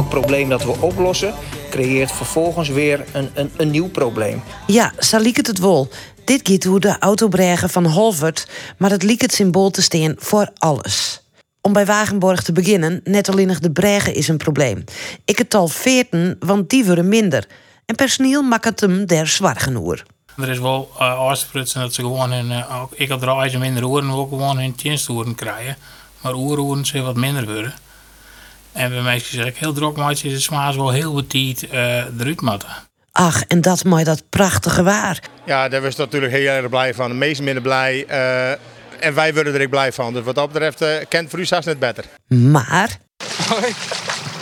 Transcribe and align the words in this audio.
elk 0.00 0.08
probleem 0.08 0.48
dat 0.48 0.64
we 0.64 0.80
oplossen, 0.80 1.34
creëert 1.70 2.12
vervolgens 2.12 2.68
weer 2.68 3.04
een, 3.12 3.30
een, 3.34 3.50
een 3.56 3.70
nieuw 3.70 3.88
probleem. 3.88 4.42
Ja, 4.66 4.92
zo 4.98 5.18
liek 5.18 5.36
het 5.36 5.46
het 5.46 5.58
wel. 5.58 5.88
Dit 6.24 6.48
gaat 6.48 6.64
hoe 6.64 6.80
de 6.80 6.98
autobregen 6.98 7.70
van 7.70 7.86
Holvert, 7.86 8.48
maar 8.78 8.90
het 8.90 9.02
liek 9.02 9.20
het 9.20 9.32
symbool 9.32 9.70
te 9.70 9.82
staan 9.82 10.14
voor 10.18 10.50
alles. 10.58 11.22
Om 11.60 11.72
bij 11.72 11.86
Wagenborg 11.86 12.42
te 12.42 12.52
beginnen, 12.52 13.00
net 13.04 13.28
alleen 13.28 13.56
de 13.60 13.70
bregen 13.70 14.14
is 14.14 14.28
een 14.28 14.36
probleem. 14.36 14.84
Ik 15.24 15.38
het 15.38 15.54
al 15.54 15.68
veerten, 15.68 16.36
want 16.38 16.70
die 16.70 16.84
worden 16.84 17.08
minder. 17.08 17.46
En 17.86 17.94
personeel 17.94 18.42
maakt 18.42 18.64
het 18.64 18.80
hem 18.80 19.06
der 19.06 19.26
zwaar 19.26 19.60
genoeg. 19.60 20.02
Er 20.36 20.48
is 20.48 20.58
wel 20.58 20.90
uh, 20.94 21.18
afsprutsen 21.18 21.80
dat 21.80 21.94
ze 21.94 22.02
gewoon 22.02 22.32
in, 22.32 22.50
uh, 22.50 22.82
ik 22.94 23.08
had 23.08 23.22
er 23.22 23.58
minder 23.58 23.88
oren 23.88 24.10
ook 24.10 24.28
gewoon 24.28 24.60
in 24.60 24.74
dienstoeren 24.76 25.34
krijgen. 25.34 25.76
Maar 26.20 26.34
oeren 26.34 26.86
ze 26.86 27.00
wat 27.00 27.16
minder 27.16 27.44
worden. 27.44 27.74
En 28.72 28.90
bij 28.90 29.02
mij 29.02 29.18
zeg 29.18 29.46
ik 29.46 29.56
heel 29.56 29.72
druk, 29.72 29.96
maar 29.96 30.10
is 30.10 30.22
het 30.22 30.42
smaas 30.42 30.76
wel 30.76 30.90
heel 30.90 31.24
uh, 31.32 31.96
eruit 32.18 32.40
moeten. 32.40 32.68
Ach, 33.12 33.42
en 33.42 33.60
dat 33.60 33.84
mooi 33.84 34.04
dat 34.04 34.22
prachtige 34.28 34.82
waar. 34.82 35.22
Ja, 35.44 35.68
daar 35.68 35.82
was 35.82 35.96
natuurlijk 35.96 36.32
heel 36.32 36.50
erg 36.50 36.68
blij 36.68 36.94
van. 36.94 37.08
De 37.08 37.14
meesten 37.14 37.44
minder 37.44 37.62
blij. 37.62 38.04
Uh, 38.10 38.50
en 39.00 39.14
wij 39.14 39.34
worden 39.34 39.54
er 39.54 39.62
ook 39.62 39.70
blij 39.70 39.92
van. 39.92 40.12
Dus 40.12 40.24
wat 40.24 40.34
dat 40.34 40.52
betreft 40.52 40.82
uh, 40.82 40.88
kent 41.08 41.30
voor 41.30 41.38
u 41.38 41.44
zelfs 41.44 41.66
net 41.66 41.78
beter. 41.78 42.04
Maar... 42.28 42.98
Hoi. 43.48 43.72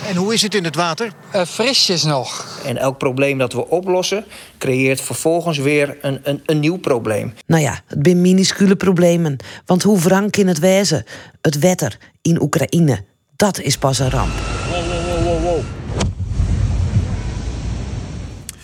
En 0.08 0.16
hoe 0.16 0.34
is 0.34 0.42
het 0.42 0.54
in 0.54 0.64
het 0.64 0.74
water? 0.74 1.12
Uh, 1.34 1.44
frisjes 1.44 2.02
nog. 2.02 2.46
En 2.64 2.76
elk 2.76 2.98
probleem 2.98 3.38
dat 3.38 3.52
we 3.52 3.68
oplossen, 3.68 4.24
creëert 4.58 5.00
vervolgens 5.00 5.58
weer 5.58 5.96
een, 6.00 6.20
een, 6.22 6.42
een 6.46 6.60
nieuw 6.60 6.76
probleem. 6.76 7.34
Nou 7.46 7.62
ja, 7.62 7.80
het 7.86 7.98
zijn 8.02 8.20
minuscule 8.20 8.76
problemen. 8.76 9.36
Want 9.66 9.82
hoe 9.82 10.00
wrang 10.00 10.36
in 10.36 10.48
het 10.48 10.58
wezen? 10.58 11.04
Het 11.40 11.58
wetter 11.58 11.96
in 12.22 12.42
Oekraïne, 12.42 13.04
dat 13.38 13.60
is 13.60 13.78
pas 13.78 13.98
een 13.98 14.10
ramp. 14.10 14.32
Wow, 14.70 14.84
wow, 14.86 15.24
wow, 15.24 15.42
wow. 15.42 15.60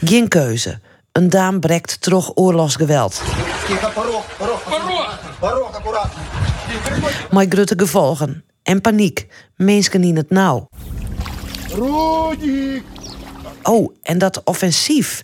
Geen 0.05 0.28
keuze. 0.28 0.78
Een 1.12 1.28
dame 1.28 1.58
brekt 1.58 2.00
terug 2.00 2.36
oorlogsgeweld. 2.36 3.22
Maar 7.30 7.47
grote 7.48 7.75
gevolgen. 7.77 8.45
En 8.62 8.80
paniek. 8.80 9.27
Mensen 9.56 10.05
in 10.05 10.17
het 10.17 10.30
nauw. 10.30 10.69
Oh, 13.62 13.95
en 14.02 14.19
dat 14.19 14.41
offensief. 14.45 15.22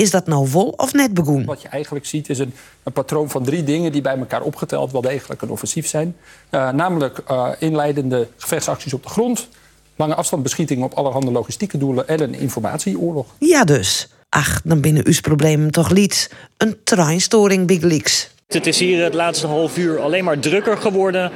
Is 0.00 0.10
dat 0.10 0.26
nou 0.26 0.48
vol 0.48 0.68
of 0.76 0.92
net 0.92 1.14
begonnen? 1.14 1.46
Wat 1.46 1.62
je 1.62 1.68
eigenlijk 1.68 2.06
ziet 2.06 2.28
is 2.28 2.38
een, 2.38 2.52
een, 2.82 2.92
patroon 2.92 3.30
van 3.30 3.44
drie 3.44 3.64
dingen 3.64 3.92
die 3.92 4.00
bij 4.00 4.18
elkaar 4.18 4.42
opgeteld 4.42 4.92
wel 4.92 5.00
degelijk 5.00 5.42
een 5.42 5.50
offensief 5.50 5.86
zijn. 5.86 6.16
Uh, 6.50 6.70
namelijk 6.70 7.20
uh, 7.30 7.48
inleidende 7.58 8.28
gevechtsacties 8.36 8.94
op 8.94 9.02
de 9.02 9.08
grond, 9.08 9.48
lange 9.96 10.14
afstandbeschieting 10.14 10.82
op 10.82 10.92
allerhande 10.92 11.30
logistieke 11.30 11.78
doelen 11.78 12.08
en 12.08 12.20
een 12.20 12.34
informatieoorlog. 12.34 13.26
Ja, 13.38 13.64
dus. 13.64 14.08
Ach, 14.28 14.60
dan 14.64 14.80
binnen 14.80 15.06
uw 15.06 15.20
problemen 15.22 15.70
toch 15.70 15.90
liet. 15.90 16.32
Een 16.56 16.76
treinstoring, 16.84 17.66
Big 17.66 17.82
Leaks. 17.82 18.30
Het 18.48 18.66
is 18.66 18.78
hier 18.78 19.04
het 19.04 19.14
laatste 19.14 19.46
half 19.46 19.78
uur 19.78 20.00
alleen 20.00 20.24
maar 20.24 20.38
drukker 20.38 20.76
geworden. 20.76 21.32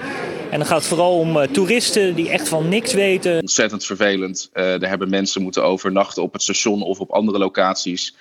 En 0.50 0.58
dan 0.58 0.68
gaat 0.68 0.78
het 0.78 0.86
vooral 0.86 1.18
om 1.18 1.36
uh, 1.36 1.42
toeristen 1.42 2.14
die 2.14 2.30
echt 2.30 2.48
van 2.48 2.68
niks 2.68 2.92
weten. 2.92 3.40
Ontzettend 3.40 3.84
vervelend. 3.84 4.50
Uh, 4.54 4.82
er 4.82 4.88
hebben 4.88 5.10
mensen 5.10 5.42
moeten 5.42 5.64
overnachten 5.64 6.22
op 6.22 6.32
het 6.32 6.42
station 6.42 6.82
of 6.82 7.00
op 7.00 7.10
andere 7.10 7.38
locaties. 7.38 8.14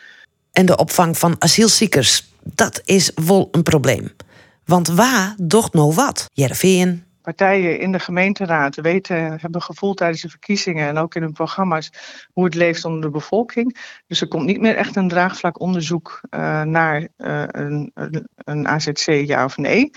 En 0.53 0.65
de 0.65 0.77
opvang 0.77 1.17
van 1.17 1.35
asielziekers, 1.39 2.33
dat 2.43 2.81
is 2.85 3.11
wel 3.15 3.47
een 3.51 3.63
probleem. 3.63 4.11
Want 4.65 4.87
waar 4.87 5.35
docht 5.37 5.73
nou 5.73 5.93
wat? 5.93 6.29
Jerveen, 6.33 7.03
partijen 7.23 7.79
in 7.79 7.91
de 7.91 7.99
gemeenteraad 7.99 8.75
weten, 8.75 9.39
hebben 9.39 9.61
gevoeld 9.61 9.97
tijdens 9.97 10.21
de 10.21 10.29
verkiezingen 10.29 10.87
en 10.87 10.97
ook 10.97 11.15
in 11.15 11.21
hun 11.21 11.33
programma's 11.33 11.89
hoe 12.33 12.45
het 12.45 12.55
leeft 12.55 12.85
onder 12.85 13.01
de 13.01 13.09
bevolking. 13.09 13.77
Dus 14.07 14.21
er 14.21 14.27
komt 14.27 14.45
niet 14.45 14.59
meer 14.59 14.75
echt 14.75 14.95
een 14.95 15.07
draagvlakonderzoek 15.07 16.21
uh, 16.29 16.61
naar 16.61 17.07
uh, 17.17 17.43
een, 17.47 17.91
een 18.35 18.67
AZC, 18.67 19.05
ja 19.05 19.45
of 19.45 19.57
nee. 19.57 19.89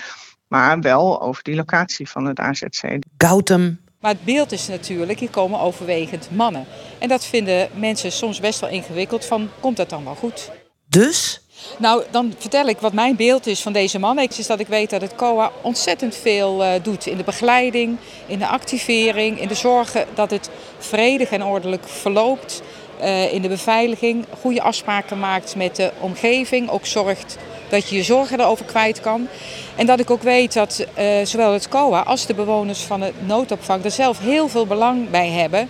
Maar 0.48 0.80
wel 0.80 1.22
over 1.22 1.42
die 1.42 1.54
locatie 1.54 2.08
van 2.08 2.24
het 2.24 2.38
AZC. 2.38 2.98
Gautam. 3.16 3.78
Maar 4.06 4.14
het 4.14 4.24
beeld 4.24 4.52
is 4.52 4.68
natuurlijk, 4.68 5.18
hier 5.18 5.30
komen 5.30 5.60
overwegend 5.60 6.28
mannen. 6.30 6.66
En 6.98 7.08
dat 7.08 7.24
vinden 7.24 7.68
mensen 7.74 8.12
soms 8.12 8.40
best 8.40 8.60
wel 8.60 8.70
ingewikkeld 8.70 9.24
van, 9.24 9.50
komt 9.60 9.76
dat 9.76 9.90
dan 9.90 10.04
wel 10.04 10.14
goed? 10.14 10.50
Dus? 10.88 11.40
Nou, 11.78 12.02
dan 12.10 12.34
vertel 12.38 12.66
ik 12.66 12.78
wat 12.78 12.92
mijn 12.92 13.16
beeld 13.16 13.46
is 13.46 13.62
van 13.62 13.72
deze 13.72 13.98
man. 13.98 14.18
Is 14.18 14.46
dat 14.46 14.60
ik 14.60 14.66
weet 14.66 14.90
dat 14.90 15.00
het 15.00 15.14
COA 15.14 15.50
ontzettend 15.62 16.14
veel 16.14 16.62
uh, 16.62 16.72
doet 16.82 17.06
in 17.06 17.16
de 17.16 17.24
begeleiding, 17.24 17.96
in 18.26 18.38
de 18.38 18.46
activering, 18.46 19.40
in 19.40 19.48
de 19.48 19.54
zorgen 19.54 20.06
dat 20.14 20.30
het 20.30 20.50
vredig 20.78 21.30
en 21.30 21.44
ordelijk 21.44 21.88
verloopt. 21.88 22.62
Uh, 23.00 23.32
in 23.32 23.42
de 23.42 23.48
beveiliging, 23.48 24.24
goede 24.40 24.62
afspraken 24.62 25.18
maakt 25.18 25.56
met 25.56 25.76
de 25.76 25.92
omgeving. 26.00 26.70
Ook 26.70 26.86
zorgt 26.86 27.36
dat 27.68 27.88
je 27.88 27.96
je 27.96 28.02
zorgen 28.02 28.40
erover 28.40 28.64
kwijt 28.64 29.00
kan. 29.00 29.28
En 29.76 29.86
dat 29.86 30.00
ik 30.00 30.10
ook 30.10 30.22
weet 30.22 30.52
dat 30.52 30.86
uh, 30.98 31.24
zowel 31.24 31.52
het 31.52 31.68
COA 31.68 32.00
als 32.00 32.26
de 32.26 32.34
bewoners 32.34 32.80
van 32.80 33.00
het 33.00 33.26
noodopvang 33.26 33.84
er 33.84 33.90
zelf 33.90 34.18
heel 34.18 34.48
veel 34.48 34.66
belang 34.66 35.10
bij 35.10 35.30
hebben. 35.30 35.68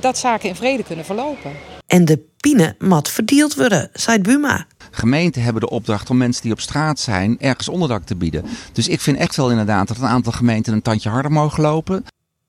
dat 0.00 0.18
zaken 0.18 0.48
in 0.48 0.54
vrede 0.54 0.82
kunnen 0.82 1.04
verlopen. 1.04 1.50
En 1.86 2.04
de 2.04 2.24
pine 2.36 2.74
mat 2.78 3.08
verdeeld 3.08 3.54
worden, 3.54 3.90
zei 3.92 4.18
Buma. 4.18 4.66
Gemeenten 4.90 5.42
hebben 5.42 5.62
de 5.62 5.70
opdracht 5.70 6.10
om 6.10 6.16
mensen 6.16 6.42
die 6.42 6.52
op 6.52 6.60
straat 6.60 7.00
zijn 7.00 7.36
ergens 7.40 7.68
onderdak 7.68 8.04
te 8.04 8.16
bieden. 8.16 8.44
Dus 8.72 8.88
ik 8.88 9.00
vind 9.00 9.18
echt 9.18 9.36
wel 9.36 9.50
inderdaad 9.50 9.88
dat 9.88 9.96
een 9.96 10.06
aantal 10.06 10.32
gemeenten 10.32 10.72
een 10.72 10.82
tandje 10.82 11.08
harder 11.08 11.32
mogen 11.32 11.62
lopen. 11.62 12.04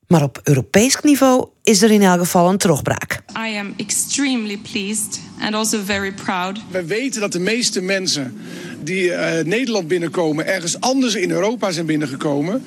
Maar 0.06 0.22
op 0.22 0.40
Europees 0.42 0.96
niveau 1.02 1.48
is 1.64 1.82
er 1.82 1.90
in 1.90 2.02
elk 2.02 2.18
geval 2.18 2.48
een 2.48 2.58
terugbraak. 2.58 3.22
I 3.46 3.56
am 3.56 3.74
extremely 3.76 4.58
pleased 4.72 5.20
and 5.40 5.54
also 5.54 5.78
very 5.84 6.12
proud. 6.12 6.60
We 6.70 6.84
weten 6.84 7.20
dat 7.20 7.32
de 7.32 7.40
meeste 7.40 7.80
mensen 7.80 8.36
die 8.80 9.04
uh, 9.04 9.30
Nederland 9.44 9.88
binnenkomen 9.88 10.46
ergens 10.46 10.80
anders 10.80 11.14
in 11.14 11.30
Europa 11.30 11.70
zijn 11.70 11.86
binnengekomen. 11.86 12.64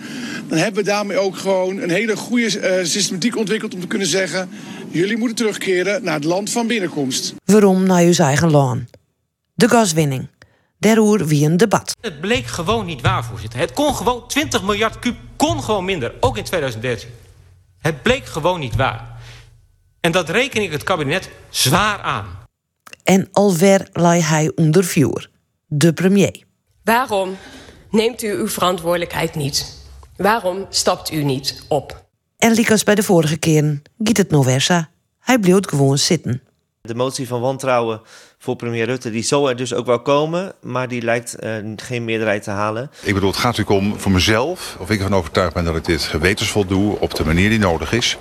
Dan 0.48 0.58
hebben 0.58 0.84
we 0.84 0.90
daarmee 0.90 1.18
ook 1.18 1.38
gewoon 1.38 1.78
een 1.78 1.90
hele 1.90 2.16
goede 2.16 2.80
uh, 2.80 2.86
systematiek 2.86 3.38
ontwikkeld 3.38 3.74
om 3.74 3.80
te 3.80 3.88
kunnen 3.88 4.08
zeggen: 4.08 4.50
jullie 4.90 5.18
moeten 5.18 5.36
terugkeren 5.36 6.04
naar 6.04 6.16
het 6.16 6.24
land 6.24 6.50
van 6.50 6.68
binnenkomst. 6.68 7.34
Waarom 7.46 7.84
naar 7.84 8.04
je 8.04 8.24
eigen 8.24 8.52
land? 8.52 8.90
De 9.54 9.70
gaswinning. 9.70 10.28
Daarover 10.80 11.28
wie 11.28 11.46
een 11.46 11.58
debat. 11.58 11.96
Het 12.02 12.22
bleek 12.22 12.46
gewoon 12.46 12.86
niet 12.86 13.02
waar, 13.02 13.26
voorzitter. 13.26 13.60
Het 13.60 13.74
kon 13.74 13.96
gewoon 13.96 14.28
20 14.28 14.64
miljard 14.64 15.00
kub 15.00 15.16
kon 15.36 15.64
gewoon 15.64 15.86
minder, 15.86 16.14
ook 16.20 16.38
in 16.38 16.44
2013. 16.44 17.10
Het 17.80 18.02
bleek 18.02 18.26
gewoon 18.26 18.60
niet 18.60 18.76
waar. 18.76 19.18
En 20.00 20.12
dat 20.12 20.30
reken 20.30 20.62
ik 20.62 20.72
het 20.72 20.84
kabinet 20.84 21.30
zwaar 21.50 22.02
aan. 22.02 22.26
En 23.04 23.28
alweer 23.32 23.90
lei 23.92 24.22
hij 24.22 24.52
onder 24.56 24.84
vuur. 24.84 25.30
De 25.66 25.94
premier. 25.94 26.44
Waarom 26.84 27.38
neemt 27.92 28.24
u 28.24 28.32
uw 28.32 28.48
verantwoordelijkheid 28.48 29.36
niet? 29.36 29.86
Waarom 30.16 30.66
stapt 30.70 31.12
u 31.12 31.24
niet 31.24 31.64
op? 31.68 32.06
En 32.38 32.52
liek 32.52 32.84
bij 32.84 32.96
de 32.96 33.04
vorige 33.04 33.38
keren, 33.38 33.82
giet 34.04 34.18
het 34.18 34.30
Noversa. 34.30 34.90
Hij 35.20 35.40
bleef 35.40 35.68
gewoon 35.68 35.98
zitten. 35.98 36.42
De 36.88 36.96
motie 36.96 37.28
van 37.28 37.42
wantrouwen 37.42 38.02
voor 38.38 38.56
premier 38.56 38.86
Rutte, 38.86 39.10
die 39.10 39.24
zal 39.24 39.50
er 39.50 39.56
dus 39.56 39.74
ook 39.74 39.86
wel 39.86 40.02
komen, 40.02 40.54
maar 40.62 40.88
die 40.88 41.02
lijkt 41.02 41.36
uh, 41.44 41.56
geen 41.76 42.06
meerderheid 42.06 42.44
te 42.44 42.50
halen. 42.50 42.92
Ik 43.04 43.14
bedoel, 43.14 43.30
het 43.30 43.40
gaat 43.40 43.58
natuurlijk 43.58 43.86
om 43.86 44.00
voor 44.00 44.12
mezelf, 44.12 44.78
of 44.80 44.90
ik 44.90 45.00
ervan 45.00 45.18
overtuigd 45.18 45.54
ben 45.54 45.64
dat 45.64 45.76
ik 45.76 45.86
dit 45.86 46.02
gewetensvol 46.02 46.66
doe 46.66 47.00
op 47.00 47.16
de 47.16 47.26
manier 47.26 47.50
die 47.50 47.60
nodig 47.60 47.94
is. 47.94 48.18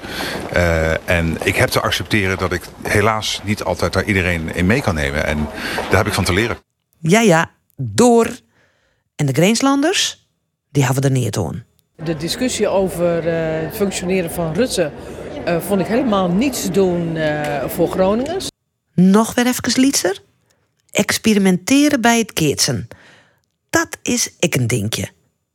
Uh, 0.53 1.09
en 1.09 1.37
ik 1.43 1.57
heb 1.57 1.69
te 1.69 1.81
accepteren 1.81 2.39
dat 2.39 2.53
ik 2.53 2.63
helaas 2.83 3.41
niet 3.45 3.63
altijd 3.63 3.93
daar 3.93 4.05
iedereen 4.05 4.55
in 4.55 4.67
mee 4.67 4.81
kan 4.81 4.95
nemen. 4.95 5.25
En 5.27 5.49
daar 5.91 5.99
heb 5.99 6.07
ik 6.07 6.13
van 6.13 6.25
te 6.25 6.33
leren. 6.33 6.57
Ja, 6.99 7.21
ja, 7.21 7.51
door. 7.77 8.29
En 9.17 9.27
de 9.27 9.33
Greenslanders, 9.33 10.29
die 10.71 10.85
hebben 10.85 11.03
er 11.03 11.11
niet 11.11 11.37
aan. 11.37 11.65
De 12.05 12.17
discussie 12.17 12.69
over 12.69 13.27
uh, 13.27 13.33
het 13.65 13.77
functioneren 13.77 14.31
van 14.31 14.55
Rutte 14.55 14.91
uh, 15.49 15.61
vond 15.61 15.81
ik 15.81 15.87
helemaal 15.87 16.29
niets 16.29 16.71
doen 16.71 17.17
uh, 17.17 17.65
voor 17.65 17.89
Groningers. 17.89 18.49
Nog 18.97 19.35
weer 19.35 19.47
even 19.47 19.81
lietser. 19.81 20.23
Experimenteren 20.91 22.01
bij 22.01 22.19
het 22.19 22.33
keertsen. 22.33 22.89
Dat 23.71 23.99
is 24.03 24.35
ik 24.39 24.55
een 24.55 24.67
dingetje. 24.67 25.09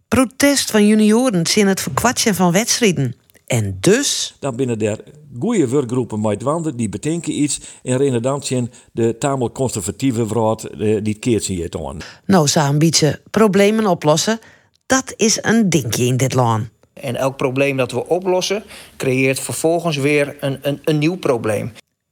Protest 0.07 0.71
van 0.71 0.87
junioren 0.87 1.47
zien 1.47 1.67
het 1.67 1.81
verkwatsen 1.81 2.35
van 2.35 2.51
wedstrijden. 2.51 3.15
En 3.47 3.77
dus... 3.79 4.35
Dan 4.39 4.55
binnen 4.55 4.79
der 4.79 5.03
goede 5.39 5.67
werkgroepen 5.67 6.21
met 6.21 6.41
wanden 6.41 6.77
die 6.77 6.89
bedenken 6.89 7.41
iets... 7.41 7.59
en 7.83 8.01
inderdaad 8.01 8.45
zien 8.45 8.71
de 8.91 9.17
tamelijk 9.17 9.53
conservatieve 9.53 10.27
vrouw 10.27 10.55
die 10.55 10.95
het 10.95 11.19
keertsen 11.19 11.55
je 11.55 11.85
aan. 11.87 11.97
Nou, 12.25 12.49
een 12.53 12.79
beetje 12.79 13.21
problemen 13.29 13.85
oplossen... 13.87 14.39
dat 14.85 15.13
is 15.15 15.39
een 15.41 15.69
dingetje 15.69 16.05
in 16.05 16.17
dit 16.17 16.33
land. 16.33 16.69
En 16.93 17.15
elk 17.15 17.37
probleem 17.37 17.77
dat 17.77 17.91
we 17.91 18.07
oplossen, 18.07 18.63
creëert 18.97 19.39
vervolgens 19.39 19.97
weer 19.97 20.37
een, 20.39 20.59
een, 20.61 20.79
een 20.83 20.97
nieuw 20.97 21.17
probleem. 21.17 21.71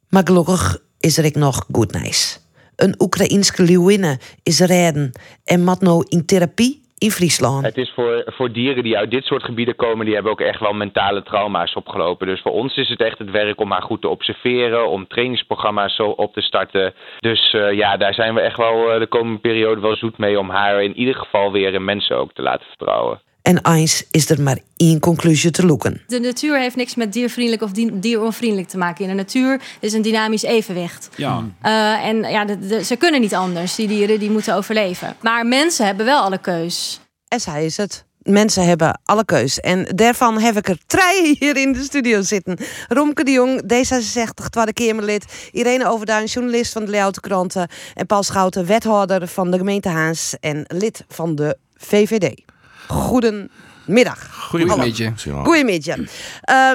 Maar 0.09 0.23
gelukkig 0.25 0.81
is 0.99 1.17
er 1.17 1.25
ik 1.25 1.35
nog 1.35 1.65
goed 1.71 1.91
nice. 1.91 2.39
Een 2.75 2.95
Oekraïenske 2.99 3.63
leeuwinne 3.63 4.19
is 4.43 4.59
redden 4.59 5.11
en 5.45 5.63
mat 5.63 5.81
nou 5.81 6.05
in 6.07 6.25
therapie 6.25 6.81
in 6.99 7.11
Friesland. 7.11 7.65
Het 7.65 7.77
is 7.77 7.91
voor, 7.95 8.23
voor 8.25 8.51
dieren 8.51 8.83
die 8.83 8.97
uit 8.97 9.11
dit 9.11 9.23
soort 9.23 9.43
gebieden 9.43 9.75
komen, 9.75 10.05
die 10.05 10.13
hebben 10.13 10.31
ook 10.31 10.41
echt 10.41 10.59
wel 10.59 10.73
mentale 10.73 11.23
trauma's 11.23 11.75
opgelopen. 11.75 12.27
Dus 12.27 12.41
voor 12.41 12.51
ons 12.51 12.77
is 12.77 12.89
het 12.89 13.01
echt 13.01 13.17
het 13.17 13.31
werk 13.31 13.59
om 13.59 13.71
haar 13.71 13.81
goed 13.81 14.01
te 14.01 14.07
observeren, 14.07 14.89
om 14.89 15.07
trainingsprogramma's 15.07 15.95
zo 15.95 16.03
op 16.09 16.33
te 16.33 16.41
starten. 16.41 16.93
Dus 17.19 17.53
uh, 17.53 17.71
ja, 17.73 17.97
daar 17.97 18.13
zijn 18.13 18.33
we 18.33 18.41
echt 18.41 18.57
wel 18.57 18.93
uh, 18.93 18.99
de 18.99 19.07
komende 19.07 19.39
periode 19.39 19.81
wel 19.81 19.95
zoet 19.95 20.17
mee 20.17 20.39
om 20.39 20.49
haar 20.49 20.83
in 20.83 20.97
ieder 20.97 21.15
geval 21.15 21.51
weer 21.51 21.73
in 21.73 21.83
mensen 21.83 22.17
ook 22.17 22.33
te 22.33 22.41
laten 22.41 22.65
vertrouwen. 22.67 23.21
En 23.49 23.73
eens 23.73 24.03
is 24.11 24.29
er 24.29 24.41
maar 24.41 24.57
één 24.75 24.99
conclusie 24.99 25.51
te 25.51 25.65
loeken. 25.65 26.01
De 26.07 26.19
natuur 26.19 26.59
heeft 26.59 26.75
niks 26.75 26.95
met 26.95 27.13
diervriendelijk 27.13 27.63
of 27.63 27.71
dieronvriendelijk 27.93 28.69
te 28.69 28.77
maken. 28.77 29.03
In 29.03 29.09
de 29.09 29.15
natuur 29.15 29.61
is 29.79 29.93
een 29.93 30.01
dynamisch 30.01 30.43
evenwicht. 30.43 31.09
Ja. 31.15 31.43
Uh, 31.63 32.05
en 32.05 32.17
ja, 32.17 32.45
de, 32.45 32.59
de, 32.59 32.83
ze 32.83 32.95
kunnen 32.95 33.21
niet 33.21 33.33
anders. 33.33 33.75
Die 33.75 33.87
dieren 33.87 34.19
die 34.19 34.31
moeten 34.31 34.55
overleven. 34.55 35.15
Maar 35.21 35.45
mensen 35.45 35.85
hebben 35.85 36.05
wel 36.05 36.21
alle 36.21 36.37
keus. 36.37 36.99
En 37.27 37.39
zij 37.39 37.65
is 37.65 37.77
het. 37.77 38.05
Mensen 38.21 38.65
hebben 38.65 38.99
alle 39.03 39.25
keus. 39.25 39.59
En 39.59 39.83
daarvan 39.95 40.39
heb 40.39 40.57
ik 40.57 40.67
er 40.67 40.77
drie 40.87 41.35
hier 41.39 41.57
in 41.57 41.73
de 41.73 41.83
studio 41.83 42.21
zitten. 42.21 42.57
Romke 42.87 43.23
de 43.23 43.31
Jong, 43.31 43.61
D66, 43.61 44.49
Tweede 44.49 44.73
Kamerlid. 44.73 45.49
Irene 45.51 45.87
Overduin, 45.87 46.25
journalist 46.25 46.71
van 46.71 46.85
de 46.85 46.91
Leeuwarden 46.91 47.21
Kranten. 47.21 47.67
En 47.93 48.05
Paul 48.05 48.23
Schouten, 48.23 48.65
wethouder 48.65 49.27
van 49.27 49.51
de 49.51 49.57
gemeente 49.57 49.89
Haans. 49.89 50.35
En 50.39 50.63
lid 50.67 51.03
van 51.07 51.35
de 51.35 51.57
VVD. 51.77 52.47
Goedemiddag. 52.89 54.47
Goedemiddag. 54.49 55.21
Goedemiddag. 55.43 55.97
Uh, 55.97 56.05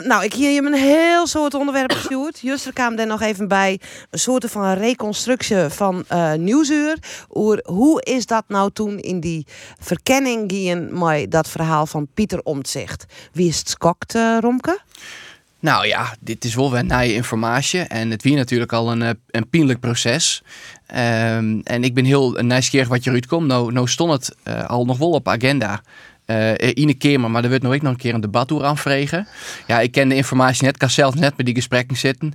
nou, 0.09 0.25
ik 0.25 0.33
hier 0.33 0.51
je 0.51 0.63
een 0.63 0.75
heel 0.75 1.27
soort 1.27 1.55
onderwerp 1.55 1.93
gestuurd. 1.93 2.41
Juster 2.41 2.73
kwam 2.73 2.99
er 2.99 3.07
nog 3.07 3.21
even 3.21 3.49
bij. 3.49 3.81
Een 4.11 4.19
soort 4.19 4.51
van 4.51 4.73
reconstructie 4.73 5.57
van 5.69 6.05
uh, 6.13 6.33
Nieuwsuur. 6.33 6.99
Oer, 7.35 7.61
hoe 7.65 8.03
is 8.03 8.27
dat 8.27 8.45
nou 8.49 8.71
toen 8.73 8.99
in 8.99 9.21
die 9.21 9.47
verkenning 9.81 10.51
gingen 10.51 11.29
dat 11.29 11.49
verhaal 11.49 11.87
van 11.87 12.09
Pieter 12.15 12.41
Omtzigt? 12.43 13.05
Wie 13.33 13.49
is 13.49 13.59
het 13.59 13.69
skokt, 13.69 14.15
uh, 14.15 14.37
Romke? 14.41 14.81
Nou 15.65 15.87
ja, 15.87 16.15
dit 16.21 16.45
is 16.45 16.55
wel 16.55 16.71
weer 16.71 16.85
nieuwe 16.85 17.15
informatie. 17.15 17.81
En 17.81 18.11
het 18.11 18.23
wie 18.23 18.37
natuurlijk 18.37 18.73
al 18.73 18.93
een, 18.93 19.19
een 19.31 19.49
pijnlijk 19.49 19.81
proces. 19.81 20.43
Um, 20.91 21.61
en 21.61 21.85
ik 21.85 21.95
ben 21.95 22.05
heel 22.05 22.31
nieuwsgierig 22.31 22.89
wat 22.89 23.07
eruit 23.07 23.27
komt. 23.27 23.47
Nou, 23.47 23.73
nou 23.73 23.89
stond 23.89 24.13
het 24.13 24.37
uh, 24.49 24.65
al 24.69 24.85
nog 24.85 24.99
wel 24.99 25.11
op 25.11 25.29
agenda. 25.29 25.83
Uh, 26.27 26.55
in 26.59 26.89
een 26.89 26.99
keer, 26.99 27.21
maar 27.21 27.43
er 27.43 27.49
wordt 27.49 27.63
nog, 27.63 27.81
nog 27.81 27.93
een 27.93 27.97
keer 27.97 28.15
een 28.15 28.21
debat 28.21 28.49
door 28.49 28.65
aanvregen. 28.65 29.27
Ja, 29.67 29.81
ik 29.81 29.93
ken 29.93 30.09
de 30.09 30.15
informatie 30.15 30.65
net, 30.65 30.73
ik 30.73 30.79
kan 30.79 30.91
zelf 30.91 31.15
net 31.15 31.37
met 31.37 31.47
die 31.47 31.55
gesprekken 31.55 31.97
zitten. 31.97 32.33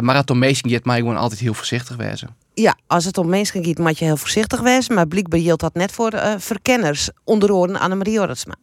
Maar 0.00 0.16
het 0.16 0.30
om 0.30 0.38
mensen 0.38 0.70
gaat 0.70 0.84
mij 0.84 0.98
gewoon 0.98 1.16
altijd 1.16 1.40
heel 1.40 1.54
voorzichtig 1.54 1.96
wezen. 1.96 2.36
Ja, 2.54 2.76
als 2.86 3.04
het 3.04 3.18
om 3.18 3.28
mensen 3.28 3.64
gaat, 3.64 3.78
moet 3.78 3.98
je 3.98 4.04
heel 4.04 4.16
voorzichtig 4.16 4.60
wezen. 4.60 4.94
Maar 4.94 5.06
blijkbaar 5.06 5.40
geldt 5.40 5.60
dat 5.60 5.74
net 5.74 5.92
voor 5.92 6.14
uh, 6.14 6.34
verkenners. 6.38 7.10
Onder 7.24 7.52
oren 7.52 7.80
Annemarie 7.80 8.12
Jorritsma. 8.12 8.54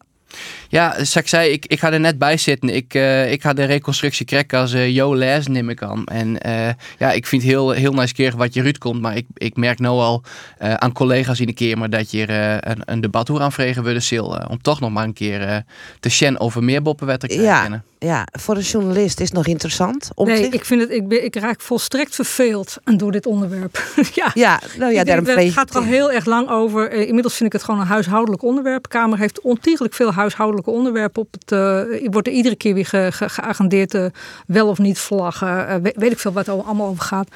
Ja, 0.70 0.92
zoals 0.92 1.16
ik 1.16 1.28
zei, 1.28 1.52
ik, 1.52 1.66
ik 1.66 1.80
ga 1.80 1.92
er 1.92 2.00
net 2.00 2.18
bij 2.18 2.38
zitten. 2.38 2.70
Ik, 2.70 2.94
uh, 2.94 3.32
ik 3.32 3.42
ga 3.42 3.54
de 3.54 3.64
reconstructie 3.64 4.26
krijgen 4.26 4.60
als 4.60 4.74
uh, 4.74 4.90
Jo 4.90 5.16
Les, 5.16 5.48
neem 5.48 5.70
ik 5.70 5.82
aan. 5.82 6.06
En 6.06 6.48
uh, 6.48 6.70
ja, 6.98 7.12
ik 7.12 7.28
vind 7.28 7.44
heel, 7.44 7.72
heel 7.72 7.94
nice 7.94 8.14
keer 8.14 8.38
wat 8.38 8.54
je 8.54 8.62
Ruud 8.62 8.78
komt. 8.78 9.02
Maar 9.02 9.16
ik, 9.16 9.26
ik 9.34 9.56
merk 9.56 9.80
nou 9.80 10.00
al 10.00 10.24
aan 10.60 10.92
collega's 10.92 11.40
in 11.40 11.46
de 11.46 11.54
keer 11.54 11.78
maar 11.78 11.90
dat 11.90 12.12
je 12.12 12.26
er 12.26 12.70
een, 12.70 12.82
een 12.86 13.02
debat 13.02 13.28
hoe 13.28 13.40
aanvregen 13.40 13.84
willen 13.84 14.02
sil. 14.10 14.28
om 14.50 14.62
toch 14.62 14.80
nog 14.80 14.92
maar 14.92 15.04
een 15.04 15.14
keer 15.14 15.64
te 16.00 16.10
shen 16.10 16.40
over 16.40 16.64
meer 16.64 16.82
boppenwetten 16.82 17.30
te. 17.30 17.42
Ja. 17.42 17.84
Ja, 18.00 18.28
voor 18.32 18.56
een 18.56 18.62
journalist 18.62 19.20
is 19.20 19.28
het 19.28 19.38
nog 19.38 19.48
interessant. 19.48 20.10
Om 20.16 20.28
nee, 20.28 20.50
ik 20.50 20.66
vind 20.66 20.82
het, 20.82 20.92
ik, 20.92 21.08
ben, 21.08 21.24
ik 21.24 21.36
raak 21.36 21.62
volstrekt 21.62 22.16
verveeld 22.16 22.78
door 22.84 23.12
dit 23.12 23.26
onderwerp. 23.26 23.84
ja, 24.14 24.32
ja, 24.34 24.62
nou 24.78 24.94
ja, 24.94 25.04
daarom 25.04 25.26
Het 25.26 25.54
gaat 25.54 25.70
er 25.70 25.76
al 25.76 25.84
heel 25.84 26.12
erg 26.12 26.26
lang 26.26 26.50
over. 26.50 26.92
inmiddels 26.92 27.34
vind 27.34 27.46
ik 27.46 27.54
het 27.54 27.64
gewoon 27.64 27.80
een 27.80 27.88
huishoudelijk 27.88 28.44
onderwerp. 28.44 28.84
De 28.84 28.90
Kamer 28.90 29.18
heeft 29.18 29.42
ontiegelijk 29.42 29.94
veel 29.94 30.14
huishoudelijke 30.18 30.72
onderwerpen 30.72 31.22
op 31.22 31.34
het. 31.40 31.52
Uh, 31.52 32.08
wordt 32.10 32.28
er 32.28 32.34
iedere 32.34 32.56
keer 32.56 32.74
weer 32.74 32.86
ge, 32.86 33.08
ge, 33.12 33.30
geagendeerd 33.30 33.94
uh, 33.94 34.06
wel 34.48 34.68
of 34.68 34.78
niet 34.78 35.00
vlaggen. 35.00 35.48
Uh, 35.48 35.76
weet, 35.76 35.96
weet, 35.96 36.12
ik 36.12 36.20
veel 36.20 36.32
wat 36.32 36.48
er 36.48 36.64
allemaal 36.64 36.88
over 36.88 37.04
gaat. 37.04 37.28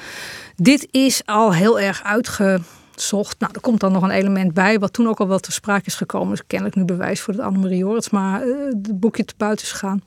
Dit 0.56 0.88
is 0.90 1.22
al 1.24 1.54
heel 1.54 1.80
erg 1.80 2.02
uitgezocht. 2.02 3.38
Nou, 3.38 3.52
er 3.54 3.60
komt 3.60 3.80
dan 3.80 3.92
nog 3.92 4.02
een 4.02 4.10
element 4.10 4.54
bij, 4.54 4.78
wat 4.78 4.92
toen 4.92 5.08
ook 5.08 5.20
al 5.20 5.28
wel 5.28 5.38
ter 5.38 5.52
sprake 5.52 5.86
is 5.86 5.94
gekomen. 5.94 6.30
Dus 6.30 6.46
kennelijk 6.46 6.76
nu 6.76 6.84
bewijs 6.84 7.20
voor 7.20 7.36
dat 7.36 7.44
Annemarie 7.44 7.78
Jorrits 7.78 8.10
maar 8.10 8.40
het 8.40 9.00
boekje 9.00 9.24
te 9.24 9.34
buiten 9.36 9.66
is 9.66 9.72
gegaan. 9.72 10.02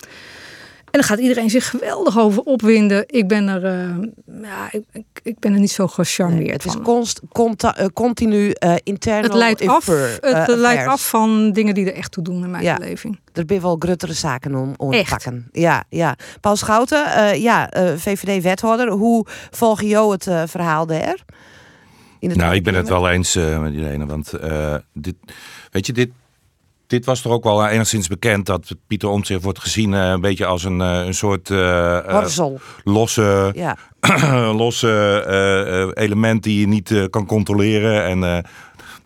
En 0.95 1.01
dan 1.01 1.09
gaat 1.09 1.19
iedereen 1.19 1.49
zich 1.49 1.69
geweldig 1.69 2.19
over 2.19 2.41
opwinden. 2.41 3.03
Ik 3.07 3.27
ben 3.27 3.47
er, 3.47 3.63
uh, 3.63 4.07
ja, 4.41 4.69
ik, 4.71 5.03
ik, 5.23 5.39
ben 5.39 5.53
er 5.53 5.59
niet 5.59 5.71
zo 5.71 5.87
gecharmeerd 5.87 6.43
nee, 6.43 6.51
het 6.51 6.65
is 6.65 6.71
van. 6.71 6.81
Const, 6.81 7.21
conta, 7.31 7.79
uh, 7.79 7.85
continu 7.93 8.53
uh, 8.63 8.73
internal 8.83 9.23
Het 9.23 9.33
leidt 9.33 9.67
af, 9.67 9.85
het 10.21 10.55
leidt 10.57 10.87
af 10.87 11.09
van 11.09 11.51
dingen 11.51 11.73
die 11.73 11.85
er 11.85 11.93
echt 11.93 12.11
toe 12.11 12.23
doen 12.23 12.43
in 12.43 12.51
mijn 12.51 12.63
ja, 12.63 12.77
beleving. 12.77 13.19
Er 13.33 13.43
zijn 13.47 13.61
wel 13.61 13.75
gruttere 13.79 14.13
zaken 14.13 14.55
om, 14.55 14.73
om 14.77 14.91
te 14.91 15.05
pakken. 15.09 15.49
Ja, 15.51 15.83
ja. 15.89 16.15
Paul 16.41 16.55
Schouten, 16.55 17.39
ja, 17.41 17.69
VVD-wethouder. 17.97 18.89
Hoe 18.89 19.25
volg 19.51 19.81
je 19.81 19.87
jou 19.87 20.11
het 20.11 20.49
verhaal 20.49 20.85
daar? 20.85 21.17
nou, 22.19 22.55
ik 22.55 22.63
ben 22.63 22.75
het 22.75 22.89
wel 22.89 23.09
eens 23.09 23.35
met 23.35 23.73
Irene. 23.73 24.05
Want 24.05 24.33
dit, 24.93 25.15
weet 25.71 25.85
je, 25.85 25.93
dit, 25.93 26.09
dit 26.87 27.05
was 27.05 27.21
toch 27.21 27.31
ook 27.31 27.43
wel 27.43 27.67
enigszins 27.67 28.07
bekend 28.07 28.45
dat 28.45 28.75
Pieter 28.87 29.09
Omtzigt 29.09 29.43
wordt 29.43 29.59
gezien 29.59 29.91
uh, 29.91 30.09
een 30.09 30.21
beetje 30.21 30.45
als 30.45 30.63
een, 30.63 30.79
uh, 30.79 31.05
een 31.05 31.13
soort 31.13 31.49
uh, 31.49 32.23
losse, 32.83 33.51
ja. 33.55 33.77
losse 34.63 35.91
element 35.93 36.43
die 36.43 36.59
je 36.59 36.67
niet 36.67 37.07
kan 37.09 37.25
controleren. 37.25 38.05
En, 38.05 38.45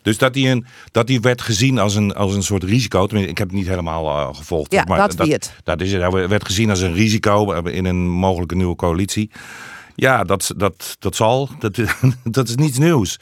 dus 0.02 0.18
dat 0.18 0.36
hij, 0.36 0.52
een, 0.52 0.66
dat 0.92 1.08
hij 1.08 1.20
werd 1.20 1.42
gezien 1.42 1.80
als 1.80 1.96
een, 1.96 2.14
als 2.14 2.36
een 2.36 2.44
soort 2.44 2.64
risico. 2.64 3.06
Tenminste, 3.06 3.32
ik 3.32 3.38
heb 3.38 3.48
het 3.48 3.58
niet 3.58 3.68
helemaal 3.68 4.34
gevolgd. 4.34 4.72
Ja, 4.72 4.84
maar 4.88 4.98
dat, 4.98 5.18
dat, 5.18 5.28
het. 5.28 5.54
dat 5.64 5.82
is 5.82 5.92
het. 5.92 6.02
Hij 6.02 6.28
werd 6.28 6.46
gezien 6.46 6.70
als 6.70 6.82
een 6.82 6.94
risico 6.94 7.54
in 7.54 7.86
een 7.86 8.10
mogelijke 8.10 8.56
nieuwe 8.56 8.76
coalitie. 8.76 9.32
Ja, 9.96 10.24
dat, 10.24 10.52
dat, 10.58 10.96
dat 11.00 11.16
zal. 11.16 11.50
Dat, 11.60 11.78
dat 12.24 12.48
is 12.48 12.56
niets 12.56 12.78
nieuws. 12.78 13.18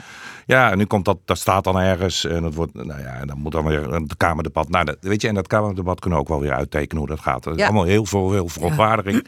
Ja, 0.48 0.72
en 0.72 0.78
nu 0.78 0.86
komt 0.86 1.06
dat, 1.06 1.18
dat 1.26 1.38
staat 1.38 1.64
dan 1.64 1.80
ergens 1.80 2.26
en 2.26 2.42
dat 2.42 2.54
wordt, 2.54 2.74
nou 2.74 3.02
ja, 3.02 3.14
en 3.14 3.28
dan 3.28 3.40
moet 3.40 3.52
dan 3.52 3.66
weer 3.66 3.94
een 3.94 4.10
kamerdebat. 4.18 4.70
Nou, 4.70 4.86
dat, 4.86 4.98
weet 5.02 5.22
je, 5.22 5.28
en 5.28 5.34
dat 5.34 5.48
kamerdebat 5.48 6.00
kunnen 6.00 6.20
we 6.20 6.26
ook 6.26 6.32
wel 6.32 6.42
weer 6.42 6.54
uittekenen 6.54 6.98
hoe 6.98 7.16
dat 7.16 7.20
gaat. 7.20 7.44
Dat 7.44 7.58
is 7.58 7.64
allemaal 7.64 7.84
heel 7.84 8.06
veel, 8.06 8.32
heel 8.32 8.48
verontwaardiging. 8.48 9.28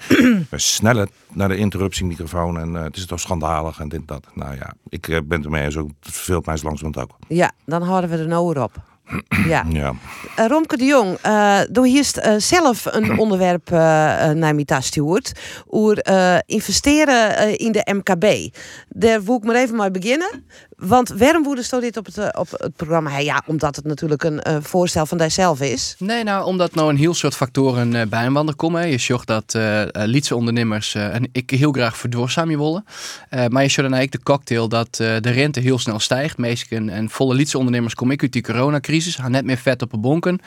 We 0.50 0.60
snellen 0.60 1.10
naar 1.34 1.48
de 1.48 1.58
interruptiemicrofoon 1.58 2.60
en 2.60 2.76
eh, 2.76 2.84
het 2.84 2.98
is 2.98 3.06
toch 3.06 3.20
schandalig 3.20 3.80
en 3.80 3.90
dit 3.90 4.08
dat. 4.08 4.28
Nou 4.34 4.56
ja, 4.56 4.74
ik 4.90 5.08
eh, 5.08 5.18
ben 5.24 5.38
het 5.38 5.46
ermee 5.46 5.64
eens, 5.64 5.78
ook, 5.78 5.90
het 6.00 6.14
verveelt 6.14 6.46
mij 6.46 6.58
zo 6.58 6.66
langzamerhand 6.66 7.12
ook. 7.12 7.18
Ja, 7.28 7.52
dan 7.66 7.82
houden 7.82 8.10
we 8.10 8.18
er 8.18 8.28
nou 8.28 8.60
op. 8.60 8.72
Ja. 9.48 9.66
Ja. 9.70 9.94
Uh, 10.40 10.46
Romke 10.48 10.78
de 10.78 10.86
Jong, 10.86 11.18
uh, 11.26 11.60
door 11.70 11.86
hier 11.86 12.12
uh, 12.26 12.34
zelf 12.38 12.86
een 12.86 13.18
onderwerp 13.24 13.70
naar 13.70 14.56
Mita 14.56 14.82
stuurt. 14.82 15.32
Oer 15.72 16.02
investeren 16.46 17.58
in 17.58 17.72
de 17.72 17.94
MKB. 17.94 18.56
Daar 18.88 19.24
wil 19.24 19.36
ik 19.36 19.44
maar 19.44 19.56
even 19.56 19.76
mee 19.76 19.92
beginnen. 19.92 20.46
Want 20.80 21.10
waarom 21.10 21.44
woede 21.44 21.64
stond 21.64 21.82
dit 21.82 21.98
op 21.98 22.06
het, 22.06 22.38
op 22.38 22.48
het 22.52 22.76
programma? 22.76 23.18
Ja, 23.18 23.44
omdat 23.46 23.76
het 23.76 23.86
natuurlijk 23.86 24.24
een 24.24 24.42
voorstel 24.64 25.06
van 25.06 25.18
dijzelf 25.18 25.62
is. 25.62 25.96
Nee, 25.98 26.24
nou, 26.24 26.46
omdat 26.46 26.76
nou 26.76 26.90
een 26.90 26.98
heel 26.98 27.14
soort 27.14 27.36
factoren 27.36 27.94
uh, 27.94 28.02
bij 28.10 28.26
een 28.26 28.34
wander 28.34 28.56
komen. 28.56 28.90
Je 28.90 28.98
zorgt 28.98 29.28
dat 29.28 29.54
uh, 29.58 29.82
Lietse 29.94 30.36
ondernemers, 30.36 30.96
en 30.96 31.30
ik 31.32 31.50
heel 31.50 31.72
graag 31.72 31.98
verduurzamen 31.98 32.58
willen. 32.58 32.84
maar 33.30 33.64
je 33.64 33.70
zorgt 33.70 33.76
dan 33.76 33.94
eigenlijk 33.94 34.12
de 34.12 34.24
cocktail 34.24 34.70
dat 34.70 34.96
de 34.96 35.20
rente 35.20 35.60
heel 35.60 35.80
snel 35.80 36.00
stijgt. 36.00 36.38
Meestal 36.38 36.88
en 36.88 37.10
volle 37.10 37.36
Lietse 37.36 37.58
ondernemers 37.58 37.96
kom 37.96 38.12
ik 38.12 38.22
uit 38.22 38.32
die 38.32 38.42
coronacrisis. 38.42 39.16
Gaan 39.16 39.32
net 39.32 39.46
meer 39.46 39.58
vet 39.58 39.82
op 39.82 39.92
de 39.92 39.98
bonken. 39.98 40.40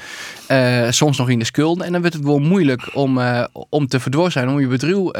soms 0.90 1.18
nog 1.18 1.28
in 1.28 1.38
de 1.38 1.44
schulden. 1.44 1.86
En 1.86 1.92
dan 1.92 2.00
wordt 2.00 2.16
het 2.16 2.24
wel 2.24 2.38
moeilijk 2.38 2.90
om, 2.94 3.20
om 3.68 3.86
te 3.86 4.00
verduurzamen. 4.00 4.54
Om 4.54 4.60
je 4.60 4.66
bedrijf 4.66 5.10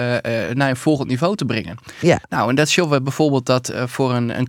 naar 0.55 0.69
een 0.69 0.77
volgend 0.77 1.09
niveau 1.09 1.37
te 1.37 1.45
brengen. 1.45 1.77
Ja. 2.01 2.21
Nou, 2.29 2.49
en 2.49 2.55
dat 2.55 2.69
zien 2.69 2.89
we 2.89 3.03
bijvoorbeeld 3.03 3.47
dat 3.47 3.73
voor 3.87 4.13
een, 4.13 4.39
een 4.39 4.49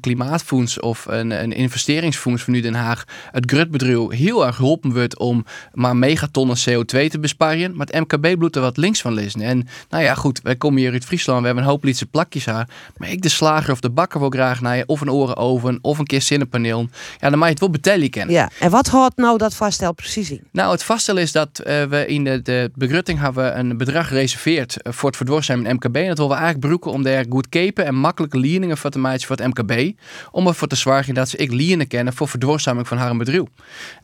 klimaatfonds 0.53 0.79
of 0.79 1.05
een, 1.05 1.31
een 1.31 1.51
investeringsfonds 1.51 2.43
van 2.43 2.53
nu 2.53 2.61
Den 2.61 2.73
Haag 2.73 3.03
het 3.31 3.51
grutbedrijf 3.51 4.09
heel 4.09 4.45
erg 4.45 4.55
geholpen 4.55 4.93
wordt 4.93 5.17
om 5.17 5.45
maar 5.73 5.95
megatonnen 5.95 6.57
CO2 6.57 7.07
te 7.07 7.19
besparen. 7.19 7.75
Maar 7.75 7.87
het 7.87 7.99
MKB 7.99 8.37
bloedt 8.37 8.55
er 8.55 8.61
wat 8.61 8.77
links 8.77 9.01
van 9.01 9.13
lezen. 9.13 9.41
En 9.41 9.67
nou 9.89 10.03
ja, 10.03 10.13
goed, 10.13 10.41
wij 10.41 10.55
komen 10.55 10.79
hier 10.79 10.91
uit 10.91 11.05
Friesland, 11.05 11.39
we 11.39 11.45
hebben 11.45 11.63
een 11.63 11.69
hoop 11.69 11.83
lietse 11.83 12.05
plakjes 12.05 12.47
aan. 12.47 12.65
Maar 12.97 13.09
ik 13.09 13.21
de 13.21 13.29
slager 13.29 13.71
of 13.71 13.79
de 13.79 13.89
bakker 13.89 14.19
wil 14.19 14.29
graag 14.29 14.61
naar 14.61 14.77
je, 14.77 14.83
of 14.85 15.01
een 15.01 15.11
orenoven, 15.11 15.79
of 15.81 15.97
een 15.97 16.05
keer 16.05 16.21
zinnenpaneel. 16.21 16.87
Ja, 17.19 17.29
dan 17.29 17.39
mag 17.39 17.47
je 17.47 17.53
het 17.53 17.59
wel 17.59 17.69
betalen 17.69 18.09
kennen. 18.09 18.35
Ja, 18.35 18.49
en 18.59 18.69
wat 18.69 18.87
houdt 18.87 19.17
nou 19.17 19.37
dat 19.37 19.55
vaststel 19.55 19.93
precies 19.93 20.31
in? 20.31 20.41
Nou, 20.51 20.71
het 20.71 20.83
vaststel 20.83 21.17
is 21.17 21.31
dat 21.31 21.61
uh, 21.67 21.83
we 21.83 22.05
in 22.07 22.23
de, 22.23 22.41
de 22.41 22.71
begrutting 22.75 23.19
hebben 23.19 23.59
een 23.59 23.77
bedrag 23.77 24.07
gereserveerd 24.07 24.77
voor 24.83 25.07
het 25.07 25.17
verduurzamen 25.17 25.65
in 25.65 25.75
MKB. 25.75 25.95
En 25.95 26.07
dat 26.07 26.17
willen 26.17 26.31
we 26.31 26.37
eigenlijk 26.37 26.53
gebruiken 26.53 26.91
om 26.91 27.03
daar 27.03 27.25
goed 27.29 27.49
kepen 27.49 27.85
en 27.85 27.95
makkelijke 27.95 28.37
leningen 28.37 28.77
voor 28.77 28.89
te 28.89 28.99
maken 28.99 29.21
voor 29.21 29.35
het 29.35 29.47
MKB. 29.47 29.91
Om 30.31 30.42
ervoor 30.47 30.67
te 30.67 30.75
zorgen 30.75 31.13
dat 31.13 31.29
ze 31.29 31.37
ik 31.37 31.51
leningen 31.51 31.87
kennen 31.87 32.13
voor 32.13 32.27
verduurzaming 32.27 32.87
van 32.87 32.97
haar 32.97 33.17
bedrijf. 33.17 33.41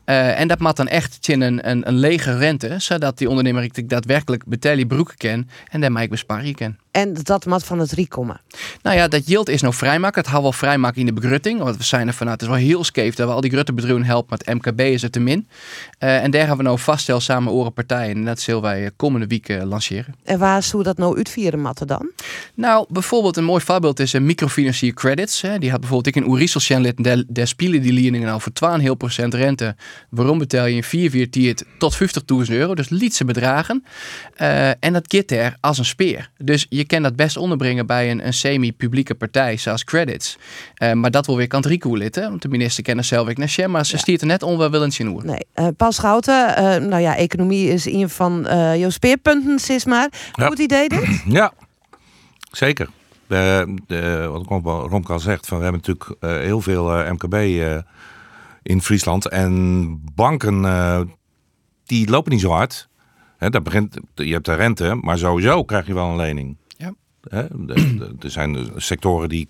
Uh, 0.06 0.40
en 0.40 0.48
dat 0.48 0.58
moet 0.58 0.76
dan 0.76 0.88
echt 0.88 1.28
in 1.28 1.40
een, 1.40 1.68
een, 1.88 1.96
lege 1.96 2.36
rente, 2.36 2.74
zodat 2.78 3.18
die 3.18 3.28
ondernemer 3.28 3.62
ik 3.62 3.88
daadwerkelijk 3.88 4.44
betalen 4.46 4.86
broeken 4.86 5.16
ken 5.16 5.48
en 5.70 5.80
daarmee 5.80 6.04
ik 6.04 6.10
besparen 6.10 6.54
kan. 6.54 6.76
En 6.90 7.14
dat 7.22 7.46
mat 7.46 7.64
van 7.64 7.78
het 7.78 8.08
komen. 8.08 8.40
Nou 8.82 8.96
ja, 8.96 9.08
dat 9.08 9.26
yield 9.26 9.48
is 9.48 9.60
nou 9.60 9.74
vrijmaken. 9.74 10.22
Het 10.22 10.30
had 10.30 10.42
wel 10.42 10.52
vrijmaken 10.52 11.00
in 11.00 11.06
de 11.06 11.12
begrutting. 11.12 11.60
Want 11.60 11.76
we 11.76 11.82
zijn 11.82 12.06
er 12.06 12.14
vanuit, 12.14 12.40
het 12.40 12.50
is 12.50 12.56
wel 12.56 12.66
heel 12.66 12.84
scheef 12.84 13.14
dat 13.14 13.28
we 13.28 13.34
al 13.34 13.40
die 13.40 13.50
gruttenbedrijven 13.50 14.04
helpen. 14.04 14.38
Met 14.38 14.54
MKB 14.54 14.80
is 14.80 15.02
het 15.02 15.12
te 15.12 15.20
min. 15.20 15.48
Uh, 16.00 16.22
en 16.22 16.30
daar 16.30 16.40
hebben 16.40 16.58
we 16.58 16.62
nou 16.62 16.78
vaststel 16.78 17.20
samen 17.20 17.52
oren 17.52 17.72
partijen. 17.72 18.16
En 18.16 18.24
dat 18.24 18.40
zullen 18.40 18.62
wij 18.62 18.90
komende 18.96 19.26
week 19.26 19.48
uh, 19.48 19.62
lanceren. 19.62 20.14
En 20.24 20.38
waar 20.38 20.62
zou 20.62 20.82
dat 20.82 20.98
nou 20.98 21.16
uitvieren 21.16 21.60
matten 21.60 21.86
dan? 21.86 22.10
Nou, 22.54 22.86
bijvoorbeeld 22.88 23.36
een 23.36 23.44
mooi 23.44 23.64
voorbeeld 23.64 24.00
is 24.00 24.12
een 24.12 24.26
microfinancier 24.26 24.94
credits. 24.94 25.40
Hè. 25.40 25.58
Die 25.58 25.70
had 25.70 25.80
bijvoorbeeld 25.80 26.16
ik 26.16 26.22
in 26.22 26.30
Oerisel 26.30 26.80
lid. 26.80 27.04
Daar, 27.04 27.22
daar 27.26 27.46
spelen 27.46 27.82
die 27.82 27.92
leningen 27.92 28.26
nou 28.26 28.40
voor 28.40 28.52
12,5% 29.22 29.24
rente. 29.28 29.76
Waarom 30.08 30.38
betaal 30.38 30.66
je 30.66 30.76
in 30.76 30.84
4 30.84 31.10
4 31.10 31.30
tiert 31.30 31.64
tot 31.78 31.94
50.000 31.94 32.00
euro? 32.48 32.74
Dus 32.74 32.88
lietse 32.88 33.24
bedragen. 33.24 33.84
Uh, 34.40 34.68
en 34.68 34.92
dat 34.92 35.04
gaat 35.14 35.30
er 35.30 35.56
als 35.60 35.78
een 35.78 35.84
speer. 35.84 36.30
Dus 36.38 36.66
je 36.68 36.79
kan 36.84 37.02
dat 37.02 37.16
best 37.16 37.36
onderbrengen 37.36 37.86
bij 37.86 38.10
een, 38.10 38.26
een 38.26 38.32
semi-publieke 38.32 39.14
partij 39.14 39.56
zoals 39.56 39.84
Credits. 39.84 40.38
Uh, 40.82 40.92
maar 40.92 41.10
dat 41.10 41.26
wil 41.26 41.36
weer 41.36 41.46
kant 41.46 41.66
Rico 41.66 41.96
lid, 41.96 42.16
want 42.16 42.42
de 42.42 42.48
minister 42.48 42.82
kent 42.82 43.06
zelf 43.06 43.28
ik 43.28 43.38
naar 43.38 43.70
maar 43.70 43.86
ze 43.86 43.92
ja. 43.92 43.98
stiert 43.98 44.20
er 44.20 44.26
net 44.26 44.42
onwelwillend 44.42 44.98
in 44.98 45.08
oer. 45.08 45.24
Nee, 45.24 45.46
uh, 45.54 45.66
Paul 45.76 45.92
Schouten, 45.92 46.48
uh, 46.48 46.88
nou 46.88 47.02
ja, 47.02 47.16
economie 47.16 47.68
is 47.68 47.86
een 47.86 48.08
van 48.08 48.46
jouw 48.76 48.90
speerpunten, 48.90 49.58
sis 49.58 49.84
maar. 49.84 50.08
Ja. 50.32 50.46
Goed 50.46 50.58
idee 50.58 50.88
dit? 50.88 51.22
Ja, 51.40 51.52
zeker. 52.50 52.88
De, 53.26 53.74
de, 53.86 54.28
wat 54.30 54.62
Romke 54.90 55.12
al 55.12 55.18
zegt, 55.18 55.46
van, 55.46 55.58
we 55.58 55.62
hebben 55.64 55.82
natuurlijk 55.86 56.42
heel 56.44 56.60
veel 56.60 57.12
MKB 57.12 57.34
in 58.62 58.82
Friesland. 58.82 59.28
En 59.28 60.00
banken, 60.14 60.62
die 61.84 62.10
lopen 62.10 62.32
niet 62.32 62.40
zo 62.40 62.50
hard. 62.50 62.88
He, 63.40 63.50
dat 63.50 63.62
begint, 63.62 63.98
je 64.14 64.32
hebt 64.32 64.44
de 64.44 64.54
rente, 64.54 64.98
maar 65.00 65.18
sowieso 65.18 65.64
krijg 65.64 65.86
je 65.86 65.94
wel 65.94 66.08
een 66.08 66.16
lening. 66.16 66.56
Er 67.28 68.30
zijn 68.30 68.70
sectoren 68.76 69.28
die 69.28 69.48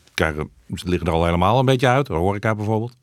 liggen 0.66 1.06
er 1.06 1.12
al 1.12 1.24
helemaal 1.24 1.58
een 1.58 1.64
beetje 1.64 1.88
uit. 1.88 2.06
De 2.06 2.14
horeca 2.14 2.54
bijvoorbeeld. 2.54 2.96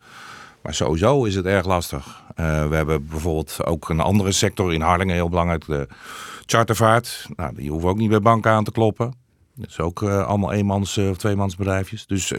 Maar 0.61 0.73
sowieso 0.73 1.23
is 1.23 1.35
het 1.35 1.45
erg 1.45 1.65
lastig. 1.65 2.23
Uh, 2.39 2.67
we 2.67 2.75
hebben 2.75 3.07
bijvoorbeeld 3.07 3.65
ook 3.65 3.89
een 3.89 3.99
andere 3.99 4.31
sector 4.31 4.73
in 4.73 4.81
Harlingen, 4.81 5.15
heel 5.15 5.29
belangrijk, 5.29 5.65
de 5.65 5.87
chartervaart. 6.45 7.27
Nou, 7.35 7.55
die 7.55 7.69
hoeven 7.69 7.89
ook 7.89 7.97
niet 7.97 8.09
bij 8.09 8.19
banken 8.19 8.51
aan 8.51 8.63
te 8.63 8.71
kloppen. 8.71 9.13
Dat 9.55 9.69
is 9.69 9.79
ook 9.79 10.01
uh, 10.01 10.25
allemaal 10.25 10.51
eenmans- 10.51 10.97
uh, 10.97 11.09
of 11.09 11.17
tweemansbedrijfjes. 11.17 12.05
Dus 12.05 12.33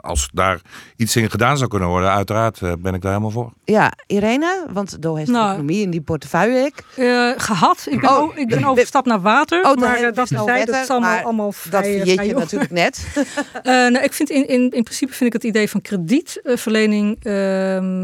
als 0.00 0.28
daar 0.32 0.60
iets 0.96 1.16
in 1.16 1.30
gedaan 1.30 1.56
zou 1.56 1.70
kunnen 1.70 1.88
worden, 1.88 2.10
uiteraard 2.10 2.60
uh, 2.60 2.72
ben 2.78 2.94
ik 2.94 3.02
daar 3.02 3.10
helemaal 3.10 3.30
voor. 3.30 3.52
Ja, 3.64 3.92
Irene, 4.06 4.66
want 4.72 5.02
door 5.02 5.18
heeft 5.18 5.30
nou, 5.30 5.48
economie 5.48 5.82
in 5.82 5.90
die 5.90 6.00
portefeuille 6.00 6.58
ik. 6.58 6.84
Uh, 6.96 7.32
gehad. 7.36 7.86
Ik 7.90 8.00
ben, 8.00 8.10
oh, 8.10 8.38
ik 8.38 8.48
ben 8.48 8.64
overgestapt 8.70 9.06
naar 9.06 9.20
water. 9.20 9.64
Oh, 9.64 9.76
maar 9.76 10.02
uh, 10.02 10.12
dat 10.12 10.24
is 10.24 10.30
nou 10.30 10.64
dat 10.64 10.82
is 10.82 10.90
allemaal, 10.90 11.22
allemaal 11.22 11.52
vrij, 11.52 11.98
Dat 11.98 12.06
vergeet 12.06 12.26
je 12.26 12.34
natuurlijk 12.34 12.70
net. 12.70 13.06
nou, 13.64 13.98
ik 13.98 14.12
vind 14.12 14.30
in, 14.30 14.48
in, 14.48 14.70
in 14.70 14.82
principe 14.82 15.12
vind 15.12 15.34
ik 15.34 15.42
het 15.42 15.44
idee 15.44 15.70
van 15.70 15.80
kredietverlening 15.80 17.18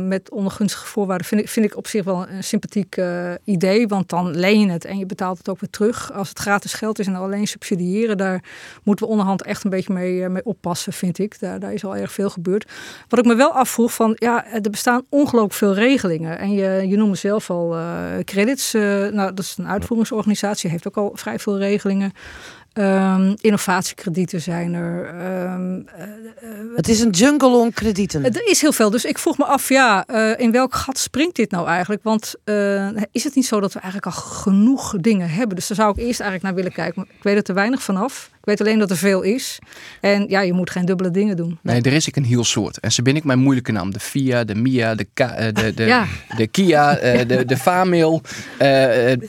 met 0.08 0.30
ondergunstige 0.30 0.86
voorwaarden 0.86 1.26
vind 1.26 1.40
ik, 1.40 1.48
vind 1.48 1.66
ik 1.66 1.76
op 1.76 1.86
zich 1.86 2.04
wel 2.04 2.28
een 2.28 2.44
sympathiek 2.44 3.00
idee. 3.44 3.88
Want 3.88 4.08
dan 4.08 4.36
leen 4.36 4.60
je 4.60 4.70
het 4.70 4.84
en 4.84 4.98
je 4.98 5.06
betaalt 5.06 5.38
het 5.38 5.48
ook 5.48 5.60
weer 5.60 5.70
terug. 5.70 6.12
Als 6.12 6.28
het 6.28 6.38
gratis 6.38 6.72
geld 6.72 6.98
is 6.98 7.06
en 7.06 7.14
alleen 7.14 7.46
subsidiëren, 7.46 8.16
daar 8.16 8.42
moeten 8.82 9.04
we 9.04 9.10
onderhand 9.10 9.42
echt 9.42 9.64
een 9.64 9.70
beetje 9.70 9.92
mee, 9.92 10.28
mee 10.28 10.44
oppassen, 10.44 10.92
vind 10.92 11.18
ik. 11.18 11.40
Daar, 11.40 11.60
daar 11.60 11.72
is 11.72 11.84
al 11.87 11.97
erg 11.97 12.12
veel 12.12 12.31
gebeurd. 12.31 12.71
Wat 13.09 13.19
ik 13.19 13.25
me 13.25 13.35
wel 13.35 13.52
afvroeg 13.52 13.95
van, 13.95 14.12
ja, 14.14 14.47
er 14.47 14.71
bestaan 14.71 15.02
ongelooflijk 15.09 15.55
veel 15.55 15.75
regelingen. 15.75 16.38
En 16.38 16.52
je, 16.52 16.88
je 16.88 16.97
noemde 16.97 17.16
zelf 17.16 17.50
al 17.50 17.76
uh, 17.76 17.85
credits. 18.25 18.75
Uh, 18.75 18.83
nou, 18.83 19.35
dat 19.35 19.38
is 19.38 19.55
een 19.59 19.69
uitvoeringsorganisatie, 19.69 20.71
heeft 20.71 20.88
ook 20.88 20.97
al 20.97 21.11
vrij 21.14 21.38
veel 21.38 21.59
regelingen. 21.59 22.12
Um, 22.78 23.35
innovatiekredieten 23.40 24.40
zijn 24.40 24.75
er. 24.75 25.09
Um, 25.52 25.78
uh, 25.78 26.76
het 26.76 26.88
is 26.88 27.00
een 27.00 27.11
jungle 27.11 27.57
om 27.57 27.73
kredieten. 27.73 28.25
Er 28.25 28.49
is 28.49 28.61
heel 28.61 28.73
veel. 28.73 28.90
Dus 28.90 29.05
ik 29.05 29.19
vroeg 29.19 29.38
me 29.38 29.45
af, 29.45 29.69
ja, 29.69 30.05
uh, 30.11 30.38
in 30.38 30.52
welk 30.52 30.75
gat 30.75 30.99
springt 30.99 31.37
dit 31.37 31.50
nou 31.50 31.66
eigenlijk? 31.66 32.02
Want 32.02 32.35
is 33.12 33.25
het 33.25 33.35
niet 33.35 33.47
zo 33.47 33.61
dat 33.61 33.73
we 33.73 33.81
eigenlijk 33.81 34.14
al 34.14 34.23
genoeg 34.23 34.95
dingen 35.00 35.28
hebben? 35.28 35.57
Dus 35.57 35.66
daar 35.66 35.76
zou 35.76 35.90
ik 35.90 35.97
eerst 35.97 36.21
eigenlijk 36.21 36.43
naar 36.43 36.55
willen 36.55 36.73
kijken. 36.73 36.95
Maar 36.97 37.16
ik 37.16 37.23
weet 37.23 37.37
er 37.37 37.43
te 37.43 37.52
weinig 37.52 37.83
vanaf. 37.83 38.31
Ik 38.46 38.58
weet 38.58 38.66
alleen 38.66 38.78
dat 38.78 38.90
er 38.90 38.96
veel 38.96 39.22
is. 39.22 39.58
En 40.00 40.28
ja, 40.28 40.40
je 40.40 40.52
moet 40.52 40.70
geen 40.70 40.84
dubbele 40.84 41.10
dingen 41.10 41.36
doen. 41.36 41.58
Nee, 41.62 41.80
er 41.80 41.92
is 41.92 42.06
ik 42.06 42.16
een 42.16 42.24
heel 42.24 42.44
soort. 42.44 42.78
En 42.78 42.92
ze 42.92 43.02
ben 43.02 43.16
ik 43.16 43.24
mijn 43.24 43.38
moeilijke 43.38 43.72
naam. 43.72 43.92
De 43.92 44.00
FIA, 44.00 44.44
de 44.44 44.54
MIA, 44.54 44.94
de, 44.94 45.04
K, 45.04 45.16
de, 45.54 45.72
de, 45.74 45.84
ja. 45.84 46.06
de 46.36 46.46
Kia, 46.46 46.94
de, 47.24 47.44
de 47.46 47.56
Famil, 47.56 48.22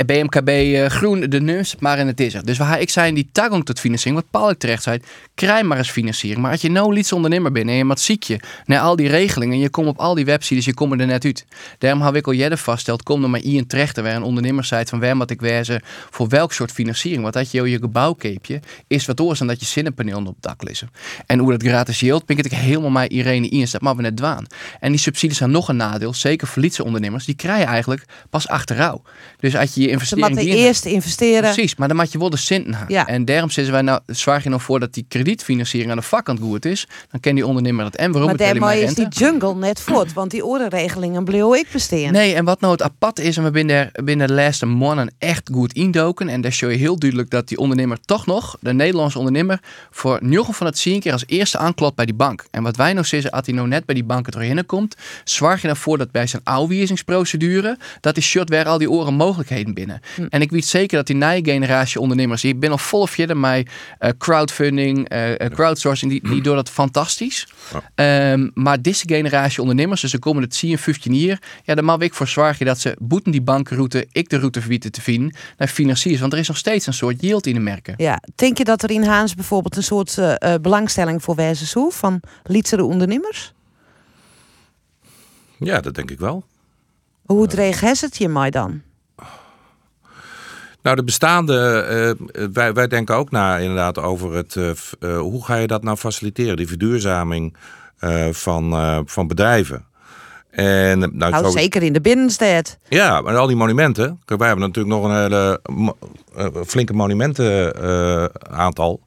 BMKB 0.05 0.50
Groen, 0.89 1.19
de 1.19 1.41
NUS. 1.41 1.75
Maar 1.79 2.00
in 2.00 2.07
het 2.07 2.19
is 2.19 2.33
er. 2.33 2.45
Dus 2.45 2.57
waar 2.57 2.81
ik 2.81 2.89
zijn 2.89 3.13
die 3.13 3.29
toegang 3.31 3.65
tot 3.65 3.79
financiering, 3.79 4.21
wat 4.21 4.31
Paul 4.31 4.50
ik 4.50 4.57
terecht 4.57 4.83
zei, 4.83 5.00
krijg 5.36 5.63
maar 5.63 5.77
eens 5.77 5.89
financiering. 5.89 6.41
Maar 6.41 6.51
als 6.51 6.62
je 6.62 6.69
nou 6.69 6.97
iets 6.97 7.12
ondernemer 7.12 7.51
bent 7.51 7.69
en 7.69 7.75
je 7.75 7.86
wat 7.86 8.00
ziek 8.00 8.24
je 8.24 8.39
naar 8.65 8.79
al 8.79 8.95
die 8.95 9.07
regelingen, 9.07 9.59
je 9.59 9.69
komt 9.69 9.88
op 9.88 9.97
al 9.97 10.15
die 10.15 10.25
websites, 10.25 10.65
je 10.65 10.74
komt 10.74 11.00
er 11.00 11.07
net 11.07 11.25
uit. 11.25 11.45
Daarom 11.77 12.01
heb 12.01 12.15
ik 12.15 12.27
al 12.27 12.33
jaren 12.33 12.57
vaststeld, 12.57 13.03
kom 13.03 13.24
er 13.24 13.29
maar 13.29 13.43
in 13.43 13.67
terecht 13.67 13.95
waar 13.97 14.15
een 14.15 14.24
ondernemersite 14.24 14.86
van 14.86 15.00
waar 15.00 15.15
moet 15.15 15.31
ik 15.31 15.41
wezen 15.41 15.81
voor 16.09 16.27
welk 16.27 16.53
soort 16.53 16.71
financiering. 16.71 17.21
Want 17.21 17.33
dat 17.33 17.51
je 17.51 17.69
je 17.69 17.79
gebouwkeepje 17.79 18.59
is 18.88 19.05
wat 19.08 19.20
oors 19.20 19.40
dan 19.40 19.48
dat 19.48 19.60
je 19.60 19.66
zinnenpaneel 19.66 20.18
op 20.18 20.26
het 20.26 20.36
dak 20.40 20.64
lezen. 20.64 20.90
En 21.26 21.40
hoe 21.40 21.52
dat 21.52 21.64
gratis 21.64 22.00
yield, 22.00 22.26
ben 22.26 22.38
ik 22.38 22.44
het 22.44 22.54
helemaal 22.54 22.90
met 22.90 23.12
Irene 23.12 23.50
in, 23.50 23.68
dat 23.72 23.82
maar 23.82 23.96
we 23.96 24.02
net 24.02 24.18
dwaan. 24.18 24.46
En 24.80 24.92
die 24.92 25.00
subsidies 25.00 25.38
zijn 25.38 25.52
nog 25.52 25.68
een 25.68 25.76
nadeel, 25.76 26.14
zeker 26.14 26.48
voor 26.48 26.62
lietse 26.62 26.84
ondernemers, 26.84 27.26
die 27.26 27.36
krijgen 27.36 27.68
eigenlijk 27.68 28.06
pas 28.30 28.48
achterrouw. 28.48 29.02
Dus 29.40 29.56
als 29.56 29.74
je 29.74 29.82
je 29.82 29.88
investering... 29.88 30.28
Moeten 30.28 30.54
eerst 30.54 30.86
investeren. 30.86 31.54
Precies, 31.54 31.76
maar 31.76 31.88
dan 31.88 31.98
moet 31.98 32.12
je 32.12 32.18
wel 32.18 32.30
de 32.30 32.38
hebben. 32.48 32.86
Ja. 32.88 33.08
En 33.08 33.26
daarom 33.26 33.50
zeggen 33.50 33.74
wij 33.74 33.82
nou, 33.82 34.00
zwaar 34.06 34.44
je 34.44 34.50
nog 34.50 34.64
voor 34.64 34.80
dat 34.80 34.94
die 34.94 35.06
kredietfinanciering 35.08 35.92
aan 35.92 35.98
de 35.98 36.04
vakkant 36.04 36.40
goed 36.40 36.66
is, 36.66 36.88
dan 37.12 37.20
ken 37.20 37.36
die 37.36 37.46
ondernemer 37.46 37.84
dat. 37.84 37.96
En 37.96 38.12
waarom 38.12 38.30
maar 38.30 38.38
daarmee 38.38 38.82
is 38.82 38.94
die 38.94 39.08
jungle 39.08 39.56
net 39.56 39.80
voort, 39.80 40.14
want 40.14 40.32
die 40.32 40.46
orenregelingen 40.46 41.24
bleef 41.24 41.36
ik 41.38 41.68
besteden. 41.72 42.12
Nee, 42.12 42.34
en 42.34 42.46
wat 42.46 42.60
nou 42.60 42.72
het 42.72 42.82
apart 42.82 43.20
is, 43.20 43.38
en 43.38 43.44
we 43.44 43.52
binnen, 43.52 43.90
binnen 44.04 44.28
de 44.28 44.34
laatste 44.34 44.66
maanden 44.66 45.14
echt 45.18 45.50
goed 45.54 45.74
indoken, 45.74 46.30
en 46.30 46.42
daar 46.42 46.52
show 46.52 46.72
je 46.72 46.78
heel 46.78 47.00
duidelijk 47.00 47.30
dat 47.30 47.48
die 47.48 47.58
ondernemer 47.58 47.98
toch 48.06 48.26
nog, 48.26 48.58
de 48.60 48.74
Nederlandse 48.74 48.97
ondernemer, 48.98 49.60
voor 49.92 50.20
9 50.22 50.54
van 50.54 50.66
het 50.66 50.82
10 50.82 51.00
keer 51.00 51.12
als 51.12 51.24
eerste 51.27 51.58
aanklopt 51.58 51.96
bij 51.96 52.06
die 52.06 52.16
bank. 52.16 52.46
En 52.51 52.63
wat 52.63 52.75
wij 52.75 52.94
nog 52.94 53.06
zeggen, 53.06 53.32
als 53.32 53.46
hij 53.46 53.56
nou 53.56 53.68
net 53.68 53.86
bij 53.86 53.96
die 53.96 54.04
banken 54.04 54.32
doorheen 54.32 54.66
komt, 54.66 54.96
zorg 55.24 55.62
je 55.62 55.68
ervoor 55.68 55.98
dat 55.98 56.12
bij 56.12 56.27
zijn 56.27 56.42
ouwwijzingsprocedure, 56.44 57.77
dat 58.01 58.13
die 58.13 58.24
shot 58.24 58.50
weer 58.50 58.66
al 58.66 58.77
die 58.77 58.92
oren 58.92 59.13
mogelijkheden 59.13 59.74
binnen. 59.74 60.01
Hm. 60.16 60.25
En 60.30 60.42
ik 60.42 60.51
weet 60.51 60.66
zeker 60.66 60.98
dat 60.98 61.08
die 61.08 61.16
nieuwe 61.16 61.44
generatie 61.44 62.00
ondernemers, 62.00 62.44
ik 62.44 62.60
ben 62.60 62.72
al 62.72 62.77
vol 62.77 63.08
verder 63.08 63.38
met 63.38 63.70
uh, 64.00 64.10
crowdfunding, 64.18 65.13
uh, 65.13 65.32
crowdsourcing, 65.50 66.12
die, 66.12 66.30
die 66.30 66.42
doen 66.42 66.56
dat 66.56 66.70
fantastisch. 66.70 67.48
Ja. 67.96 68.32
Um, 68.32 68.51
maar 68.54 68.82
deze 68.82 69.04
generatie 69.08 69.62
ondernemers, 69.62 70.01
dus 70.01 70.12
ze 70.12 70.20
komen 70.20 70.42
het 70.42 70.60
10, 70.60 70.77
15 70.77 71.16
jaar, 71.16 71.42
ja, 71.63 71.75
dan 71.75 71.86
mag 71.86 72.00
ik 72.00 72.13
voor 72.13 72.27
zorgen 72.27 72.66
dat 72.66 72.80
ze 72.80 72.96
boeten 73.00 73.32
die 73.32 73.42
bankenroute, 73.42 74.08
ik 74.12 74.30
de 74.30 74.38
route 74.38 74.60
verbieden 74.60 74.92
te 74.92 75.01
vinden 75.01 75.36
naar 75.58 75.68
financiers. 75.68 76.20
Want 76.20 76.34
er 76.34 76.39
is 76.39 76.48
nog 76.48 76.58
steeds 76.58 76.88
een 76.88 76.94
soort 76.94 77.22
yield 77.22 77.48
in 77.48 77.54
de 77.54 77.60
merken. 77.60 77.94
Ja, 77.98 78.22
denk 78.36 78.58
je 78.58 78.63
dat 78.63 78.84
er 78.84 78.87
in 78.91 79.03
Haans 79.03 79.36
bijvoorbeeld 79.36 79.75
een 79.75 79.84
soort 79.84 80.17
uh, 80.17 80.53
belangstelling 80.62 81.24
voor 81.24 81.36
wijze 81.36 81.65
zo 81.65 81.89
van 81.89 82.20
lietsere 82.44 82.84
ondernemers? 82.84 83.53
Ja, 85.58 85.82
dat 85.82 85.96
denk 85.96 86.12
ik 86.12 86.20
wel. 86.20 86.44
Hoe 87.25 87.48
reageert 87.48 88.01
het 88.01 88.17
je 88.17 88.29
mij 88.29 88.50
dan? 88.50 88.82
Nou, 90.82 90.96
de 90.96 91.03
bestaande, 91.03 92.17
uh, 92.34 92.48
wij, 92.53 92.74
wij 92.74 92.88
denken 92.88 93.15
ook 93.15 93.32
na 93.32 93.58
inderdaad 93.58 93.98
over 93.98 94.34
het, 94.34 94.56
uh, 94.56 95.20
hoe 95.20 95.46
ga 95.46 95.56
je 95.56 95.67
dat 95.67 95.84
nou 95.84 95.98
faciliteren, 95.98 96.56
die 96.56 96.67
verduurzaming 96.67 97.56
van, 98.32 99.03
van 99.06 99.27
bedrijven. 99.27 99.86
En, 100.58 101.00
nou, 101.00 101.12
nou 101.14 101.44
zo... 101.44 101.50
zeker 101.50 101.84
in 101.84 101.94
de 101.94 102.02
binnenstad. 102.02 102.78
Ja, 102.90 103.22
maar 103.22 103.38
al 103.38 103.48
die 103.48 103.56
monumenten. 103.56 104.20
Kijk, 104.26 104.40
wij 104.40 104.48
hebben 104.48 104.68
natuurlijk 104.68 104.96
nog 104.96 105.04
een 105.04 105.22
hele 105.22 105.62
flinke 106.66 106.94
monumentenaantal. 106.94 109.02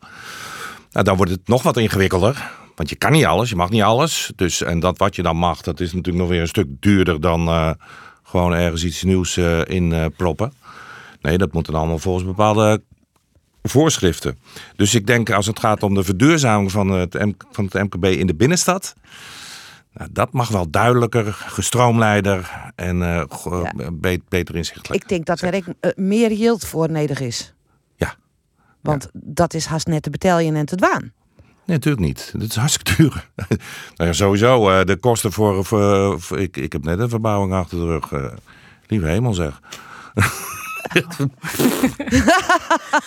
nou, 0.90 1.04
dan 1.04 1.16
wordt 1.16 1.33
het 1.33 1.49
nog 1.49 1.62
wat 1.62 1.76
ingewikkelder. 1.76 2.50
Want 2.75 2.88
je 2.88 2.97
kan 2.97 3.12
niet 3.12 3.25
alles, 3.25 3.50
je 3.50 3.57
mag 3.57 3.71
niet 3.71 3.83
alles. 3.83 4.33
Dus, 4.37 4.62
en 4.62 4.80
dat 4.80 4.99
wat 4.99 5.16
je 5.16 5.23
dan 5.23 5.37
mag, 5.37 5.61
dat 5.61 5.80
is 5.80 5.92
natuurlijk 5.92 6.19
nog 6.19 6.28
weer 6.28 6.40
een 6.40 6.49
stuk 6.49 6.69
duurder 6.80 7.21
dan 7.21 7.76
gewoon 8.23 8.54
ergens 8.54 8.85
iets 8.85 9.02
nieuws 9.02 9.37
in 9.64 10.12
proppen. 10.16 10.52
Nee, 11.21 11.38
dat 11.38 11.52
moet 11.52 11.66
dan 11.66 11.75
allemaal 11.75 11.99
volgens 11.99 12.25
bepaalde 12.25 12.83
voorschriften. 13.62 14.38
Dus 14.76 14.95
ik 14.95 15.07
denk 15.07 15.30
als 15.30 15.47
het 15.47 15.59
gaat 15.59 15.83
om 15.83 15.95
de 15.95 16.04
verduurzaming 16.04 16.71
van 16.71 16.90
het, 16.90 17.14
M 17.14 17.33
van 17.52 17.69
het 17.71 17.75
MKB 17.75 18.04
in 18.04 18.26
de 18.26 18.35
binnenstad. 18.35 18.95
Nou, 19.92 20.09
dat 20.12 20.32
mag 20.32 20.49
wel 20.49 20.70
duidelijker, 20.70 21.32
gestroomlijder 21.32 22.73
en 22.75 22.97
uh, 22.97 23.23
ja. 23.44 24.18
beter 24.28 24.56
inzichtelijk. 24.56 25.02
Ik 25.02 25.09
denk 25.09 25.26
dat 25.26 25.40
er 25.40 25.54
uh, 25.54 25.62
meer 25.94 26.32
yield 26.32 26.66
voor 26.66 26.90
nodig 26.90 27.20
is. 27.20 27.54
Ja. 27.97 28.14
Want 28.80 29.09
ja. 29.12 29.20
dat 29.23 29.54
is 29.54 29.66
haast 29.66 29.87
net 29.87 30.02
te 30.02 30.11
betalen 30.11 30.54
en 30.54 30.66
te 30.66 30.76
dwaan. 30.76 31.12
Nee, 31.40 31.78
natuurlijk 31.78 32.06
niet. 32.06 32.32
Dat 32.32 32.49
is 32.49 32.56
hartstikke 32.56 32.94
duur. 32.97 33.30
nou 33.97 34.11
ja, 34.11 34.12
sowieso, 34.12 34.70
uh, 34.70 34.85
de 34.85 34.97
kosten 34.97 35.32
voor, 35.32 35.64
voor, 35.64 36.20
voor, 36.20 36.38
ik, 36.38 36.56
ik 36.56 36.73
heb 36.73 36.85
net 36.85 36.99
een 36.99 37.09
verbouwing 37.09 37.52
achter 37.52 37.78
de 37.78 37.87
rug. 37.87 38.35
lieve 38.87 39.06
hemel 39.06 39.35
zeg. 39.35 39.61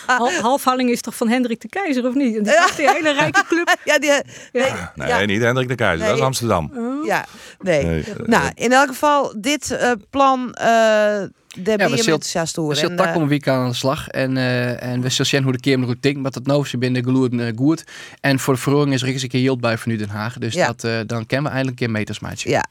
Hal, 0.06 0.30
Halfhalling 0.40 0.90
is 0.90 1.00
toch 1.00 1.16
van 1.16 1.28
Hendrik 1.28 1.60
de 1.60 1.68
Keizer, 1.68 2.06
of 2.06 2.14
niet? 2.14 2.44
Die, 2.44 2.54
is 2.54 2.76
die 2.76 2.90
hele 2.90 3.12
rijke 3.12 3.44
club. 3.48 3.76
Ja, 3.84 3.98
die, 3.98 4.10
nee, 4.52 4.72
Nee, 4.94 5.26
niet 5.26 5.42
Hendrik 5.42 5.68
de 5.68 5.74
Keizer, 5.74 6.06
dat 6.06 6.16
is. 6.16 6.22
Amsterdam. 6.22 6.70
Ja, 7.04 7.24
nee. 7.58 7.84
Nee, 7.84 8.04
nou, 8.24 8.50
in 8.54 8.72
elk 8.72 8.88
geval, 8.88 9.34
dit 9.36 9.70
eh, 9.70 9.92
plan, 10.10 10.52
eh 10.52 11.22
daar 11.56 11.76
ben 11.76 11.90
we 11.90 11.96
je 11.96 12.02
enthousiast 12.02 12.58
over. 12.58 12.88
We 12.88 12.94
tak 12.94 13.06
eh, 13.06 13.16
om 13.16 13.22
een 13.22 13.28
week 13.28 13.48
aan 13.48 13.68
de 13.68 13.74
slag. 13.74 14.08
En, 14.08 14.36
eh, 14.36 14.82
en 14.82 15.00
we 15.00 15.08
zullen 15.08 15.26
zien 15.26 15.42
hoe 15.42 15.52
de 15.52 15.60
Kamer 15.70 15.86
goed 15.88 16.02
denkt. 16.02 16.20
Maar 16.20 16.30
dat 16.30 16.46
nou 16.46 16.66
ze 16.66 16.78
binnen 16.78 17.04
geloerd 17.04 17.32
uh, 17.32 17.46
goed. 17.56 17.84
En 18.20 18.38
voor 18.38 18.54
de 18.54 18.60
verhoring 18.60 18.94
is 18.94 19.02
er 19.02 19.08
eens 19.08 19.22
een 19.22 19.28
keer 19.28 19.40
heel 19.40 19.58
bij 19.58 19.78
van 19.78 19.92
nu 19.92 19.98
Den 19.98 20.08
Haag. 20.08 20.38
Dus 20.38 20.54
Ja. 20.54 20.66
dat, 20.66 20.84
eh, 20.84 20.92
dan 21.06 21.26
kennen 21.26 21.50
we 21.50 21.56
eindelijk 21.56 21.80
een 21.80 21.86
keer 21.86 21.90
meters 21.90 22.20
maken. 22.20 22.50
Ja. 22.50 22.64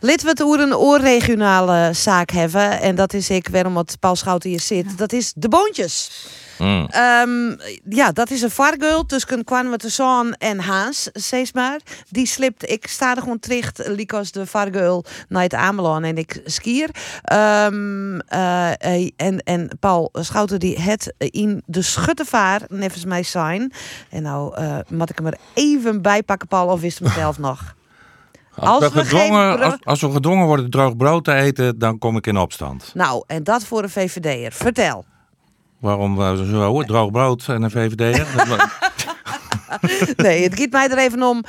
Lid 0.00 0.22
we 0.22 0.28
het 0.28 0.42
over 0.42 0.60
een 0.60 0.76
oorregionale 0.76 1.90
zaak 1.92 2.30
hebben. 2.30 2.80
En 2.80 2.94
dat 2.94 3.14
is 3.14 3.30
ik 3.30 3.48
waarom 3.48 3.74
wat 3.74 3.96
Paul 4.00 4.16
Schouten 4.16 4.50
hier 4.50 4.60
zit. 4.60 4.98
Dat 4.98 5.12
is 5.12 5.32
de 5.36 5.48
boontjes. 5.48 6.10
Mm. 6.58 6.86
Ehm, 6.90 7.56
ja, 7.88 8.12
dat 8.12 8.30
is 8.30 8.42
een 8.42 8.50
vargeul 8.50 9.06
tussen 9.06 9.44
kwamen 9.44 9.78
we 9.78 9.88
Zon 9.88 10.34
en 10.34 10.58
Haas, 10.58 11.08
steeds 11.12 11.52
maar. 11.52 11.80
Die 12.08 12.26
slipt, 12.26 12.70
ik 12.70 12.86
sta 12.86 13.14
er 13.14 13.22
gewoon 13.22 13.38
terecht, 13.38 13.82
Likos 13.86 14.32
de 14.32 14.46
vargeul 14.46 15.04
naar 15.28 15.42
het 15.42 15.54
Amelon 15.54 16.04
en 16.04 16.18
ik 16.18 16.40
skier. 16.44 16.90
Ehm, 17.22 18.18
eh, 18.18 18.70
eh, 18.70 19.10
en, 19.16 19.38
en 19.38 19.68
Paul 19.80 20.08
Schouten 20.12 20.60
die 20.60 20.80
het 20.80 21.14
in 21.18 21.62
de 21.66 21.82
schuttevaar, 21.82 22.62
nevens 22.68 23.04
mij 23.04 23.22
zijn. 23.22 23.72
En 24.10 24.22
nou 24.22 24.60
uh, 24.60 24.78
moet 24.88 25.10
ik 25.10 25.18
hem 25.18 25.26
er 25.26 25.38
even 25.54 26.02
bij 26.02 26.22
pakken, 26.22 26.48
Paul, 26.48 26.68
of 26.68 26.80
wist 26.80 26.98
hem 26.98 27.10
zelf 27.10 27.38
nog? 27.48 27.74
Als, 28.54 28.82
Als 28.82 28.92
we 28.92 29.00
gedwongen, 29.00 29.78
als 29.82 30.00
we 30.00 30.10
gedwongen 30.10 30.46
worden 30.46 30.70
droog 30.70 30.96
brood 30.96 31.24
te 31.24 31.32
eten, 31.32 31.78
dan 31.78 31.98
kom 31.98 32.16
ik 32.16 32.26
in 32.26 32.36
opstand. 32.36 32.90
Nou, 32.94 33.24
en 33.26 33.44
dat 33.44 33.64
voor 33.64 33.82
een 33.82 33.90
VVD'er. 33.90 34.52
Vertel. 34.52 35.04
Waarom 35.82 36.20
eh, 36.20 36.34
zo? 36.50 36.82
Droog 36.82 37.10
brood 37.10 37.44
en 37.48 37.62
een 37.62 37.70
VVD'er? 37.70 38.26
nee, 40.16 40.42
het 40.42 40.58
gaat 40.60 40.70
mij 40.70 40.88
er 40.90 40.98
even 40.98 41.22
om. 41.22 41.44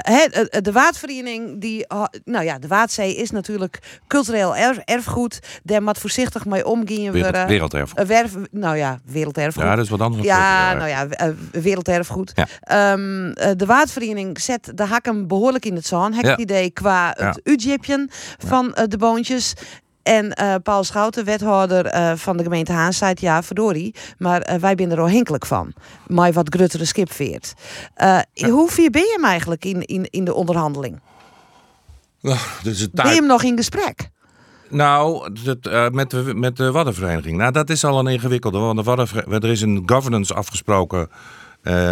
hè, 0.00 0.26
de 0.60 0.72
Waadvereniging, 0.72 1.60
die, 1.60 1.86
nou 2.24 2.44
ja, 2.44 2.58
de 2.58 2.66
Waadzee 2.68 3.16
is 3.16 3.30
natuurlijk 3.30 4.00
cultureel 4.06 4.56
erf- 4.56 4.78
erfgoed. 4.84 5.38
Daar 5.62 5.82
moet 5.82 5.98
voorzichtig 5.98 6.44
mee 6.44 6.66
omgaan. 6.66 7.10
Wereld- 7.12 7.48
werelderfgoed. 7.48 8.06
Werf, 8.06 8.32
nou 8.50 8.76
ja, 8.76 8.98
werelderfgoed. 9.04 9.62
Ja, 9.64 9.74
dat 9.74 9.84
is 9.84 9.90
wat 9.90 10.00
anders 10.00 10.24
Ja, 10.24 10.72
nou 10.74 10.88
ja, 10.88 11.06
werelderfgoed. 11.52 12.32
Ja. 12.34 12.46
Ehm, 12.60 13.30
eh, 13.30 13.50
de 13.56 13.66
Waadvereniging 13.66 14.40
zet 14.40 14.72
de 14.74 14.84
hakken 14.84 15.26
behoorlijk 15.26 15.64
in 15.64 15.74
het 15.74 15.86
zon. 15.86 16.12
Heb 16.12 16.24
Ja. 16.24 16.30
het 16.30 16.40
idee 16.40 16.70
qua 16.70 17.08
het 17.16 17.18
Ja. 17.18 17.34
van 18.48 18.74
de 18.88 18.96
boontjes. 18.98 19.54
En 20.04 20.32
eh, 20.32 20.54
Paul 20.62 20.84
Schouten, 20.84 21.24
wethouder 21.24 21.86
eh, 21.86 22.12
van 22.16 22.36
de 22.36 22.42
gemeente 22.42 22.72
Haan, 22.72 22.92
zei 22.92 23.14
ja, 23.16 23.42
verdorie. 23.42 23.94
Maar 24.18 24.40
eh, 24.40 24.60
wij 24.60 24.74
zijn 24.76 24.90
er 24.90 25.00
al 25.00 25.08
hinkelijk 25.08 25.46
van. 25.46 25.72
Maar 26.06 26.32
wat 26.32 26.54
gruttere 26.54 26.84
skipveert. 26.84 27.54
Eh 27.94 28.18
Hoe 28.34 28.70
ver 28.70 28.90
ben 28.90 29.02
je 29.02 29.12
hem 29.14 29.24
eigenlijk 29.24 29.64
in, 29.64 29.82
in, 29.82 30.06
in 30.10 30.24
de 30.24 30.34
onderhandeling? 30.34 31.00
Nou, 32.20 32.38
dus 32.62 32.80
het 32.80 32.92
Ben 32.92 33.08
je 33.08 33.14
hem 33.14 33.26
nog 33.26 33.42
in 33.42 33.56
gesprek? 33.56 34.10
Nou, 34.68 35.30
met, 35.92 36.10
de, 36.10 36.32
met 36.34 36.56
de 36.56 36.70
Waddenvereniging. 36.70 37.36
Nou, 37.36 37.52
dat 37.52 37.70
is 37.70 37.84
al 37.84 37.98
een 37.98 38.06
ingewikkelde. 38.06 38.58
Want 38.58 38.84
de 38.84 39.40
er 39.40 39.50
is 39.50 39.60
een 39.60 39.82
governance 39.86 40.34
afgesproken. 40.34 41.08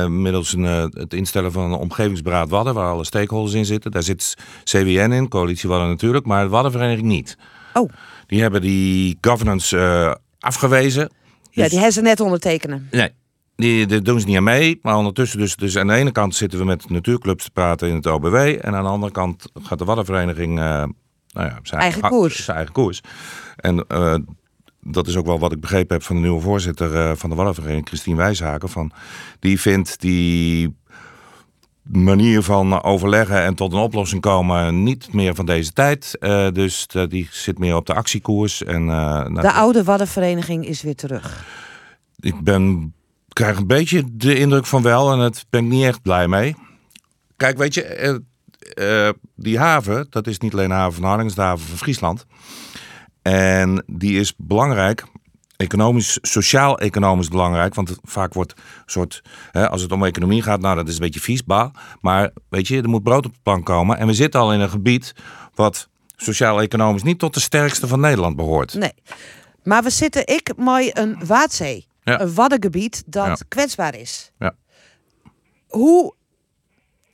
middels 0.09 0.53
een, 0.53 0.65
het 0.95 1.15
instellen 1.15 1.53
van 1.53 1.63
een 1.63 1.79
omgevingsberaad 1.79 2.49
Wadden, 2.49 2.75
waar 2.75 2.91
alle 2.91 3.05
stakeholders 3.05 3.55
in 3.55 3.65
zitten. 3.65 3.91
Daar 3.91 4.03
zit 4.03 4.37
CWN 4.65 5.13
in, 5.13 5.29
Coalitie 5.29 5.69
Wadden 5.69 5.89
natuurlijk, 5.89 6.27
maar 6.27 6.45
de 6.45 6.51
Waddenvereniging 6.51 7.07
niet. 7.07 7.37
Oh. 7.73 7.91
Die 8.27 8.41
hebben 8.41 8.61
die 8.61 9.19
governance 9.21 9.79
eh, 9.79 10.15
afgewezen. 10.41 11.11
Ja, 11.51 11.65
die 11.69 11.75
hebben 11.75 11.93
ze 11.93 12.01
net 12.01 12.21
ondertekenen. 12.21 12.89
Nee, 12.91 13.11
die, 13.57 14.03
doen 14.03 14.21
ze 14.21 14.27
niet 14.27 14.37
aan 14.37 14.45
mee. 14.45 14.79
Maar 14.83 14.97
ondertussen, 14.97 15.39
dus, 15.39 15.57
dus 15.57 15.79
aan 15.79 15.87
de 15.87 15.95
ene 15.95 16.13
kant 16.13 16.35
zitten 16.35 16.59
we 16.59 16.65
met 16.65 16.91
natuurclubs 16.91 17.45
te 17.45 17.51
praten 17.51 17.89
in 17.89 17.95
het 17.95 18.07
OBW. 18.07 18.35
En 18.35 18.75
aan 18.75 18.83
de 18.83 18.91
andere 18.91 19.13
kant 19.13 19.45
gaat 19.63 19.79
de 19.79 19.85
Waddenvereniging 19.85 20.59
eh, 20.59 20.65
nou 20.65 21.49
ja, 21.49 21.59
zijn 21.63 21.81
Eigen 21.81 22.03
koers. 22.03 22.45
Zijn 22.45 22.57
eigen 22.57 22.75
koers. 22.75 23.01
En 23.57 23.85
eh, 23.89 24.15
dat 24.81 25.07
is 25.07 25.17
ook 25.17 25.27
wel 25.27 25.39
wat 25.39 25.53
ik 25.53 25.61
begrepen 25.61 25.97
heb 25.97 26.05
van 26.05 26.17
de 26.17 26.23
nieuwe 26.23 26.41
voorzitter 26.41 27.17
van 27.17 27.31
de 27.31 27.37
Waddenvereniging, 27.37 27.87
Christine 27.87 28.17
Wijshaken. 28.17 28.69
Van, 28.69 28.93
die 29.39 29.61
vindt 29.61 30.01
die 30.01 30.77
manier 31.93 32.43
van 32.43 32.83
overleggen 32.83 33.43
en 33.43 33.55
tot 33.55 33.73
een 33.73 33.79
oplossing 33.79 34.21
komen 34.21 34.83
niet 34.83 35.13
meer 35.13 35.35
van 35.35 35.47
deze 35.47 35.73
tijd. 35.73 36.17
Eh, 36.19 36.49
dus 36.53 36.87
eh, 36.87 37.07
die 37.09 37.29
zit 37.31 37.59
meer 37.59 37.77
op 37.77 37.87
de 37.87 37.95
actiekoers. 37.95 38.63
En, 38.63 38.81
eh, 38.81 39.27
nou, 39.27 39.41
De 39.41 39.53
oude 39.53 39.85
Waddenvereniging 39.85 40.67
is 40.67 40.83
weer 40.83 40.95
terug. 40.95 41.45
ik 42.21 42.41
ben, 42.41 42.95
krijg 43.29 43.57
een 43.57 43.67
beetje 43.67 44.05
de 44.13 44.39
indruk 44.39 44.67
van 44.67 44.83
wel 44.83 45.13
en 45.13 45.19
daar 45.19 45.43
ben 45.51 45.65
ik 45.65 45.71
niet 45.71 45.85
echt 45.85 46.03
blij 46.03 46.29
mee. 46.29 46.57
Kijk, 47.37 47.59
weet 47.59 47.75
je, 47.75 48.23
die 49.37 49.59
haven, 49.59 50.07
dat 50.11 50.27
is 50.27 50.39
niet 50.39 50.53
alleen 50.53 50.69
de 50.69 50.75
haven 50.75 50.95
van 50.95 51.05
Harlingen, 51.05 51.31
is 51.31 51.37
de 51.37 51.43
haven 51.43 51.67
van 51.67 51.79
Friesland. 51.79 52.27
En 53.23 53.85
die 53.87 54.21
is 54.21 54.35
belangrijk, 54.37 55.05
economisch, 55.63 56.19
sociaal-economisch 56.23 57.29
belangrijk. 57.29 57.75
Want 57.75 57.99
vaak 58.03 58.35
wordt 58.35 58.53
een 58.57 58.63
soort, 58.87 59.23
hè, 59.51 59.69
als 59.71 59.83
het 59.83 59.93
om 59.93 60.05
economie 60.05 60.43
gaat, 60.43 60.61
nou 60.61 60.77
dat 60.77 60.89
is 60.89 60.95
een 60.95 61.01
beetje 61.01 61.21
vies. 61.21 61.43
Maar 62.01 62.31
weet 62.49 62.69
je, 62.69 62.83
er 62.83 62.89
moet 62.89 63.03
brood 63.03 63.27
op 63.27 63.33
de 63.35 63.41
plank 63.43 63.67
komen. 63.67 63.99
En 63.99 64.07
we 64.07 64.15
zitten 64.15 64.41
al 64.41 64.53
in 64.53 64.61
een 64.61 64.71
gebied 64.71 65.15
wat 65.55 65.89
sociaal-economisch 66.17 67.03
niet 67.03 67.19
tot 67.19 67.35
de 67.35 67.41
sterkste 67.41 67.87
van 67.87 68.01
Nederland 68.01 68.37
behoort. 68.37 68.75
Nee. 68.75 68.93
Maar 69.65 69.83
we 69.83 69.91
zitten 69.91 70.27
ik 70.27 70.53
mooi 70.57 70.91
een 70.93 71.27
Waadzee. 71.27 71.87
Ja. 72.05 72.21
Een 72.21 72.35
waddengebied 72.35 73.03
dat 73.07 73.27
Ja. 73.27 73.37
kwetsbaar 73.49 73.95
is. 73.95 74.33
Ja. 74.39 74.55
Hoe 75.69 76.15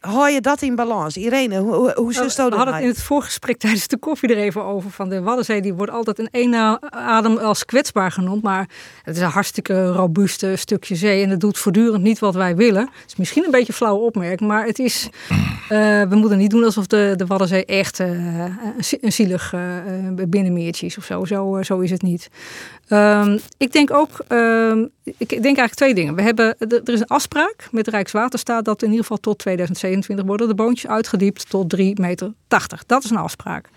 hou 0.01 0.31
je 0.31 0.41
dat 0.41 0.63
in 0.63 0.75
balans? 0.75 1.17
Irene, 1.17 1.59
hoe, 1.59 1.75
hoe, 1.75 1.93
Nou, 1.95 2.13
zus 2.13 2.35
dat 2.35 2.51
we 2.51 2.57
hadden 2.57 2.75
het 2.75 2.83
in 2.83 2.89
het 2.89 3.03
voorgesprek 3.03 3.59
tijdens 3.69 3.87
de 3.89 3.97
koffie 3.99 4.29
er 4.29 4.37
even 4.37 4.65
over. 4.65 4.91
Van 4.91 5.09
de 5.09 5.23
Waddenzee 5.23 5.61
die 5.63 5.75
wordt 5.75 5.93
altijd 5.93 6.19
in 6.19 6.29
één 6.31 6.55
adem 6.93 7.37
als 7.37 7.65
kwetsbaar 7.65 8.13
genoemd. 8.13 8.43
Maar 8.43 8.69
het 9.03 9.17
is 9.17 9.23
een 9.23 9.29
hartstikke 9.29 9.87
robuuste 9.93 10.57
stukje 10.57 10.95
zee. 10.95 11.23
En 11.23 11.31
het 11.31 11.41
doet 11.41 11.59
voortdurend 11.59 12.03
niet 12.03 12.19
wat 12.19 12.35
wij 12.35 12.57
willen. 12.57 12.81
Het 12.83 12.91
is 13.07 13.17
misschien 13.17 13.45
een 13.45 13.51
beetje 13.51 13.69
een 13.69 13.75
flauwe 13.75 14.01
opmerking. 14.01 14.51
Maar 14.51 14.67
het 14.67 14.79
is, 14.79 15.09
eh, 15.69 16.03
we 16.03 16.15
moeten 16.17 16.39
niet 16.39 16.51
doen 16.51 16.65
alsof 16.65 16.87
de, 16.87 17.13
de 17.17 17.27
Waddenzee 17.27 17.65
echt 17.65 18.01
eh, 18.01 18.09
een, 18.09 18.55
zie- 18.85 18.99
een 19.01 19.13
zielig 19.13 19.53
eh, 19.53 19.61
binnenmeertje 20.29 20.87
is 20.87 20.99
of 20.99 21.05
zo. 21.05 21.25
Zo, 21.25 21.63
zo 21.63 21.79
is 21.79 21.91
het 21.91 22.03
niet. 22.03 22.29
Ehm, 22.89 23.39
ik 23.57 23.73
denk 23.73 23.93
ook, 23.93 24.25
ehm, 24.29 24.87
ik 25.05 25.29
denk 25.29 25.45
eigenlijk 25.45 25.75
twee 25.75 25.95
dingen. 25.95 26.15
We 26.15 26.23
hebben, 26.23 26.55
er 26.59 26.93
is 26.93 27.01
een 27.01 27.07
afspraak 27.07 27.69
met 27.71 27.89
Rijkswaterstaat 27.89 28.65
dat 28.65 28.83
in 28.83 28.89
ieder 28.89 29.03
geval 29.03 29.21
tot 29.21 29.39
2027 29.39 30.27
worden 30.27 30.49
de 30.49 30.55
boontjes 30.55 30.91
uitgediept 30.91 31.51
tot 31.51 31.69
3,80 31.69 32.05
meter. 32.05 32.33
Dat 32.87 33.05
is 33.05 33.11
een 33.11 33.17
afspraak. 33.17 33.69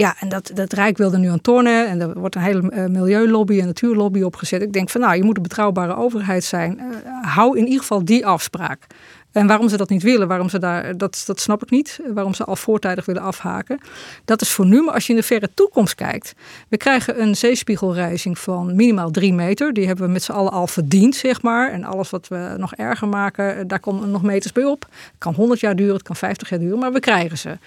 Ja, 0.00 0.16
en 0.20 0.28
dat, 0.28 0.50
dat 0.54 0.72
Rijk 0.72 0.96
wilde 0.96 1.18
nu 1.18 1.28
aan 1.28 1.40
tornen 1.40 1.88
en 1.88 2.00
er 2.00 2.18
wordt 2.18 2.34
een 2.34 2.42
hele 2.42 2.70
eh, 2.70 2.86
milieulobby 2.86 3.60
en 3.60 3.66
natuurlobby 3.66 4.22
opgezet. 4.22 4.62
Ik 4.62 4.72
denk 4.72 4.90
van 4.90 5.00
nou, 5.00 5.16
je 5.16 5.24
moet 5.24 5.36
een 5.36 5.42
betrouwbare 5.42 5.96
overheid 5.96 6.44
zijn. 6.44 6.78
Eh, 6.78 6.86
hou 7.22 7.58
in 7.58 7.64
ieder 7.64 7.80
geval 7.80 8.04
die 8.04 8.26
afspraak. 8.26 8.86
En 9.32 9.46
waarom 9.46 9.68
ze 9.68 9.76
dat 9.76 9.88
niet 9.88 10.02
willen, 10.02 10.28
waarom 10.28 10.48
ze 10.48 10.58
daar, 10.58 10.96
dat, 10.96 11.22
dat 11.26 11.40
snap 11.40 11.62
ik 11.62 11.70
niet. 11.70 12.00
Waarom 12.14 12.34
ze 12.34 12.44
al 12.44 12.56
voortijdig 12.56 13.04
willen 13.04 13.22
afhaken. 13.22 13.80
Dat 14.24 14.40
is 14.40 14.50
voor 14.50 14.66
nu, 14.66 14.82
maar 14.82 14.94
als 14.94 15.06
je 15.06 15.12
in 15.12 15.18
de 15.18 15.24
verre 15.26 15.48
toekomst 15.54 15.94
kijkt. 15.94 16.34
We 16.68 16.76
krijgen 16.76 17.22
een 17.22 17.36
zeespiegelrijzing 17.36 18.38
van 18.38 18.76
minimaal 18.76 19.10
drie 19.10 19.32
meter. 19.32 19.72
Die 19.72 19.86
hebben 19.86 20.06
we 20.06 20.12
met 20.12 20.22
z'n 20.22 20.32
allen 20.32 20.52
al 20.52 20.66
verdiend, 20.66 21.14
zeg 21.14 21.42
maar. 21.42 21.70
En 21.70 21.84
alles 21.84 22.10
wat 22.10 22.28
we 22.28 22.54
nog 22.56 22.74
erger 22.74 23.08
maken, 23.08 23.56
eh, 23.56 23.64
daar 23.66 23.80
komen 23.80 24.10
nog 24.10 24.22
meters 24.22 24.52
bij 24.52 24.64
op. 24.64 24.86
Het 24.90 25.18
kan 25.18 25.34
100 25.34 25.60
jaar 25.60 25.76
duren, 25.76 25.94
het 25.94 26.02
kan 26.02 26.16
50 26.16 26.48
jaar 26.48 26.58
duren, 26.58 26.78
maar 26.78 26.92
we 26.92 27.00
krijgen 27.00 27.38
ze. 27.38 27.58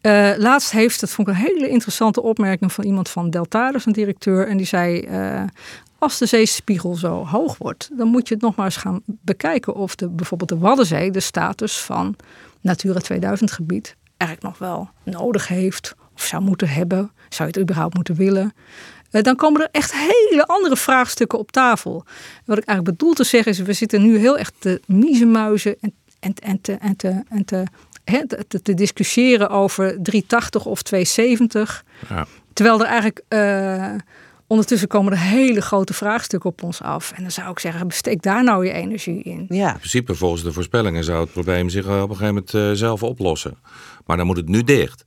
Eh, 0.00 0.30
laatst 0.36 0.70
heeft, 0.70 1.00
dat 1.00 1.10
vond 1.10 1.28
ik 1.28 1.34
een 1.34 1.40
hele 1.40 1.68
interessante 1.68 2.22
opmerking 2.22 2.72
van 2.72 2.84
iemand 2.84 3.08
van 3.08 3.30
Deltaris, 3.30 3.86
een 3.86 3.92
directeur. 3.92 4.48
En 4.48 4.56
die 4.56 4.66
zei, 4.66 5.00
eh, 5.00 5.42
als 6.02 6.18
de 6.18 6.26
zeespiegel 6.26 6.94
zo 6.94 7.26
hoog 7.26 7.58
wordt, 7.58 7.90
dan 7.92 8.08
moet 8.08 8.28
je 8.28 8.34
het 8.34 8.42
nog 8.42 8.54
maar 8.54 8.64
eens 8.64 8.76
gaan 8.76 9.02
bekijken 9.06 9.74
of 9.74 9.94
de, 9.94 10.08
bijvoorbeeld 10.08 10.48
de 10.48 10.58
Waddenzee 10.58 11.10
de 11.10 11.20
status 11.20 11.80
van 11.80 12.16
Natura 12.60 12.98
2000 12.98 13.52
gebied 13.52 13.96
eigenlijk 14.16 14.58
nog 14.58 14.68
wel 14.68 14.90
nodig 15.02 15.48
heeft. 15.48 15.94
Of 16.14 16.22
zou 16.22 16.42
moeten 16.42 16.68
hebben. 16.68 17.10
Zou 17.28 17.48
je 17.48 17.54
het 17.54 17.58
überhaupt 17.58 17.94
moeten 17.94 18.14
willen? 18.14 18.52
Eh, 19.10 19.22
dan 19.22 19.36
komen 19.36 19.60
er 19.60 19.68
echt 19.70 19.92
hele 19.92 20.46
andere 20.46 20.76
vraagstukken 20.76 21.38
op 21.38 21.52
tafel. 21.52 22.04
Wat 22.44 22.58
ik 22.58 22.64
eigenlijk 22.64 22.98
bedoel 22.98 23.14
te 23.14 23.24
zeggen 23.24 23.52
is, 23.52 23.58
we 23.58 23.72
zitten 23.72 24.02
nu 24.02 24.18
heel 24.18 24.38
echt 24.38 24.54
te 24.58 24.80
miezenmuizen 24.86 25.76
en, 25.80 25.94
en, 26.20 26.34
en 26.34 26.60
te, 26.60 26.72
en 26.72 26.96
te, 26.96 27.22
en 27.28 27.44
te, 27.44 27.64
hè, 28.04 28.26
te, 28.26 28.62
te 28.62 28.74
discussiëren 28.74 29.50
over 29.50 30.02
380 30.02 30.64
of 30.64 30.82
270. 30.82 31.84
Ja. 32.08 32.26
Terwijl 32.52 32.80
er 32.80 32.86
eigenlijk 32.86 33.22
eh, 33.28 33.94
ondertussen 34.52 34.88
komen 34.88 35.12
er 35.12 35.18
hele 35.18 35.60
grote 35.60 35.94
vraagstukken 35.94 36.50
op 36.50 36.62
ons 36.62 36.82
af. 36.82 37.12
En 37.16 37.22
dan 37.22 37.30
zou 37.30 37.50
ik 37.50 37.58
zeggen, 37.58 37.88
besteek 37.88 38.22
daar 38.22 38.44
nou 38.44 38.66
je 38.66 38.72
energie 38.72 39.22
in. 39.22 39.46
Ja. 39.48 39.70
In 39.72 39.76
principe, 39.76 40.14
volgens 40.14 40.42
de 40.42 40.52
voorspellingen, 40.52 41.04
zou 41.04 41.20
het 41.20 41.32
probleem 41.32 41.68
zich 41.68 41.84
op 41.86 41.92
een 41.92 42.16
gegeven 42.16 42.26
moment 42.26 42.54
eh, 42.54 42.70
zelf 42.72 43.02
oplossen. 43.02 43.56
Maar 44.06 44.16
dan 44.16 44.26
moet 44.26 44.36
het 44.36 44.48
nu 44.48 44.62
dicht. 44.62 45.04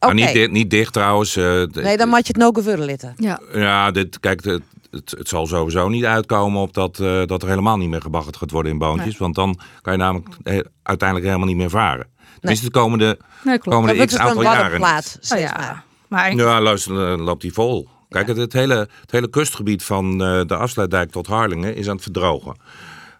Oké. 0.00 0.14
niet, 0.14 0.32
dicht 0.32 0.50
niet 0.50 0.70
dicht 0.70 0.92
trouwens. 0.92 1.36
eh, 1.36 1.62
Nee, 1.72 1.96
dan 1.96 2.08
moet 2.08 2.26
je 2.26 2.32
het 2.32 2.36
nog 2.36 2.54
gevullen 2.54 2.86
litten. 2.86 3.14
Ja. 3.16 3.40
Ja, 3.52 3.90
dit, 3.90 4.20
kijk, 4.20 4.44
het, 4.44 4.62
het 4.90 5.28
zal 5.28 5.46
sowieso 5.46 5.88
niet 5.88 6.04
uitkomen 6.04 6.60
op 6.60 6.74
dat, 6.74 7.00
eh, 7.00 7.22
dat 7.24 7.42
er 7.42 7.48
helemaal 7.48 7.76
niet 7.76 7.88
meer 7.88 8.02
gebaggerd 8.02 8.36
gaat 8.36 8.50
worden 8.50 8.72
in 8.72 8.78
boontjes. 8.78 9.06
Nee. 9.06 9.18
Want 9.18 9.34
dan 9.34 9.58
kan 9.82 9.92
je 9.92 9.98
namelijk 9.98 10.28
eh, 10.42 10.58
uiteindelijk 10.82 11.28
helemaal 11.28 11.48
niet 11.48 11.56
meer 11.56 11.70
varen. 11.70 12.06
Tenminste, 12.40 12.64
de 12.66 12.72
komende, 12.72 13.18
Nee, 13.44 13.58
komende 13.58 14.04
x 14.06 14.16
aantal 14.16 14.42
jaren. 14.42 14.82
Oh, 14.82 15.38
ja. 15.38 15.56
maar. 15.58 15.84
Maar 16.08 16.34
Ja, 16.34 16.60
luister, 16.60 16.94
dan 16.94 17.20
loopt 17.20 17.42
die 17.42 17.52
vol. 17.52 17.88
Kijk, 18.08 18.26
het, 18.26 18.36
het, 18.36 18.52
hele, 18.52 18.88
het 19.00 19.10
hele 19.10 19.30
kustgebied 19.30 19.84
van 19.84 20.22
eh, 20.22 20.40
de 20.46 20.56
afsluitdijk 20.56 21.10
tot 21.10 21.26
Harlingen 21.26 21.74
is 21.74 21.88
aan 21.88 21.94
het 21.94 22.02
verdrogen. 22.02 22.56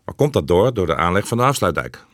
Waar 0.04 0.14
komt 0.14 0.32
dat 0.32 0.46
door? 0.46 0.74
Door 0.74 0.86
de 0.86 0.96
aanleg 0.96 1.28
van 1.28 1.38
de 1.38 1.44
afsluitdijk. 1.44 2.04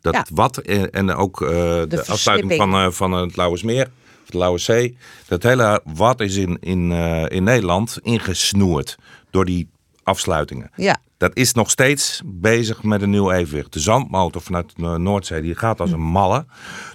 Dat 0.00 0.14
Ja. 0.14 0.24
wat 0.32 0.58
en, 0.58 1.14
ook 1.14 1.42
eh, 1.42 1.48
de, 1.48 2.04
afsluiting 2.06 2.54
van, 2.54 2.72
eh, 2.72 2.90
van 2.90 3.12
het 3.12 3.36
Lauwersmeer, 3.36 3.90
of 4.22 4.30
de 4.30 4.38
Lauwe 4.38 4.58
Zee. 4.58 4.96
Dat 5.28 5.42
hele 5.42 5.80
wat 5.84 6.20
is 6.20 6.36
in, 6.36 6.56
in, 6.60 6.92
in 7.28 7.44
Nederland 7.44 7.98
ingesnoerd 8.02 8.98
door 9.30 9.44
die 9.44 9.68
afsluitingen. 10.02 10.70
Ja. 10.76 11.00
Dat 11.16 11.36
is 11.36 11.52
nog 11.52 11.70
steeds 11.70 12.22
bezig 12.24 12.82
met 12.82 13.02
een 13.02 13.10
nieuw 13.10 13.30
evenwicht. 13.30 13.72
De 13.72 13.80
zandmotor 13.80 14.42
vanuit 14.42 14.72
de 14.76 14.98
Noordzee 14.98 15.42
die 15.42 15.54
gaat 15.54 15.80
als 15.80 15.92
een 15.92 16.00
malle. 16.00 16.46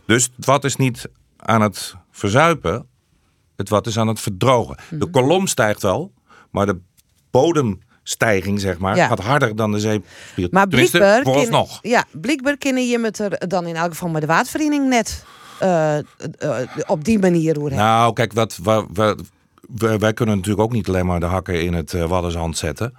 Dus 0.05 0.29
het 0.35 0.45
wat 0.45 0.63
is 0.63 0.75
niet 0.75 1.09
aan 1.37 1.61
het 1.61 1.95
verzuipen. 2.11 2.87
Het 3.55 3.69
wat 3.69 3.87
is 3.87 3.97
aan 3.99 4.07
het 4.07 4.19
verdrogen. 4.19 4.77
De 4.89 5.05
kolom 5.09 5.47
stijgt 5.47 5.81
wel, 5.81 6.11
maar 6.51 6.65
de 6.65 6.79
bodemstijging 7.31 8.59
zeg 8.59 8.77
maar, 8.77 8.95
Ja. 8.95 9.07
gaat 9.07 9.19
harder 9.19 9.55
dan 9.55 9.71
de 9.71 9.79
zeespiegel. 9.79 10.47
Maar 10.51 10.67
blijkbaar... 10.67 11.13
ken- 11.15 11.23
vooralsnog. 11.23 11.79
Ja, 11.81 12.03
blijkbaar 12.11 12.57
kunnen 12.57 12.87
je 12.87 12.99
het 12.99 13.19
er 13.19 13.47
dan 13.47 13.65
in 13.67 13.75
elk 13.75 13.91
geval 13.91 14.09
met 14.09 14.21
de 14.21 14.27
watervereniging 14.27 14.89
net 14.89 15.25
eh, 15.59 15.97
eh, 15.97 16.03
op 16.87 17.03
die 17.03 17.19
manier 17.19 17.57
hoe 17.57 17.69
Nou, 17.69 18.13
kijk, 18.13 18.33
wat, 18.33 18.57
wa- 18.63 18.85
wa- 18.93 19.15
wij, 19.75 19.99
wij 19.99 20.13
kunnen 20.13 20.35
natuurlijk 20.35 20.63
ook 20.63 20.71
niet 20.73 20.87
alleen 20.87 21.05
maar 21.05 21.19
de 21.19 21.25
hakken 21.25 21.61
in 21.63 21.73
het 21.73 21.93
uh, 21.93 22.05
waddenzand 22.05 22.57
zetten. 22.57 22.93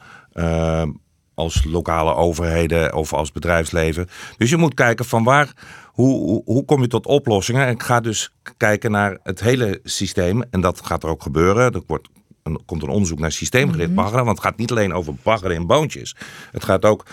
Als 1.37 1.65
lokale 1.65 2.15
overheden 2.15 2.95
of 2.95 3.13
als 3.13 3.33
bedrijfsleven. 3.33 4.09
Dus 4.37 4.51
je 4.51 4.57
moet 4.57 4.75
kijken 4.75 5.05
van 5.05 5.25
waar, 5.25 5.53
hoe, 5.87 6.43
hoe, 6.45 6.65
kom 6.65 6.81
je 6.81 6.89
tot 6.89 7.07
oplossingen. 7.07 7.67
En 7.67 7.73
ik 7.73 7.83
ga 7.83 8.01
dus 8.01 8.33
kijken 8.57 8.91
naar 8.91 9.19
het 9.23 9.41
hele 9.41 9.81
systeem. 9.85 10.43
En 10.51 10.61
dat 10.61 10.87
gaat 10.87 11.03
er 11.03 11.09
ook 11.09 11.23
gebeuren. 11.23 11.73
Er 11.73 11.83
wordt, 11.87 12.09
er 12.43 12.57
komt 12.67 12.83
een 12.83 12.89
onderzoek 12.89 13.19
naar 13.19 13.33
systeemgericht 13.33 13.89
Mhm. 13.91 13.97
baggeren. 13.97 14.25
Want 14.25 14.37
het 14.37 14.47
gaat 14.47 14.57
niet 14.57 14.71
alleen 14.71 14.93
over 14.95 15.15
baggeren 15.23 15.57
in 15.57 15.67
boontjes. 15.67 16.17
Het 16.53 16.65
gaat 16.65 16.85
ook 16.85 17.07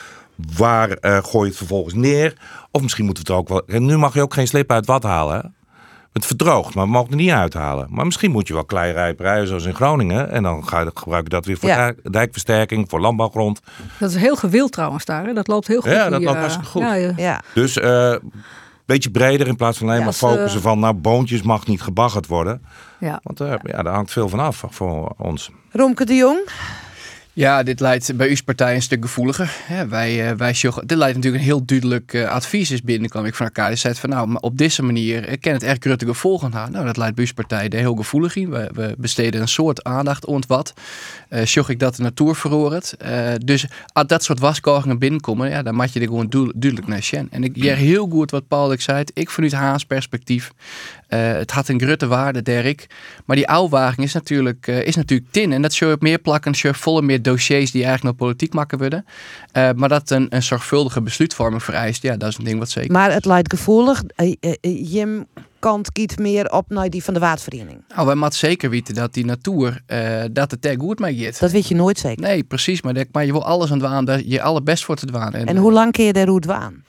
waar 0.57 0.89
uh, 0.89 1.17
gooi 1.23 1.43
je 1.43 1.49
het 1.49 1.57
vervolgens 1.57 1.93
neer. 1.93 2.37
Of 2.71 2.81
misschien 2.81 3.05
moeten 3.05 3.25
we 3.25 3.33
het 3.33 3.47
er 3.47 3.53
ook 3.53 3.65
wel... 3.67 3.75
En 3.75 3.85
nu 3.85 3.97
mag 3.97 4.13
je 4.13 4.21
ook 4.21 4.33
geen 4.33 4.47
slip 4.47 4.71
uit 4.71 4.85
wat 4.85 5.03
halen. 5.03 5.55
Het 6.13 6.25
verdroogt, 6.25 6.75
maar 6.75 6.85
we 6.85 6.91
mogen 6.91 7.09
het 7.09 7.19
niet 7.19 7.29
uithalen. 7.31 7.87
Maar 7.89 8.05
misschien 8.05 8.31
moet 8.31 8.47
je 8.47 8.53
wel 8.53 8.65
kleirijperijen 8.65 9.47
zoals 9.47 9.65
in 9.65 9.73
Groningen. 9.75 10.29
En 10.31 10.43
dan 10.43 10.67
ga 10.67 10.79
je, 10.79 10.91
gebruik 10.93 11.23
je 11.23 11.29
dat 11.29 11.45
weer 11.45 11.57
voor 11.57 11.69
Ja. 11.69 11.93
dijkversterking, 12.11 12.89
voor 12.89 12.99
landbouwgrond. 12.99 13.59
Dat 13.99 14.09
is 14.09 14.15
heel 14.15 14.35
gewild 14.35 14.71
trouwens 14.71 15.05
daar. 15.05 15.25
Hè? 15.25 15.33
Dat 15.33 15.47
loopt 15.47 15.67
heel 15.67 15.81
goed. 15.81 15.91
Ja, 15.91 16.09
dat 16.09 16.17
die, 16.19 16.27
loopt 16.27 16.33
eh, 16.33 16.39
hartstikke 16.41 16.69
goed. 16.71 16.81
Ja, 16.81 17.13
ja. 17.17 17.41
Dus 17.53 17.81
een 17.81 18.31
beetje 18.85 19.11
breder 19.11 19.47
in 19.47 19.55
plaats 19.55 19.77
van 19.77 19.87
alleen 19.87 19.99
Ja, 19.99 20.03
maar 20.05 20.13
ze- 20.13 20.27
focussen 20.27 20.61
van... 20.61 20.79
nou, 20.79 20.93
boontjes 20.93 21.41
mag 21.41 21.67
niet 21.67 21.81
gebaggerd 21.81 22.27
worden. 22.27 22.61
Ja. 22.99 23.19
Want 23.23 23.39
eh, 23.41 23.53
ja, 23.63 23.83
daar 23.83 23.93
hangt 23.93 24.11
veel 24.11 24.29
van 24.29 24.39
af 24.39 24.63
voor 24.69 25.13
ons. 25.17 25.49
Romke 25.71 26.05
de 26.05 26.15
Jong? 26.15 26.49
Ja, 27.35 27.63
dit 27.63 27.79
leidt 27.79 28.15
bij 28.15 28.29
uw 28.29 28.35
partij 28.45 28.75
een 28.75 28.81
stuk 28.81 29.01
gevoeliger. 29.01 29.55
Wij, 29.89 30.29
eh, 30.29 30.35
wij 30.35 30.53
sjoggen- 30.53 30.87
dit 30.87 30.97
leidt 30.97 31.15
natuurlijk 31.15 31.43
een 31.43 31.49
heel 31.49 31.65
duidelijk 31.65 32.13
eh, 32.13 32.29
advies 32.29 32.71
is 32.71 32.81
binnenkwam 32.81 33.25
ik 33.25 33.35
van 33.35 33.45
elkaar. 33.45 33.67
Die 33.67 33.77
zei 33.77 33.93
van 33.95 34.09
nou, 34.09 34.27
maar 34.27 34.41
op 34.41 34.57
deze 34.57 34.83
manier 34.83 35.27
eh, 35.27 35.37
kan 35.39 35.53
het 35.53 35.63
echt 35.63 35.83
grote 35.85 36.05
gevolgen 36.05 36.53
hebben. 36.53 36.71
Nou, 36.71 36.85
dat 36.85 36.97
leidt 36.97 37.15
bij 37.15 37.25
uw 37.25 37.33
partij 37.33 37.69
er 37.69 37.77
heel 37.79 37.95
gevoelig 37.95 38.35
in. 38.35 38.49
We, 38.49 38.69
we 38.73 38.95
besteden 38.97 39.41
een 39.41 39.47
soort 39.47 39.83
aandacht 39.83 40.25
ont 40.25 40.45
wat. 40.47 40.73
Sjog 41.45 41.69
ik 41.69 41.79
dat 41.79 41.95
de 41.95 42.03
natuur 42.03 42.35
verroert. 42.35 42.97
Eh, 42.97 43.33
dus 43.45 43.65
als 43.93 44.07
dat 44.07 44.23
soort 44.23 44.39
waskogingen 44.39 44.99
binnenkomen, 44.99 45.49
ja, 45.49 45.63
dan 45.63 45.75
moet 45.75 45.93
je 45.93 45.99
er 45.99 46.07
gewoon 46.07 46.29
duidelijk 46.29 46.87
naar 46.87 47.03
zien. 47.03 47.27
En 47.31 47.43
ik 47.43 47.51
jij 47.63 47.75
heel 47.75 48.07
goed 48.07 48.31
wat 48.31 48.47
Paul 48.47 48.71
ik 48.71 48.81
zei. 48.81 49.03
Ik 49.13 49.29
vanuit 49.29 49.53
Haans 49.53 49.85
perspectief. 49.85 50.51
Eh, 51.13 51.33
het 51.33 51.51
had 51.51 51.67
een 51.67 51.81
grote 51.81 52.07
waarde, 52.07 52.41
Dirk. 52.41 52.87
Maar 53.25 53.35
die 53.35 53.47
ouwaging 53.47 54.07
is 54.07 54.13
natuurlijk, 54.13 54.67
eh, 54.67 54.87
is 54.87 54.95
natuurlijk 54.95 55.31
tin. 55.31 55.51
En 55.51 55.61
dat 55.61 55.73
zou 55.73 55.89
je 55.89 55.95
op 55.95 56.01
meer 56.01 56.19
plakken, 56.19 56.53
je 56.55 56.73
volle 56.73 57.01
meer 57.01 57.21
dossiers 57.21 57.71
die 57.71 57.83
eigenlijk 57.83 58.17
nog 58.17 58.27
politiek 58.27 58.53
maken 58.53 58.77
worden. 58.77 59.05
Eh, 59.51 59.69
maar 59.75 59.89
dat 59.89 60.09
een, 60.09 60.27
een 60.29 60.43
zorgvuldige 60.43 61.01
besluitvorming 61.01 61.63
vereist, 61.63 62.01
ja, 62.01 62.17
dat 62.17 62.29
is 62.29 62.37
een 62.37 62.43
ding 62.43 62.59
wat 62.59 62.69
zeker. 62.69 62.91
Maar 62.91 63.11
het 63.11 63.25
lijkt 63.25 63.53
gevoelig. 63.53 64.03
Jim 64.61 65.25
kant 65.59 65.91
kiet 65.91 66.19
meer 66.19 66.51
op 66.51 66.69
naar 66.69 66.89
die 66.89 67.03
van 67.03 67.13
de 67.13 67.19
watervereniging. 67.19 67.83
Nou, 67.95 68.05
wij 68.05 68.15
moeten 68.15 68.39
zeker 68.39 68.69
weten 68.69 68.93
dat 68.93 69.13
die 69.13 69.25
natuur, 69.25 69.81
dat 70.31 70.51
het 70.51 70.65
er 70.65 70.79
goed 70.79 70.99
mee 70.99 71.17
gaat. 71.17 71.39
Dat 71.39 71.51
weet 71.51 71.67
je 71.67 71.75
nooit 71.75 71.99
zeker. 71.99 72.21
Nee, 72.21 72.43
precies. 72.43 72.81
Maar, 72.81 73.25
je 73.25 73.31
wil 73.31 73.45
alles 73.45 73.71
aan 73.71 73.79
het 73.79 73.87
waan, 73.87 74.05
dat 74.05 74.21
je 74.25 74.41
allerbest 74.41 74.83
voor 74.85 74.95
te 74.95 75.05
dwaan. 75.05 75.33
En 75.33 75.57
hoe 75.57 75.71
lang 75.71 75.91
kun 75.91 76.05
je 76.05 76.13
daar 76.13 76.25
route 76.25 76.47
waan? 76.47 76.83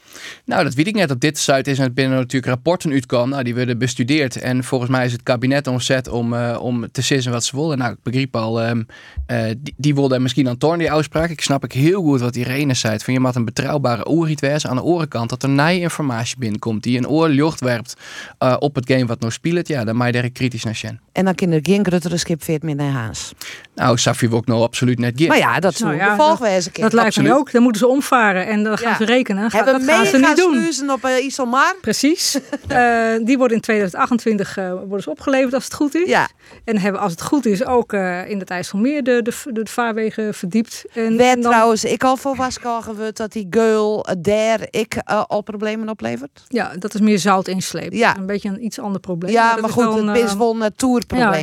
Nou, 0.44 0.64
dat 0.64 0.74
weet 0.74 0.86
ik 0.86 0.94
net. 0.94 1.10
Op 1.10 1.20
dit 1.20 1.38
site 1.38 1.70
is 1.70 1.78
er 1.78 1.92
binnen 1.92 2.18
natuurlijk 2.18 2.52
rapporten 2.52 2.92
uitkomen. 2.92 3.28
Nou, 3.28 3.42
die 3.44 3.54
worden 3.54 3.78
bestudeerd. 3.78 4.36
En 4.36 4.64
volgens 4.64 4.90
mij 4.90 5.04
is 5.04 5.12
het 5.12 5.22
kabinet 5.22 5.66
omzet 5.66 6.08
om, 6.08 6.34
eh, 6.34 6.58
om 6.60 6.90
te 6.90 7.02
sissen 7.02 7.32
wat 7.32 7.44
ze 7.44 7.56
willen. 7.56 7.78
Nou, 7.78 7.92
ik 7.92 8.02
begreep 8.02 8.36
al, 8.36 8.62
ehm, 8.62 8.82
eh, 9.26 9.44
die, 9.58 9.74
die 9.76 9.94
wilde 9.94 10.18
misschien 10.18 10.48
aan 10.48 10.58
torn 10.58 10.78
die 10.78 10.92
uitspraak. 10.92 11.30
Ik 11.30 11.40
snap 11.40 11.64
ik 11.64 11.72
heel 11.72 12.02
goed 12.02 12.20
wat 12.20 12.36
Irene 12.36 12.74
zei. 12.74 12.98
Van 12.98 13.14
je 13.14 13.20
moet 13.20 13.34
een 13.34 13.44
betrouwbare 13.44 14.06
oorriet 14.06 14.40
wezen 14.40 14.70
aan 14.70 14.76
de 14.76 14.82
orenkant. 14.82 15.30
Dat 15.30 15.42
er 15.42 15.48
nieuwe 15.48 15.80
informatie 15.80 16.38
binnenkomt 16.38 16.82
die 16.82 16.98
een 16.98 17.08
oorlucht 17.08 17.60
werpt 17.60 17.96
eh, 18.38 18.56
op 18.58 18.74
het 18.74 18.90
game 18.90 19.06
wat 19.06 19.20
nog 19.20 19.32
speelt. 19.32 19.68
Ja, 19.68 19.84
dan 19.84 19.96
mag 19.96 20.06
je 20.06 20.12
daar 20.12 20.30
kritisch 20.30 20.64
naar 20.64 20.74
zijn. 20.74 21.00
En 21.12 21.24
dan 21.24 21.34
kunnen 21.34 21.58
er 21.58 21.70
geen 21.70 21.84
gruttere 21.84 22.16
schip 22.16 22.42
veert 22.42 22.62
meer 22.62 22.74
naar 22.74 22.90
Haas. 22.90 23.32
Nou, 23.74 23.98
Safi 23.98 24.28
wil 24.28 24.38
ik 24.38 24.46
nou 24.46 24.62
absoluut 24.62 24.98
net 24.98 25.12
geen. 25.16 25.28
Maar 25.28 25.36
ja, 25.38 25.60
dat 25.60 25.78
Nou 25.78 25.92
een 25.92 25.98
ja, 25.98 26.10
gevolg 26.10 26.38
Dat 26.72 26.92
lijkt 26.92 27.16
me 27.22 27.34
ook. 27.34 27.52
Dan 27.52 27.62
moeten 27.62 27.80
ze 27.80 27.86
omvaren 27.88 28.46
en 28.46 28.62
dan 28.62 28.78
gaan 28.78 28.96
ze 28.96 29.04
rekenen. 29.04 29.50
Ga- 29.50 29.56
Hebben 29.64 29.86
dat 29.86 29.96
gaan 29.96 30.06
ze 30.06 30.18
niet 30.18 30.36
doen. 30.36 30.90
op 30.90 31.04
uh, 31.04 31.24
Iselmar. 31.24 31.74
Precies. 31.80 32.38
Eh, 32.68 33.12
die 33.24 33.38
worden 33.38 33.56
in 33.56 33.62
2028 33.62 34.56
eh, 34.56 34.72
worden 34.72 35.02
ze 35.02 35.10
opgeleverd 35.10 35.54
als 35.54 35.64
het 35.64 35.74
goed 35.74 35.94
is. 35.94 36.08
Ja. 36.08 36.28
En 36.64 36.78
hebben 36.78 37.00
als 37.00 37.12
het 37.12 37.22
goed 37.22 37.46
is 37.46 37.64
ook 37.64 37.92
eh, 37.92 38.30
in 38.30 38.38
het 38.38 38.50
IJsselmeer 38.50 39.02
de, 39.02 39.22
de, 39.22 39.52
de, 39.52 39.66
vaarwegen 39.70 40.34
verdiept. 40.34 40.84
En, 40.94 41.16
Werd 41.16 41.36
en 41.36 41.40
dan- 41.42 41.50
trouwens, 41.52 41.84
ik 41.84 42.04
al 42.04 42.16
voor 42.16 42.36
waskogen 42.36 42.96
wordt 42.96 43.16
dat 43.16 43.32
die 43.32 43.46
geul 43.50 44.06
daar 44.18 44.60
ik 44.70 44.94
uh, 45.10 45.22
al 45.26 45.40
problemen 45.42 45.88
oplevert. 45.88 46.42
Ja, 46.48 46.72
dat 46.78 46.94
is 46.94 47.00
meer 47.00 47.18
zout 47.18 47.48
inslepen. 47.48 47.96
Ja. 47.96 48.16
Een 48.16 48.26
beetje 48.26 48.48
een 48.48 48.64
iets 48.64 48.78
ander 48.78 49.00
probleem. 49.00 49.32
Ja, 49.32 49.50
dat 49.52 49.60
maar 49.60 49.68
is 49.70 49.74
goed, 49.76 49.84
wel 49.84 49.98
een, 49.98 50.08
het 50.08 50.16
is 50.30 50.36
wel 50.36 50.54
een 50.54 50.62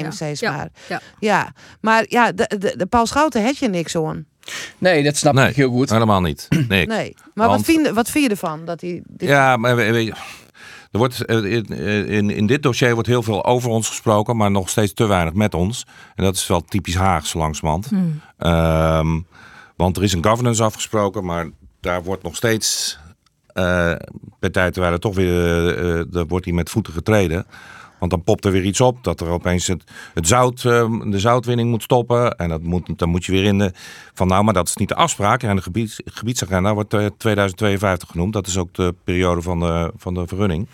ja. 0.04 0.12
steeds 0.12 0.40
Ja, 0.40 0.52
maar. 0.56 0.70
ja. 0.88 1.02
ja, 1.20 1.54
maar 1.82 2.06
ja, 2.08 2.21
de, 2.26 2.56
de, 2.60 2.74
de 2.78 2.86
Paul 2.86 3.06
Schouten 3.06 3.44
had 3.44 3.58
je 3.58 3.68
niks 3.70 3.96
aan. 3.96 4.26
Nee, 4.78 5.04
dat 5.04 5.18
snap 5.18 5.38
ik 5.38 5.56
heel 5.56 5.70
goed. 5.72 5.90
Helemaal 5.90 6.22
niet. 6.22 6.48
Nee. 6.68 6.88
Nee, 6.88 7.14
maar 7.34 7.48
Want- 7.48 7.66
wat, 7.66 7.76
vind, 7.76 7.90
wat 7.90 8.10
vind 8.10 8.24
je 8.26 8.30
ervan? 8.30 8.66
Dat 8.66 8.82
hij 8.82 9.02
dit- 9.08 9.30
Ja, 9.30 9.58
maar 9.58 9.76
we- 9.76 9.92
weet 9.92 10.06
je, 10.06 10.12
er 10.92 10.98
wordt, 10.98 11.26
eh, 11.26 11.44
in, 11.44 11.66
in, 12.08 12.30
in 12.30 12.46
dit 12.48 12.64
dossier 12.64 12.94
wordt 12.94 13.08
heel 13.08 13.24
veel 13.24 13.46
over 13.46 13.70
ons 13.70 13.88
gesproken, 13.88 14.38
maar 14.38 14.52
nog 14.52 14.70
steeds 14.70 14.94
te 14.94 15.06
weinig 15.06 15.34
met 15.34 15.54
ons. 15.54 15.86
En 16.16 16.24
dat 16.24 16.36
is 16.36 16.48
wel 16.48 16.62
typisch 16.62 16.96
Haags 16.96 17.34
langsmand. 17.34 17.86
Hmm. 17.88 18.22
Ehm, 18.38 19.20
want 19.76 19.98
er 19.98 20.04
is 20.04 20.14
een 20.14 20.24
governance 20.26 20.64
afgesproken, 20.64 21.26
maar 21.26 21.50
daar 21.82 22.04
wordt 22.04 22.24
nog 22.24 22.36
steeds 22.36 23.00
eh 23.54 23.94
per 24.40 24.52
tijd 24.52 24.74
terwijl 24.74 24.94
er 24.94 25.00
toch 25.00 25.16
weer, 25.16 25.68
eh, 25.78 26.00
eh, 26.00 26.06
daar 26.10 26.26
wordt 26.28 26.46
hij 26.46 26.54
met 26.54 26.70
voeten 26.70 26.94
getreden. 26.94 27.46
Want 28.02 28.14
dan 28.14 28.24
popt 28.24 28.46
er 28.46 28.52
weer 28.52 28.64
iets 28.64 28.82
op 28.82 29.04
dat 29.04 29.22
er 29.22 29.28
opeens 29.28 29.68
het, 29.68 29.84
het 30.14 30.28
zout, 30.28 30.66
eh, 30.66 31.00
de 31.04 31.20
zoutwinning 31.20 31.70
moet 31.70 31.84
stoppen. 31.84 32.36
En 32.36 32.50
dat 32.50 32.62
moet, 32.62 33.00
dan 33.00 33.10
moet 33.10 33.26
je 33.26 33.32
weer 33.32 33.44
in 33.44 33.58
de. 33.58 33.72
Van 34.14 34.28
nou, 34.28 34.44
maar 34.44 34.54
dat 34.54 34.68
is 34.68 34.76
niet 34.76 34.90
de 34.90 34.96
afspraak. 34.96 35.44
En 35.44 35.56
de 35.56 35.62
gebieds, 35.62 36.02
gebiedsagenda 36.06 36.74
wordt 36.74 36.94
eh, 36.94 37.06
2052 37.18 38.10
genoemd. 38.10 38.34
Dat 38.34 38.48
is 38.48 38.58
ook 38.58 38.74
de 38.74 38.96
periode 39.04 39.42
van 39.42 39.60
de, 39.60 39.92
van 39.96 40.14
de 40.14 40.28
vergunning. 40.28 40.68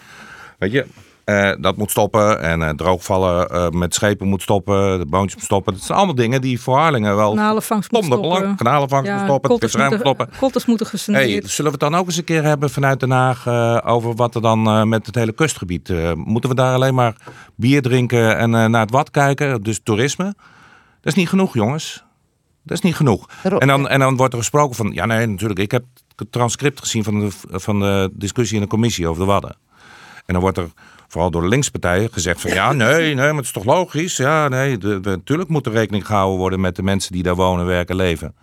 Weet 0.57 0.71
je, 0.71 0.85
eh, 1.27 1.51
dat 1.59 1.77
moet 1.77 1.91
stoppen. 1.91 2.41
En 2.41 2.61
eh, 2.61 2.69
droogvallen 2.69 3.49
eh, 3.49 3.69
met 3.69 3.93
schepen 3.93 4.27
moet 4.27 4.41
stoppen. 4.41 4.99
De 4.99 5.05
boontjes 5.05 5.35
moet 5.35 5.43
stoppen. 5.43 5.73
Dat 5.73 5.81
zijn 5.81 5.97
allemaal 5.97 6.15
dingen 6.15 6.41
die 6.41 6.61
voor 6.61 6.77
Harlingen 6.77 7.15
wel. 7.15 7.29
Kanalenvangst 7.33 7.91
moet 7.91 8.03
stoppen. 8.05 8.55
kanalenvangst 8.55 9.11
moet 9.11 9.21
stoppen, 9.23 9.49
kotters 9.49 9.75
moeten- 9.75 9.99
stoppen. 9.99 10.29
Kotters 10.39 10.65
moeten 10.65 10.85
gesaneerd. 10.85 11.23
Hey, 11.43 11.49
zullen 11.51 11.71
we 11.71 11.77
het 11.83 11.91
dan 11.91 11.99
ook 11.99 12.05
eens 12.05 12.17
een 12.17 12.23
keer 12.23 12.43
hebben 12.43 12.69
vanuit 12.69 12.99
Den 12.99 13.11
Haag 13.11 13.45
eh, 13.47 13.77
over 13.83 14.15
wat 14.15 14.35
er 14.35 14.41
dan 14.41 14.67
eh, 14.67 14.83
met 14.83 15.05
het 15.05 15.15
hele 15.15 15.31
kustgebied. 15.31 15.89
eh, 15.89 16.11
moeten 16.13 16.49
we 16.49 16.55
daar 16.55 16.73
alleen 16.73 16.95
maar 16.95 17.15
bier 17.55 17.81
drinken 17.81 18.37
en 18.37 18.55
eh, 18.55 18.65
naar 18.65 18.81
het 18.81 18.91
wat 18.91 19.11
kijken? 19.11 19.63
Dus 19.63 19.79
toerisme? 19.83 20.23
Dat 20.25 20.35
is 21.01 21.13
niet 21.13 21.29
genoeg, 21.29 21.53
jongens. 21.53 22.03
Dat 22.63 22.77
is 22.77 22.83
niet 22.83 22.95
genoeg. 22.95 23.25
En 23.59 23.67
dan, 23.67 23.87
en 23.87 23.99
dan 23.99 24.15
wordt 24.17 24.33
er 24.33 24.39
gesproken 24.39 24.75
van, 24.75 24.91
ja 24.93 25.05
nee, 25.05 25.25
natuurlijk. 25.27 25.59
Ik 25.59 25.71
heb 25.71 25.83
het 26.15 26.31
transcript 26.31 26.79
gezien 26.79 27.03
van 27.03 27.19
de, 27.19 27.27
van 27.49 27.79
de 27.79 28.09
discussie 28.13 28.55
in 28.57 28.61
de 28.63 28.67
commissie 28.69 29.07
over 29.07 29.21
de 29.21 29.27
Wadden. 29.31 29.55
En 30.25 30.33
dan 30.33 30.41
wordt 30.41 30.57
er 30.57 30.69
vooral 31.07 31.31
door 31.31 31.41
de 31.41 31.47
linkspartijen 31.47 32.13
gezegd 32.13 32.41
van, 32.41 32.53
ja 32.53 32.73
nee, 32.83 33.13
nee, 33.13 33.15
maar 33.15 33.35
het 33.35 33.45
is 33.45 33.51
toch 33.51 33.65
logisch. 33.65 34.17
Ja, 34.17 34.47
nee, 34.47 34.77
natuurlijk 35.01 35.49
moet 35.49 35.65
er 35.65 35.71
rekening 35.71 36.05
gehouden 36.05 36.37
worden 36.37 36.59
met 36.59 36.75
de 36.75 36.83
mensen 36.83 37.11
die 37.11 37.23
daar 37.23 37.35
wonen, 37.35 37.65
werken, 37.65 37.95
leven. 37.95 38.35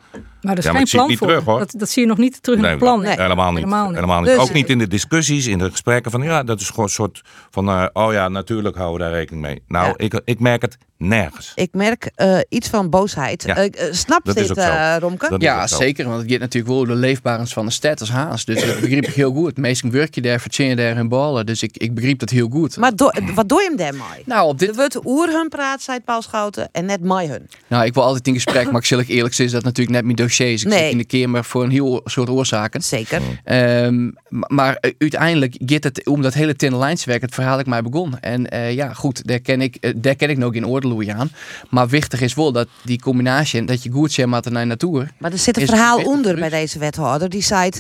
Maar 0.45 0.53
er 0.53 0.59
is 0.59 0.65
Ja, 0.65 0.73
geen 0.73 0.87
plan 0.91 1.09
niet 1.09 1.19
voor. 1.19 1.27
terug, 1.27 1.45
hoor. 1.45 1.59
Dat, 1.59 1.75
dat 1.77 1.89
zie 1.91 2.03
je 2.03 2.09
nog 2.09 2.19
niet 2.19 2.43
terug 2.43 2.57
in 2.59 2.63
Nee, 2.65 2.71
het 2.73 2.81
plan. 2.81 3.05
Helemaal 3.05 3.51
niet. 3.51 3.59
Helemaal 3.59 3.93
Helemaal 3.93 4.21
niet. 4.21 4.31
Dus- 4.31 4.39
Ook 4.39 4.53
niet 4.53 4.69
in 4.71 4.79
de 4.79 4.89
discussies, 4.89 5.47
in 5.47 5.59
de 5.59 5.71
gesprekken 5.71 6.11
van 6.11 6.23
ja, 6.23 6.43
dat 6.43 6.61
is 6.61 6.69
gewoon 6.69 6.85
een 6.85 6.91
soort 6.91 7.23
van 7.51 7.69
eh, 7.69 7.87
oh 7.93 8.13
ja, 8.13 8.29
natuurlijk 8.29 8.77
houden 8.77 8.99
we 9.07 9.13
daar 9.13 9.19
rekening 9.21 9.43
mee. 9.47 9.63
Nou, 9.69 9.95
ik, 9.97 10.21
ik 10.25 10.41
merk 10.41 10.63
het 10.63 10.77
nergens. 10.99 11.53
Ik 11.55 11.69
merk 11.73 12.11
eh, 12.15 12.39
iets 12.49 12.69
van 12.69 12.91
boosheid. 12.91 13.43
Ja. 13.47 13.57
Eh, 13.57 13.93
snapt 13.93 14.27
Dat 14.27 14.37
is 14.37 14.47
dit, 14.49 14.59
ook 14.59 14.65
zo. 14.65 14.71
eh, 14.71 14.97
Romke? 14.99 15.29
Dat 15.29 15.41
is 15.41 15.47
Ja, 15.47 15.67
zeker. 15.67 16.09
Want 16.09 16.23
het 16.23 16.31
gaat 16.31 16.41
natuurlijk 16.41 16.75
wel 16.75 16.85
de 16.85 16.95
leefbaarheid 16.95 17.53
van 17.53 17.67
de 17.67 17.73
stad 17.73 18.01
als 18.01 18.11
haast. 18.11 18.47
Dus 18.47 18.67
dat 18.67 18.81
begreep 18.81 19.07
ik 19.07 19.15
heel 19.15 19.33
goed. 19.33 19.57
Meestal 19.57 19.91
werk 19.91 20.15
je 20.15 20.21
daar, 20.21 20.41
verzin 20.41 20.67
je 20.67 20.77
daar 20.77 20.95
hun 20.97 21.09
ballen. 21.09 21.47
Dus 21.47 21.63
ik, 21.63 21.77
ik 21.77 21.95
begreep 21.95 22.19
dat 22.19 22.31
heel 22.31 22.49
goed. 22.49 22.77
Maar 22.77 22.97
do- 22.97 23.11
wat 23.35 23.49
doe 23.49 23.61
je 23.63 23.69
hem 23.69 23.77
daarmee? 23.77 24.23
Nou, 24.25 24.49
op 24.49 24.59
dit... 24.59 24.69
Er 24.69 24.75
wordt 24.75 25.07
oer 25.07 25.29
hun 25.29 25.49
praat, 25.49 25.83
zei 25.83 26.01
Paul 26.01 26.23
Schouten, 26.23 26.69
en 26.73 26.85
net 26.85 27.01
mij 27.01 27.27
hun. 27.27 27.49
Nou, 27.67 27.85
ik 27.85 27.95
wil 27.95 28.03
altijd 28.03 28.27
in 28.27 28.35
gesprek, 28.35 28.65
maar 28.71 28.81
ik 28.81 28.87
zal 28.87 28.99
ik 28.99 29.09
eerlijk 29.09 29.35
zijn, 29.35 29.47
is 29.49 29.53
dat 29.55 29.63
natuurlijk 29.65 29.97
net 29.97 30.05
mijn 30.05 30.17
Ik 30.41 30.69
Nee. 30.69 30.79
zit 30.79 30.91
in 30.91 30.99
de 30.99 31.05
kamer 31.05 31.45
voor 31.45 31.65
een 31.65 31.71
heel 31.71 32.01
soort 32.05 32.29
oorzaken. 32.29 32.83
Zeker. 32.83 33.21
Ehm, 33.45 34.11
maar 34.29 34.65
maar, 34.65 34.77
eh, 34.77 34.93
uiteindelijk 34.99 35.57
gaat 35.59 35.85
het 35.85 36.07
om 36.07 36.23
dat 36.23 36.35
hele 36.35 36.57
tinnen 36.57 36.79
lijnswerk, 36.79 37.21
het 37.21 37.35
verhaal 37.35 37.59
ik 37.59 37.67
mij 37.67 37.83
begon. 37.83 38.21
En 38.21 38.51
eh, 38.51 38.75
ja, 38.75 38.93
goed, 38.93 39.27
daar 39.27 39.41
ken 39.41 39.61
ik, 39.61 39.77
eh, 39.77 39.93
daar 39.97 40.15
ken 40.15 40.31
ik 40.31 40.39
nog 40.39 40.53
geen 40.53 40.67
oordeel 40.67 41.13
aan. 41.15 41.31
Maar 41.71 41.89
wichtig 41.89 42.21
is 42.21 42.35
wel 42.35 42.53
dat 42.53 42.69
die 42.83 43.01
combinatie, 43.01 43.59
en 43.59 43.67
dat 43.67 43.83
je 43.83 43.91
goed 43.91 44.13
zegt 44.13 44.29
met 44.29 44.51
naar 44.51 44.67
naartoe. 44.67 45.09
Maar 45.19 45.33
er 45.33 45.39
zit 45.39 45.57
een 45.61 45.67
verhaal 45.67 46.03
onder 46.03 46.35
bij 46.35 46.49
deze 46.49 46.79
wethouder. 46.79 47.29
Die 47.29 47.43
zei 47.43 47.71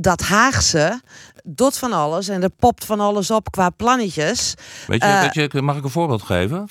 dat 0.00 0.20
Haagse 0.20 1.00
doet 1.44 1.78
van 1.78 1.92
alles 1.92 2.28
en 2.28 2.42
er 2.42 2.50
popt 2.50 2.84
van 2.84 3.00
alles 3.00 3.30
op 3.30 3.50
qua 3.50 3.70
plannetjes. 3.70 4.54
Weet 4.86 5.02
je, 5.02 5.30
weet 5.34 5.52
je, 5.52 5.62
mag 5.62 5.76
ik 5.76 5.84
een 5.84 5.90
voorbeeld 5.90 6.22
geven? 6.22 6.68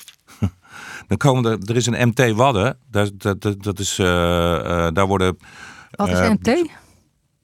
Dan 1.10 1.18
komen 1.18 1.44
er, 1.44 1.58
er 1.64 1.76
is 1.76 1.86
een 1.86 2.08
MT 2.08 2.32
Wadden. 2.32 2.78
Dat, 2.90 3.12
dat, 3.16 3.42
dat, 3.42 3.62
dat 3.62 3.78
is, 3.78 3.98
eh, 3.98 4.86
eh, 4.86 4.94
daar 4.94 5.06
worden. 5.06 5.38
Wat 5.90 6.08
is 6.08 6.18
eh, 6.18 6.30
MT? 6.30 6.48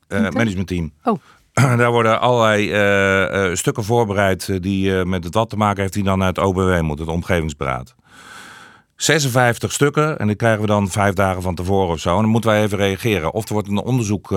eh, 0.08 0.20
managementteam. 0.20 0.92
Oh. 1.02 1.18
Daar 1.78 1.90
worden 1.90 2.20
allerlei 2.20 3.56
stukken 3.56 3.84
voorbereid 3.84 4.62
die 4.62 5.04
met 5.04 5.24
het 5.24 5.34
wat 5.34 5.50
te 5.50 5.56
maken 5.56 5.80
heeft, 5.80 5.92
die 5.92 6.02
dan 6.02 6.18
naar 6.18 6.28
het 6.28 6.38
OBW 6.38 6.80
moet, 6.80 6.98
het 6.98 7.08
Omgevingsberaad. 7.08 7.94
56 8.96 9.72
stukken 9.72 10.18
en 10.18 10.26
die 10.26 10.36
krijgen 10.36 10.60
we 10.60 10.66
dan 10.66 10.88
vijf 10.88 11.14
dagen 11.14 11.42
van 11.42 11.54
tevoren 11.54 11.92
of 11.92 12.00
zo. 12.00 12.14
En 12.14 12.20
dan 12.20 12.30
moeten 12.30 12.50
wij 12.50 12.62
even 12.62 12.78
reageren. 12.78 13.32
Of 13.32 13.46
er 13.46 13.52
wordt 13.52 13.68
een 13.68 13.82
onderzoek 13.82 14.34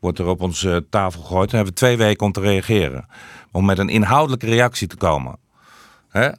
wordt 0.00 0.18
er 0.18 0.26
op 0.26 0.40
onze 0.40 0.86
tafel 0.90 1.20
gegooid. 1.20 1.50
Dan 1.50 1.56
hebben 1.56 1.74
we 1.74 1.80
twee 1.80 1.96
weken 1.96 2.26
om 2.26 2.32
te 2.32 2.40
reageren. 2.40 3.08
Om 3.52 3.64
met 3.64 3.78
een 3.78 3.88
inhoudelijke 3.88 4.46
reactie 4.46 4.86
te 4.86 4.96
komen. 4.96 5.38
Hè? 6.08 6.36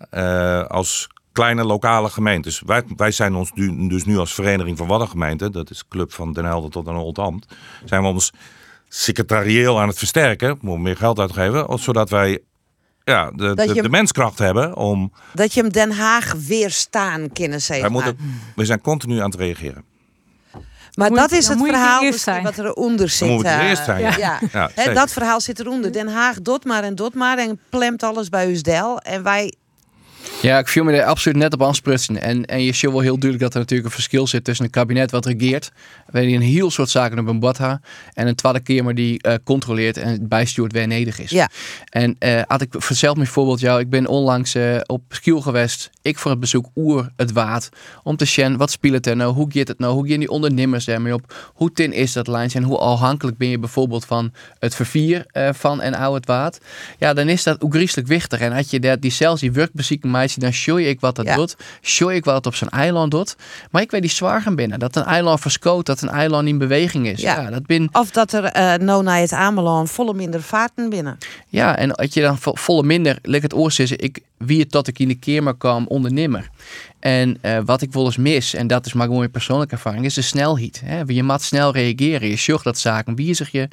Als 0.68 1.10
kleine 1.40 1.64
lokale 1.64 2.10
gemeentes. 2.10 2.62
Wij, 2.66 2.84
wij 2.96 3.12
zijn 3.12 3.36
ons 3.36 3.52
nu, 3.54 3.88
dus 3.88 4.06
nu 4.06 4.18
als 4.18 4.34
Vereniging 4.34 4.78
van 4.78 4.88
Waddengemeenten, 4.88 5.52
dat 5.52 5.70
is 5.70 5.88
Club 5.88 6.14
van 6.14 6.34
Den 6.34 6.46
Helder 6.46 6.70
tot 6.72 6.88
aan 6.88 6.96
Oldambt, 6.96 7.54
zijn 7.86 8.02
we 8.02 8.08
ons 8.08 8.32
secretarieel 8.88 9.80
aan 9.82 9.88
het 9.88 9.98
versterken, 9.98 10.58
moeten 10.62 10.82
meer 10.82 10.98
geld 10.98 11.20
uitgeven, 11.20 11.80
zodat 11.80 12.10
wij 12.10 12.40
ja, 13.04 13.32
de, 13.32 13.54
de, 13.56 13.74
je- 13.74 13.82
de 13.82 13.90
menskracht 13.90 14.40
hebben 14.40 14.76
om. 14.76 15.12
Dat 15.34 15.54
je 15.54 15.62
hem 15.62 15.72
Den 15.72 15.92
Haag 15.92 16.34
weerstaan 16.48 17.32
kunnen 17.34 17.62
zeg 17.62 17.82
Wij 17.82 17.90
maar. 17.90 18.04
moeten, 18.04 18.18
we 18.56 18.66
zijn 18.66 18.82
continu 18.82 19.20
aan 19.20 19.30
het 19.30 19.40
reageren. 19.40 19.84
Maar 20.94 21.10
Moet 21.10 21.18
dat 21.20 21.30
je- 21.30 21.38
is 21.38 21.48
het 21.48 21.60
verhaal 21.62 22.02
misschien 22.04 22.44
wat 22.44 22.58
eronder 22.58 23.10
zit. 23.10 23.20
Dan 23.20 23.30
moet 23.30 23.46
het 23.46 23.60
eh, 23.62 23.70
eerst 23.70 23.84
zijn, 23.84 24.18
ja. 24.18 24.40
Dat 24.94 25.12
verhaal 25.12 25.42
zit 25.42 25.60
eronder. 25.60 25.92
Den 25.92 26.08
Haag 26.08 26.42
dot 26.42 26.66
maar 26.66 26.84
en 26.84 26.96
dot 26.96 27.14
maar 27.14 27.38
en 27.38 27.60
plemt 27.70 28.04
alles 28.04 28.30
bij 28.30 28.52
Usdel. 28.52 29.00
En 29.00 29.24
wij 29.24 29.54
Ja, 30.42 30.58
ik 30.58 30.68
viel 30.68 30.84
me 30.84 30.92
er 30.92 31.04
absoluut 31.04 31.38
net 31.38 31.54
op 31.54 31.64
aansprutsen. 31.64 32.22
En, 32.22 32.46
en 32.46 32.64
je 32.64 32.74
ziet 32.74 32.92
wel 32.92 33.00
heel 33.00 33.20
duidelijk 33.20 33.42
dat 33.42 33.54
er 33.54 33.60
natuurlijk 33.60 33.88
een 33.88 33.94
verschil 33.94 34.28
zit 34.28 34.44
tussen 34.44 34.66
een 34.66 34.72
kabinet 34.72 35.12
wat 35.12 35.26
regeert, 35.26 35.72
waar 36.10 36.22
die 36.22 36.36
een 36.36 36.42
heel 36.42 36.72
soort 36.72 36.90
zaken 36.90 37.20
op 37.20 37.28
een 37.28 37.40
bad 37.40 37.58
ha, 37.58 37.82
en 38.14 38.28
een 38.28 38.36
tweede 38.36 38.60
kamer 38.60 38.96
die 38.96 39.22
eh, 39.22 39.34
controleert 39.44 39.98
en 39.98 40.28
bijstuurt 40.28 40.74
waar 40.74 40.88
nodig 40.88 41.20
is. 41.20 41.30
Ja. 41.30 41.50
En 41.90 42.16
eh 42.20 42.42
had 42.48 42.62
ik 42.62 42.74
verteld 42.78 43.16
mijn 43.16 43.28
voorbeeld 43.28 43.60
jou, 43.60 43.80
ik 43.80 43.90
ben 43.90 44.08
onlangs 44.08 44.56
eh, 44.56 44.78
op 44.86 45.02
Skiel 45.10 45.42
geweest, 45.42 45.90
ik 46.10 46.20
voor 46.20 46.32
het 46.32 46.40
bezoek 46.40 46.66
Oer 46.76 47.10
het 47.16 47.32
Waard, 47.32 47.70
om 48.04 48.16
te 48.16 48.26
zien 48.26 48.58
wat 48.58 48.72
speelt 48.72 49.08
er 49.08 49.16
nou, 49.16 49.34
hoe 49.34 49.48
gaat 49.50 49.68
het 49.68 49.80
nou, 49.80 49.94
hoe 49.94 50.10
gaan 50.10 50.20
die 50.20 50.30
ondernemers 50.30 50.86
daarmee 50.86 51.14
op, 51.14 51.34
hoe 51.54 51.72
tin 51.72 51.94
is 51.94 52.14
dat 52.14 52.28
lijn 52.28 52.50
en 52.54 52.64
hoe 52.64 52.78
afhankelijk 52.78 53.38
ben 53.38 53.48
je 53.50 53.60
bijvoorbeeld 53.60 54.06
van 54.06 54.32
het 54.60 54.76
vervier 54.76 55.26
eh, 55.32 55.50
van 55.54 55.82
en 55.82 55.94
oud 55.94 56.16
het 56.16 56.26
Waard. 56.26 56.60
Ja, 56.98 57.14
dan 57.14 57.28
is 57.30 57.44
dat 57.44 57.62
ook 57.62 57.74
griezelig 57.74 58.08
wichtig. 58.08 58.40
En 58.40 58.52
had 58.52 58.70
je 58.70 58.80
dat, 58.80 59.02
die 59.02 59.12
zelfs 59.12 59.42
die 59.42 59.52
werkbezieken 59.52 60.12
meisje, 60.12 60.40
dan 60.40 60.52
show 60.52 60.80
ik 60.80 61.00
wat 61.00 61.16
dat 61.16 61.26
Ja. 61.26 61.36
doet, 61.36 61.56
show 61.82 62.12
ik 62.12 62.26
wat 62.26 62.36
het 62.36 62.46
op 62.46 62.56
zijn 62.56 62.70
eiland 62.70 63.12
doet. 63.12 63.36
Maar 63.72 63.82
ik 63.82 63.92
weet 63.92 64.02
die 64.02 64.10
zwaar 64.10 64.42
gaan 64.42 64.56
binnen, 64.56 64.80
dat 64.80 64.96
een 64.96 65.04
eiland 65.04 65.40
verskoot, 65.40 65.86
dat 65.86 66.02
een 66.02 66.10
eiland 66.10 66.48
in 66.48 66.58
beweging 66.58 67.08
is. 67.08 67.22
Ja. 67.22 67.42
Ja, 67.42 67.50
dat 67.50 67.66
bin, 67.66 67.90
Of 67.92 68.12
dat 68.12 68.34
er 68.34 68.44
eh 68.44 68.74
nou 68.76 69.04
naar 69.04 69.20
het 69.20 69.34
Ameland 69.34 69.92
volle 69.92 70.14
minder 70.14 70.42
vaarten 70.42 70.90
binnen. 70.90 71.18
ja, 71.48 71.78
en 71.78 71.96
als 71.96 72.14
je 72.14 72.22
dan 72.22 72.38
vo- 72.38 72.56
volle 72.56 72.84
minder, 72.84 73.18
lekker 73.22 73.50
het 73.50 73.60
oor 73.60 73.72
zitten, 73.72 74.00
ik 74.00 74.20
wie 74.40 74.60
het 74.60 74.72
tot 74.72 74.88
ik 74.88 75.00
in 75.00 75.08
de 75.08 75.20
keer 75.20 75.44
kwam 75.58 75.88
ondernemer. 75.88 76.50
En 77.00 77.38
eh, 77.42 77.58
wat 77.66 77.82
ik 77.82 77.94
wel 77.94 78.06
eens 78.06 78.18
mis, 78.18 78.54
en 78.54 78.68
dat 78.68 78.86
is 78.86 78.94
maar 78.94 79.04
gewoon 79.04 79.20
mijn 79.20 79.32
persoonlijke 79.32 79.74
ervaring, 79.74 80.06
is 80.06 80.14
de 80.14 80.22
snelheid. 80.22 80.82
Hè? 80.86 81.02
Je 81.06 81.24
moet 81.24 81.42
snel 81.42 81.74
reageren. 81.74 82.30
Je 82.30 82.36
zorgt 82.36 82.64
dat 82.64 82.78
zaken 82.78 83.16
wijzig 83.16 83.52
je. 83.52 83.68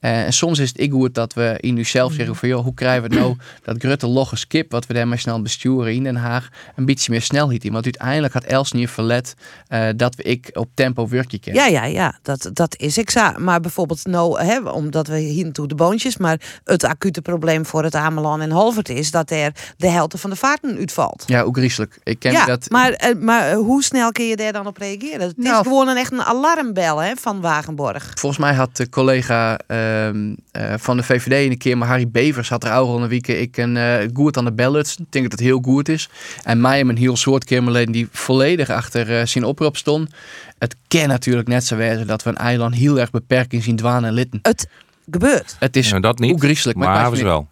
Eh, 0.00 0.24
en 0.24 0.32
soms 0.32 0.58
is 0.58 0.68
het 0.68 0.80
ik 0.80 0.92
goed 0.92 1.14
dat 1.14 1.34
we 1.34 1.56
in 1.60 1.76
uzelf 1.76 2.12
zeggen 2.12 2.36
van 2.36 2.48
joh, 2.48 2.64
hoe 2.64 2.74
krijgen 2.74 3.10
we 3.10 3.14
nou 3.16 3.36
dat 3.64 3.76
grutte 3.78 4.06
logge 4.06 4.36
skip, 4.36 4.70
wat 4.70 4.86
we 4.86 4.94
daarmee 4.94 5.18
snel 5.18 5.42
besturen 5.42 5.94
in 5.94 6.02
Den 6.02 6.16
Haag, 6.16 6.48
een 6.76 6.84
beetje 6.84 7.10
meer 7.10 7.22
snelheid 7.22 7.64
in. 7.64 7.72
Want 7.72 7.84
uiteindelijk 7.84 8.32
had 8.32 8.44
Els 8.44 8.72
niet 8.72 8.90
verlet 8.90 9.34
eh, 9.68 9.88
dat 9.96 10.14
we 10.14 10.22
ik 10.22 10.50
op 10.52 10.68
tempo 10.74 11.08
werkje 11.08 11.38
ken. 11.38 11.54
Ja, 11.54 11.66
ja, 11.66 11.84
ja, 11.84 12.18
dat, 12.22 12.50
dat 12.52 12.76
is 12.78 12.98
ik 12.98 13.10
zo. 13.10 13.32
Maar 13.38 13.60
bijvoorbeeld, 13.60 14.06
nou, 14.06 14.42
hè, 14.42 14.58
omdat 14.58 15.06
we 15.06 15.18
hier 15.18 15.44
naartoe 15.44 15.68
de 15.68 15.74
boontjes, 15.74 16.16
maar 16.16 16.60
het 16.64 16.84
acute 16.84 17.22
probleem 17.22 17.66
voor 17.66 17.84
het 17.84 17.94
Ameland 17.94 18.42
en 18.42 18.50
Halvert 18.50 18.88
is 18.88 19.10
dat 19.10 19.30
er 19.30 19.52
de 19.76 19.88
helft 19.88 20.20
van 20.20 20.30
de 20.30 20.36
vaarten 20.36 20.76
uitvalt. 20.76 21.24
Ja, 21.26 21.42
ook 21.42 21.56
griezelig. 21.56 21.98
Ik 22.02 22.18
ken 22.18 22.32
ja, 22.32 22.46
dat. 22.46 22.70
Maar, 22.72 22.92
eh, 22.92 23.14
maar 23.20 23.52
hoe 23.54 23.82
snel 23.82 24.12
kun 24.12 24.24
je 24.26 24.36
daar 24.36 24.52
dan 24.52 24.66
op 24.66 24.76
reageren? 24.76 25.20
Het 25.20 25.34
is 25.38 25.44
Nou, 25.44 25.62
gewoon 25.62 25.88
een 25.88 25.96
echt 25.96 26.12
een 26.12 26.22
alarmbel 26.22 26.98
hè, 26.98 27.12
van 27.16 27.40
Wagenborg. 27.40 28.10
Volgens 28.14 28.40
mij 28.40 28.54
had 28.54 28.76
de 28.76 28.88
collega 28.88 29.58
ehm, 29.66 30.34
eh, 30.50 30.74
van 30.76 30.96
de 30.96 31.02
VVD 31.02 31.50
een 31.50 31.58
keer, 31.58 31.78
maar 31.78 31.88
Harry 31.88 32.08
Bevers 32.10 32.48
had 32.48 32.64
er 32.64 32.72
ook 32.72 32.88
al 32.88 33.02
een 33.02 33.08
week 33.08 33.26
ik 33.28 33.56
een 33.56 33.76
eh 33.76 34.08
goed 34.12 34.36
aan 34.36 34.44
de 34.44 34.52
bellets. 34.52 34.96
Ik 34.96 35.04
denk 35.12 35.24
dat 35.30 35.38
het 35.38 35.48
heel 35.48 35.60
goed 35.62 35.88
is. 35.88 36.08
En 36.42 36.60
mij 36.60 36.80
en 36.80 36.88
een 36.88 36.96
heel 36.96 37.16
soort 37.16 37.44
Kamerleden 37.44 37.92
die 37.92 38.08
volledig 38.12 38.70
achter 38.70 39.18
eh, 39.18 39.26
zijn 39.26 39.44
oproep 39.44 39.76
stond. 39.76 40.10
Het 40.58 40.76
kan 40.88 41.08
natuurlijk 41.08 41.48
net 41.48 41.64
zo 41.64 41.76
wezen 41.76 42.06
dat 42.06 42.22
we 42.22 42.30
een 42.30 42.36
eiland 42.36 42.74
heel 42.74 43.00
erg 43.00 43.10
beperkt 43.10 43.52
in 43.52 43.62
zien 43.62 43.76
dwaan 43.76 44.04
en 44.04 44.12
litten. 44.12 44.38
Het 44.42 44.66
gebeurt. 45.10 45.56
Het 45.58 45.76
is 45.76 45.88
Ja, 45.88 46.00
dat 46.00 46.18
niet. 46.18 46.32
ook 46.32 46.40
griezelig. 46.40 46.76
Maar 46.76 47.04
ze 47.08 47.10
niet- 47.14 47.22
wel. 47.22 47.48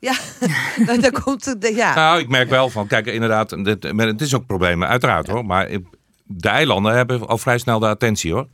Ja, 0.00 0.12
daar 1.00 1.22
komt 1.22 1.44
het. 1.44 1.60
de- 1.60 1.74
Ja. 1.74 1.94
Nou, 1.94 2.20
ik 2.20 2.28
merk 2.28 2.48
wel 2.50 2.68
van, 2.70 2.86
kijk, 2.86 3.06
inderdaad, 3.06 3.50
het 3.50 4.20
is 4.20 4.34
ook 4.34 4.46
problemen, 4.46 4.88
uiteraard 4.88 5.26
hoor. 5.26 5.44
Maar 5.46 5.68
de 6.24 6.48
eilanden 6.48 6.94
hebben 6.94 7.26
al 7.26 7.38
vrij 7.38 7.58
snel 7.58 7.78
de 7.78 7.86
attentie 7.86 8.32
hoor. 8.32 8.46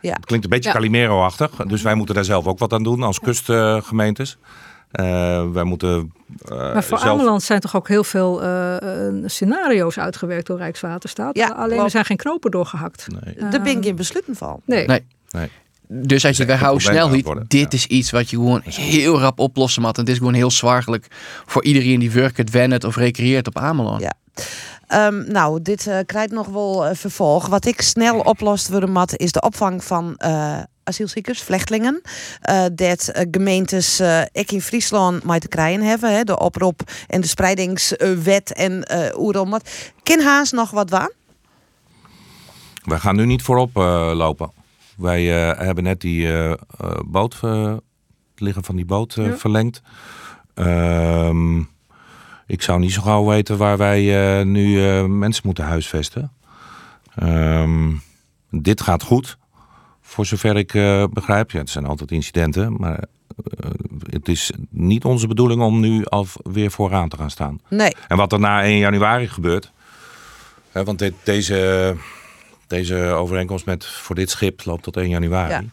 Ja. 0.00 0.12
Het 0.12 0.26
klinkt 0.26 0.44
een 0.44 0.50
beetje 0.50 0.68
Ja. 0.68 0.74
Calimero-achtig. 0.74 1.50
Dus 1.50 1.82
wij 1.82 1.94
moeten 1.94 2.14
daar 2.14 2.24
zelf 2.24 2.46
ook 2.46 2.58
wat 2.58 2.72
aan 2.72 2.82
doen 2.82 3.02
als 3.02 3.20
kustgemeentes. 3.20 4.38
Eh, 4.90 5.50
wij 5.50 5.64
moeten 5.64 6.12
eh, 6.44 6.56
Maar 6.56 6.84
voor 6.84 6.98
zelf... 6.98 7.12
Ameland 7.12 7.42
zijn 7.42 7.60
toch 7.60 7.76
ook 7.76 7.88
heel 7.88 8.04
veel 8.04 8.42
eh, 8.42 8.76
scenario's 9.24 9.98
uitgewerkt 9.98 10.46
door 10.46 10.58
Rijkswaterstaat. 10.58 11.36
Ja, 11.36 11.48
Alleen 11.48 11.78
er 11.80 11.90
zijn 11.90 12.04
geen 12.04 12.16
knopen 12.16 12.50
doorgehakt. 12.50 13.06
Nee. 13.24 13.50
Daar 13.50 13.62
ben 13.62 13.76
ik 13.76 13.84
in 13.84 13.96
besluiten 13.96 14.36
van. 14.36 14.60
Nee. 14.64 14.86
Nee. 14.86 15.06
Nee. 15.30 15.50
Dus 15.88 16.24
als 16.24 16.36
je 16.36 16.44
houden 16.44 16.72
het 16.72 16.82
snelheid, 16.82 17.24
worden. 17.24 17.44
dit 17.48 17.72
is 17.72 17.86
iets 17.86 18.10
wat 18.10 18.30
je 18.30 18.36
gewoon 18.36 18.60
heel 18.64 19.20
rap 19.20 19.38
oplossen 19.38 19.82
moet. 19.82 19.94
En 19.96 20.00
het 20.00 20.10
is 20.10 20.18
gewoon 20.18 20.34
heel 20.34 20.50
zwaargelijk 20.50 21.06
voor 21.46 21.64
iedereen 21.64 22.00
die 22.00 22.10
werkt, 22.10 22.50
wennet 22.50 22.84
of 22.84 22.96
recreëert 22.96 23.46
op 23.46 23.58
Ameland. 23.58 24.00
Ja. 24.00 24.12
Ehm, 24.86 25.32
nou, 25.32 25.62
dit 25.62 25.86
eh, 25.86 25.98
krijgt 26.06 26.32
nog 26.32 26.46
wel 26.46 26.86
eh, 26.86 26.96
vervolg. 26.96 27.46
Wat 27.46 27.66
ik 27.66 27.80
snel 27.80 28.20
oplost 28.20 28.68
worden 28.68 28.92
mat, 28.92 29.16
is 29.16 29.32
de 29.32 29.40
opvang 29.40 29.84
van 29.84 30.16
eh, 30.16 30.58
asielziekers, 30.86 31.42
vluchtelingen. 31.42 32.00
Eh, 32.40 32.64
dat 32.72 33.08
eh, 33.08 33.26
gemeentes 33.30 34.00
eh 34.00 34.20
ik 34.32 34.52
in 34.52 34.60
Friesland 34.60 35.22
maar 35.22 35.38
te 35.38 35.48
krijgen 35.48 35.82
hebben. 35.82 36.14
Hè, 36.14 36.24
de 36.24 36.38
oproep 36.38 36.82
en 37.06 37.20
de 37.20 37.26
spreidingswet 37.26 38.52
en 38.52 38.82
eh 38.82 39.18
oerom. 39.18 39.56
Ken 40.02 40.22
Haas 40.22 40.52
nog 40.52 40.70
wat 40.70 40.90
waan? 40.90 41.10
Wij 42.84 42.98
gaan 42.98 43.16
nu 43.16 43.26
niet 43.26 43.42
voorop 43.42 43.76
eh, 43.76 44.10
lopen. 44.14 44.50
Wij 44.96 45.50
eh, 45.50 45.58
hebben 45.58 45.84
net 45.84 46.00
die 46.00 46.26
eh, 46.26 46.50
eh, 46.50 46.58
boot, 47.06 47.40
het 47.40 47.80
liggen 48.36 48.64
van 48.64 48.76
die 48.76 48.84
boot 48.84 49.14
Ja. 49.14 49.36
verlengd. 49.36 49.82
Ehm, 50.54 51.58
ik 52.46 52.62
zou 52.62 52.78
niet 52.78 52.92
zo 52.92 53.02
gauw 53.02 53.26
weten 53.26 53.56
waar 53.56 53.76
wij 53.76 54.44
nu 54.44 54.80
mensen 55.08 55.42
moeten 55.46 55.64
huisvesten. 55.64 56.32
Ehm, 57.14 57.92
dit 58.50 58.80
gaat 58.80 59.02
goed, 59.02 59.38
voor 60.00 60.26
zover 60.26 60.56
ik 60.56 60.72
begrijp. 61.12 61.50
Ja, 61.50 61.58
het 61.58 61.70
zijn 61.70 61.86
altijd 61.86 62.10
incidenten, 62.10 62.76
maar 62.76 63.04
het 64.10 64.28
is 64.28 64.52
niet 64.70 65.04
onze 65.04 65.26
bedoeling 65.26 65.62
om 65.62 65.80
nu 65.80 66.04
al 66.04 66.26
weer 66.42 66.70
vooraan 66.70 67.08
te 67.08 67.16
gaan 67.16 67.30
staan. 67.30 67.60
Nee. 67.68 67.94
En 68.08 68.16
wat 68.16 68.32
er 68.32 68.40
na 68.40 68.64
1 68.64 68.78
januari 68.78 69.28
gebeurt. 69.28 69.72
Hè, 70.72 70.84
want 70.84 70.98
dit, 70.98 71.14
deze, 71.24 71.96
deze 72.66 72.96
overeenkomst 72.96 73.66
met 73.66 73.86
voor 73.86 74.14
dit 74.14 74.30
schip 74.30 74.64
loopt 74.64 74.82
tot 74.82 74.96
1 74.96 75.08
januari. 75.08 75.50
Ja. 75.52 75.64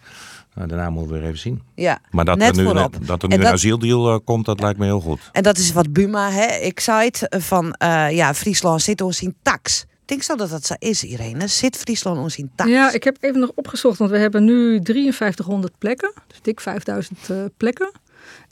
Nou, 0.55 0.67
daarna 0.67 0.89
moeten 0.89 1.11
we 1.13 1.17
weer 1.19 1.27
even 1.27 1.39
zien. 1.39 1.61
Ja, 1.75 1.99
Maar 2.11 2.25
dat 2.25 2.37
net 2.37 2.49
er 2.49 2.55
nu, 2.63 2.63
voorop. 2.63 2.95
dat 3.07 3.21
er 3.23 3.29
nu 3.29 3.35
dat- 3.37 3.45
een 3.45 3.51
asieldeal 3.53 4.13
eh, 4.13 4.19
komt, 4.23 4.45
dat 4.45 4.59
lijkt 4.59 4.79
me 4.79 4.85
heel 4.85 4.99
goed. 4.99 5.19
En 5.31 5.43
dat 5.43 5.57
is 5.57 5.71
wat 5.73 5.93
Buma, 5.93 6.31
hè? 6.31 6.45
Ik 6.55 6.79
zei 6.79 7.05
het 7.05 7.25
van, 7.43 7.73
eh, 7.73 8.11
ja, 8.11 8.33
Friesland 8.33 8.81
zit 8.81 9.01
ons 9.01 9.21
in 9.21 9.35
tax. 9.41 9.81
Ik 9.81 10.09
denk 10.09 10.21
zo 10.23 10.35
dat 10.35 10.49
dat 10.49 10.65
zo 10.65 10.73
is, 10.79 11.03
Irene. 11.03 11.47
Zit 11.47 11.77
Friesland 11.77 12.17
ons 12.17 12.37
in 12.37 12.51
tax? 12.55 12.69
Ja, 12.69 12.91
ik 12.91 13.03
heb 13.03 13.17
even 13.19 13.39
nog 13.39 13.51
opgezocht, 13.55 13.97
want 13.97 14.11
we 14.11 14.17
hebben 14.17 14.43
nu 14.43 14.79
5300 14.83 15.77
plekken, 15.77 16.13
dus 16.27 16.37
dik 16.41 16.59
5000 16.59 17.19
eh, 17.29 17.37
plekken. 17.57 17.91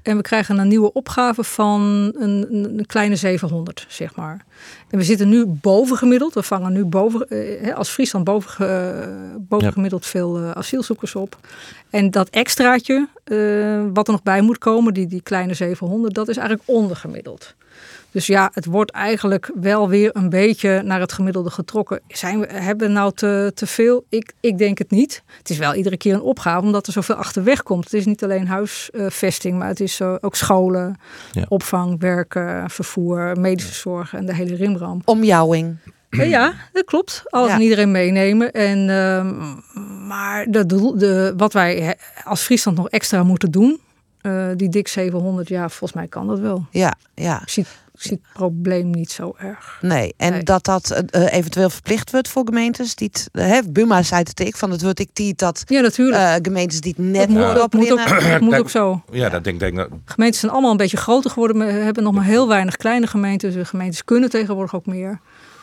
En 0.02 0.16
we 0.16 0.22
krijgen 0.22 0.58
een 0.58 0.68
nieuwe 0.68 0.94
opgave 0.94 1.44
van 1.44 1.82
een, 2.18 2.48
een, 2.52 2.86
kleine 2.86 3.16
700, 3.16 3.86
zeg 3.90 4.16
maar. 4.16 4.46
En 4.90 4.98
we 4.98 5.04
zitten 5.04 5.30
nu 5.30 5.46
boven 5.46 5.98
gemiddeld. 5.98 6.34
We 6.34 6.44
vangen 6.44 6.74
nu 6.74 6.86
boven, 6.86 7.28
eh, 7.30 7.62
hè, 7.62 7.76
als 7.76 7.90
Friesland 7.90 8.26
boven, 8.26 8.50
ge- 8.50 9.36
boven 9.40 9.68
Ja. 9.68 9.72
gemiddeld 9.74 10.06
veel 10.06 10.38
eh, 10.38 10.52
asielzoekers 10.52 11.16
op. 11.16 11.38
En 11.90 12.12
dat 12.12 12.30
extraatje, 12.30 13.08
eh, 13.24 13.84
wat 13.94 14.08
er 14.08 14.14
nog 14.14 14.24
bij 14.24 14.42
moet 14.42 14.58
komen, 14.58 14.94
die, 14.94 15.08
die 15.08 15.22
kleine 15.22 15.54
700, 15.54 16.14
dat 16.14 16.28
is 16.28 16.38
eigenlijk 16.38 16.70
ondergemiddeld. 16.70 17.56
Dus 18.12 18.28
ja, 18.28 18.50
het 18.54 18.66
wordt 18.66 18.92
eigenlijk 18.92 19.52
wel 19.56 19.90
weer 19.90 20.10
een 20.16 20.30
beetje 20.30 20.82
naar 20.82 21.00
het 21.00 21.12
gemiddelde 21.14 21.50
getrokken. 21.50 22.00
Zijn 22.08 22.40
we, 22.40 22.48
hebben 22.54 22.88
we 22.88 22.94
nou 22.94 23.14
te, 23.14 23.52
te 23.56 23.68
veel? 23.68 24.06
Ik, 24.10 24.34
ik 24.40 24.58
denk 24.58 24.78
het 24.78 24.92
niet. 24.92 25.24
Het 25.38 25.50
is 25.50 25.58
wel 25.58 25.74
iedere 25.74 25.98
keer 25.98 26.14
een 26.14 26.22
opgave, 26.22 26.66
omdat 26.66 26.88
er 26.88 26.94
zoveel 26.94 27.16
achterweg 27.16 27.64
komt. 27.64 27.84
Het 27.84 27.94
is 27.94 28.06
niet 28.06 28.24
alleen 28.24 28.48
huisvesting, 28.48 29.58
maar 29.58 29.68
het 29.68 29.80
is 29.80 30.00
eh, 30.00 30.16
ook 30.22 30.36
scholen, 30.36 30.96
Ja. 31.32 31.46
opvang, 31.48 32.00
werken, 32.00 32.70
vervoer, 32.70 33.40
medische 33.40 33.74
zorg 33.74 34.14
en 34.14 34.26
de 34.26 34.34
hele 34.36 34.56
rimram. 34.56 35.02
Omjouwing. 35.06 35.76
Eh, 36.10 36.30
Ja, 36.30 36.54
dat 36.74 36.86
klopt. 36.86 37.24
Alles 37.26 37.50
Ja. 37.50 37.56
en 37.56 37.62
iedereen 37.62 37.92
meenemen. 37.92 38.52
En, 38.52 38.90
ehm, 38.90 40.08
maar 40.08 40.46
de, 40.50 40.66
doel- 40.66 40.98
de, 40.98 41.34
wat 41.38 41.54
wij 41.54 41.98
als 42.24 42.42
Friesland 42.42 42.78
nog 42.78 42.90
extra 42.90 43.24
moeten 43.24 43.52
doen, 43.52 43.80
eh, 44.22 44.48
die 44.56 44.70
dik 44.70 44.88
700, 44.88 45.48
ja, 45.48 45.70
volgens 45.70 45.94
mij 45.94 46.08
kan 46.08 46.28
dat 46.28 46.40
wel. 46.40 46.66
Ja, 46.72 46.94
ja. 47.14 47.42
Ik 47.42 47.50
zie, 47.50 47.66
ik 47.94 48.02
zie 48.02 48.12
het 48.12 48.34
probleem 48.34 48.90
niet 48.90 49.12
zo 49.12 49.34
erg. 49.38 49.78
Nee, 49.82 50.14
en 50.18 50.32
Nee. 50.32 50.44
dat 50.44 50.64
dat 50.66 50.90
eh, 50.92 51.24
eh, 51.26 51.34
eventueel 51.34 51.70
verplicht 51.70 52.12
wordt 52.12 52.28
voor 52.30 52.46
gemeentes 52.46 52.96
die 52.96 53.10
het, 53.12 53.30
eh, 53.32 53.46
hè, 53.46 53.60
Buma 53.70 54.04
zei 54.04 54.22
het 54.24 54.40
ik 54.40 54.56
van 54.56 54.72
het 54.72 54.82
wordt 54.82 55.00
ik 55.00 55.10
die 55.14 55.34
dat 55.36 55.64
ja, 55.68 55.82
natuurlijk. 55.82 56.46
gemeentes 56.46 56.82
die 56.82 56.94
het 56.98 57.06
net 57.06 57.16
Dat 57.20 57.30
moet- 57.30 57.38
dat 57.56 57.74
moet 57.74 57.92
ook- 57.92 58.00
oprinnen. 58.00 58.30
dat 58.32 58.40
moet 58.42 58.50
Kijk, 58.50 58.62
ook 58.62 58.70
zo. 58.70 59.02
Ja, 59.12 59.30
dat 59.30 59.44
denk, 59.44 59.60
denk 59.60 59.80
ik. 59.80 59.88
Gemeentes 60.06 60.40
zijn 60.40 60.52
allemaal 60.52 60.72
een 60.72 60.78
beetje 60.78 60.98
groter 60.98 61.32
geworden. 61.32 61.58
We 61.66 61.72
hebben 61.72 62.04
nog 62.04 62.14
maar 62.14 62.24
heel 62.24 62.48
weinig 62.48 62.76
kleine 62.76 63.08
gemeentes. 63.08 63.54
De 63.54 63.66
gemeentes 63.66 64.04
kunnen 64.04 64.30
tegenwoordig 64.30 64.76
ook 64.76 64.86
meer. 64.86 65.20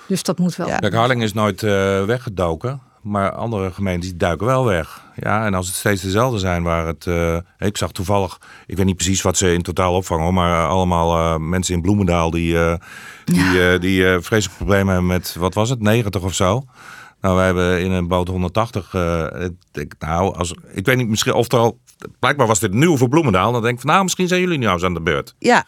Dus 0.06 0.22
dat 0.22 0.38
moet 0.38 0.56
wel. 0.56 0.66
Kijk, 0.78 0.94
Harlingen 0.94 1.24
is 1.24 1.32
nooit 1.32 1.62
eh, 1.62 2.04
weggedoken. 2.04 2.80
Maar 3.02 3.32
andere 3.32 3.70
gemeentes 3.72 4.08
die 4.08 4.18
duiken 4.18 4.46
wel 4.46 4.64
weg. 4.64 5.02
Ja, 5.16 5.46
en 5.46 5.54
als 5.54 5.66
het 5.66 5.76
steeds 5.76 6.02
dezelfde 6.02 6.38
zijn 6.38 6.62
waar 6.62 6.87
het... 6.87 7.06
eh, 7.06 7.37
ik 7.58 7.76
zag 7.76 7.92
toevallig, 7.92 8.38
ik 8.66 8.76
weet 8.76 8.87
niet 8.87 8.96
precies 8.96 9.22
wat 9.22 9.37
ze 9.37 9.52
in 9.52 9.62
totaal 9.62 9.94
opvangen... 9.94 10.34
maar 10.34 10.66
allemaal 10.66 11.18
eh, 11.18 11.37
mensen 11.40 11.74
in 11.74 11.82
Bloemendaal 11.82 12.30
die, 12.30 12.58
eh, 12.58 12.74
die, 13.24 13.78
die 13.78 14.02
vreselijk 14.20 14.56
problemen 14.56 14.87
hebben 14.92 15.06
met... 15.06 15.34
wat 15.38 15.54
was 15.54 15.70
het, 15.70 15.80
90 15.80 16.22
of 16.22 16.34
zo? 16.34 16.62
Nou, 17.20 17.37
wij 17.37 17.44
hebben 17.46 17.80
in 17.80 17.90
een 17.90 18.08
boot 18.08 18.28
180... 18.28 18.94
eh, 18.94 19.22
het- 19.22 19.52
ik, 19.72 19.94
nou, 19.98 20.34
als, 20.37 20.54
ik 20.72 20.87
weet 20.87 20.96
niet, 20.96 21.08
misschien 21.08 21.34
of 21.34 21.52
er 21.52 21.58
al... 21.58 21.78
Blijkbaar 22.18 22.46
was 22.46 22.58
dit 22.61 22.72
nieuw 22.72 22.96
voor 22.96 23.08
Bloemendaal. 23.08 23.52
Dan 23.52 23.62
denk 23.62 23.74
ik 23.74 23.80
van, 23.80 23.90
nou, 23.90 24.02
misschien 24.02 24.28
zijn 24.28 24.40
jullie 24.40 24.58
nu 24.58 24.68
eens 24.68 24.82
aan 24.84 24.94
de 24.94 25.00
beurt. 25.00 25.34
Ja. 25.38 25.66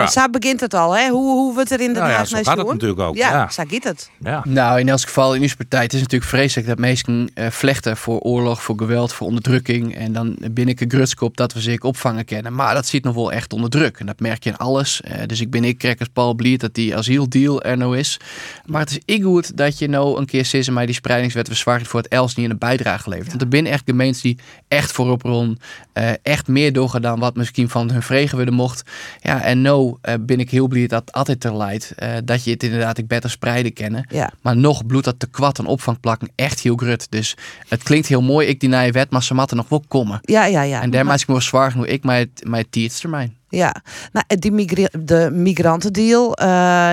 Ja. 0.00 0.06
Zo 0.06 0.28
begint 0.28 0.60
het 0.60 0.74
al, 0.74 0.96
hè? 0.96 1.08
Hoe, 1.08 1.32
hoe 1.32 1.54
we 1.54 1.60
het 1.60 1.70
er 1.70 1.80
in 1.80 1.92
de 1.92 1.98
Nou 1.98 2.10
ja, 2.10 2.24
zo 2.24 2.34
naar 2.34 2.44
gaat 2.44 2.58
het 2.58 2.66
natuurlijk 2.66 3.00
ook, 3.00 3.16
Ja, 3.16 3.30
ja. 3.30 3.50
zo 3.50 3.62
gaat 3.68 3.84
het. 3.84 4.10
Ja. 4.20 4.42
Nou, 4.44 4.80
in 4.80 4.88
elk 4.88 5.00
geval 5.00 5.34
in 5.34 5.42
uw 5.42 5.48
partij. 5.56 5.82
Het 5.82 5.92
is 5.92 6.00
natuurlijk 6.00 6.30
vreselijk 6.30 6.68
dat 6.68 6.78
mensen 6.78 7.30
eh, 7.34 7.50
vlechten 7.50 7.96
voor 7.96 8.18
oorlog, 8.18 8.62
voor 8.62 8.78
geweld, 8.78 9.12
voor 9.12 9.26
onderdrukking. 9.26 9.96
En 9.96 10.12
dan 10.12 10.36
binnen 10.50 10.76
ik 10.78 10.92
grutskop 10.92 11.36
dat 11.36 11.52
we 11.52 11.60
zich 11.60 11.80
opvangen 11.80 12.24
kennen. 12.24 12.54
Maar 12.54 12.74
dat 12.74 12.86
zit 12.86 13.04
nog 13.04 13.14
wel 13.14 13.32
echt 13.32 13.52
onder 13.52 13.70
druk. 13.70 13.98
En 13.98 14.06
dat 14.06 14.20
merk 14.20 14.44
je 14.44 14.50
in 14.50 14.56
alles. 14.56 15.00
Eh, 15.00 15.26
dus 15.26 15.40
ik 15.40 15.50
ben 15.50 15.64
ik 15.64 15.78
krekkers 15.78 16.08
Paul 16.12 16.34
Bliert 16.34 16.60
dat 16.60 16.74
die 16.74 16.96
asieldeal 16.96 17.62
er 17.62 17.76
nou 17.76 17.98
is. 17.98 18.20
Maar 18.66 18.80
het 18.80 18.90
is 18.90 18.98
ik 19.04 19.22
goed 19.22 19.56
dat 19.56 19.78
je 19.78 19.88
nou 19.88 20.18
een 20.18 20.26
keer 20.26 20.44
zit 20.44 20.70
maar 20.70 20.86
die 20.86 20.94
spreidingswet 20.94 21.46
verzwaart 21.46 21.86
voor 21.86 22.00
het 22.00 22.08
Els 22.08 22.34
niet 22.34 22.44
in 22.44 22.50
een 22.50 22.58
bijdrage 22.58 23.08
levert. 23.08 23.28
Want 23.28 23.40
er 23.40 23.48
binnen 23.48 23.72
echt 23.72 23.82
gemeentes 23.86 24.22
die 24.22 24.38
echt 24.68 24.92
voorop 24.92 25.22
rond, 25.22 25.60
eh, 25.92 26.10
echt 26.22 26.48
meer 26.48 26.72
doorgaan 26.72 27.02
dan 27.02 27.18
wat 27.18 27.36
misschien 27.36 27.68
van 27.68 27.90
hun 27.90 28.02
vregen 28.02 28.38
willen 28.38 28.54
mocht. 28.54 28.82
Ja, 29.20 29.42
en 29.42 29.62
nou 29.62 29.83
eh, 30.00 30.14
ben 30.20 30.38
ik 30.40 30.50
heel 30.50 30.68
blij 30.68 30.86
dat 30.86 31.12
altijd 31.12 31.44
er 31.44 31.56
leidt. 31.56 31.92
eh, 31.96 32.10
dat 32.24 32.44
je 32.44 32.50
het 32.50 32.62
inderdaad 32.62 32.98
ik 32.98 33.06
beter 33.06 33.30
spreiden 33.30 33.72
kennen. 33.72 34.06
Ja. 34.10 34.30
Maar 34.42 34.56
nog 34.56 34.86
bloedt 34.86 35.04
dat 35.04 35.18
te 35.18 35.26
kwad 35.26 35.58
een 35.58 35.66
opvangplakken 35.66 36.28
echt 36.34 36.60
heel 36.60 36.76
grut. 36.76 37.06
Dus 37.10 37.36
het 37.68 37.82
klinkt 37.82 38.06
heel 38.06 38.22
mooi, 38.22 38.48
ik 38.48 38.60
die 38.60 38.68
naar 38.68 38.86
je 38.86 38.92
wet, 38.92 39.10
maar 39.10 39.22
ze 39.22 39.34
moeten 39.34 39.56
nog 39.56 39.68
wel 39.68 39.84
komen. 39.88 40.18
Ja, 40.22 40.44
ja, 40.46 40.62
ja. 40.62 40.82
En 40.82 40.90
daar 40.90 41.04
maak 41.04 41.20
ik 41.20 41.26
me 41.26 41.32
wel 41.32 41.42
zwaar 41.42 41.70
genoeg. 41.70 41.86
Ik 41.86 42.04
mijn, 42.04 42.30
mijn 42.42 42.66
termijn. 42.70 43.36
Ja, 43.48 43.74
nou, 44.12 44.24
die 44.38 44.52
migra 44.52 44.88
de 44.98 45.30
migrantendeal. 45.32 46.36
eh, 46.36 46.46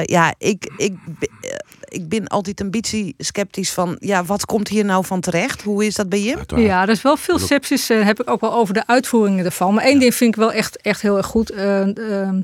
ja, 0.03 0.33
ik, 0.37 0.71
ik, 0.77 0.93
eh, 1.17 1.49
ik 1.91 2.09
ben 2.09 2.27
altijd 2.27 2.59
een 2.59 2.71
beetje 2.71 3.13
sceptisch 3.17 3.71
van... 3.71 3.95
ja, 3.99 4.23
wat 4.23 4.45
komt 4.45 4.67
hier 4.67 4.85
nou 4.85 5.05
van 5.05 5.19
terecht? 5.19 5.61
Hoe 5.61 5.85
is 5.85 5.95
dat 5.95 6.09
bij 6.09 6.21
je? 6.21 6.37
Ja, 6.55 6.81
er 6.81 6.89
is 6.89 7.01
wel 7.01 7.17
veel 7.17 7.39
sepsis. 7.39 7.89
eh, 7.89 8.03
heb 8.05 8.21
ik 8.21 8.29
ook 8.29 8.41
wel 8.41 8.53
over 8.53 8.73
de 8.73 8.87
uitvoeringen 8.87 9.45
ervan. 9.45 9.73
Maar 9.73 9.83
één 9.83 9.99
ding 9.99 10.15
vind 10.15 10.33
ik 10.35 10.39
wel 10.39 10.51
echt, 10.51 10.81
echt 10.81 11.01
heel 11.01 11.17
erg 11.17 11.25
goed. 11.25 11.49
eh, 11.49 11.81
ehm, 12.21 12.41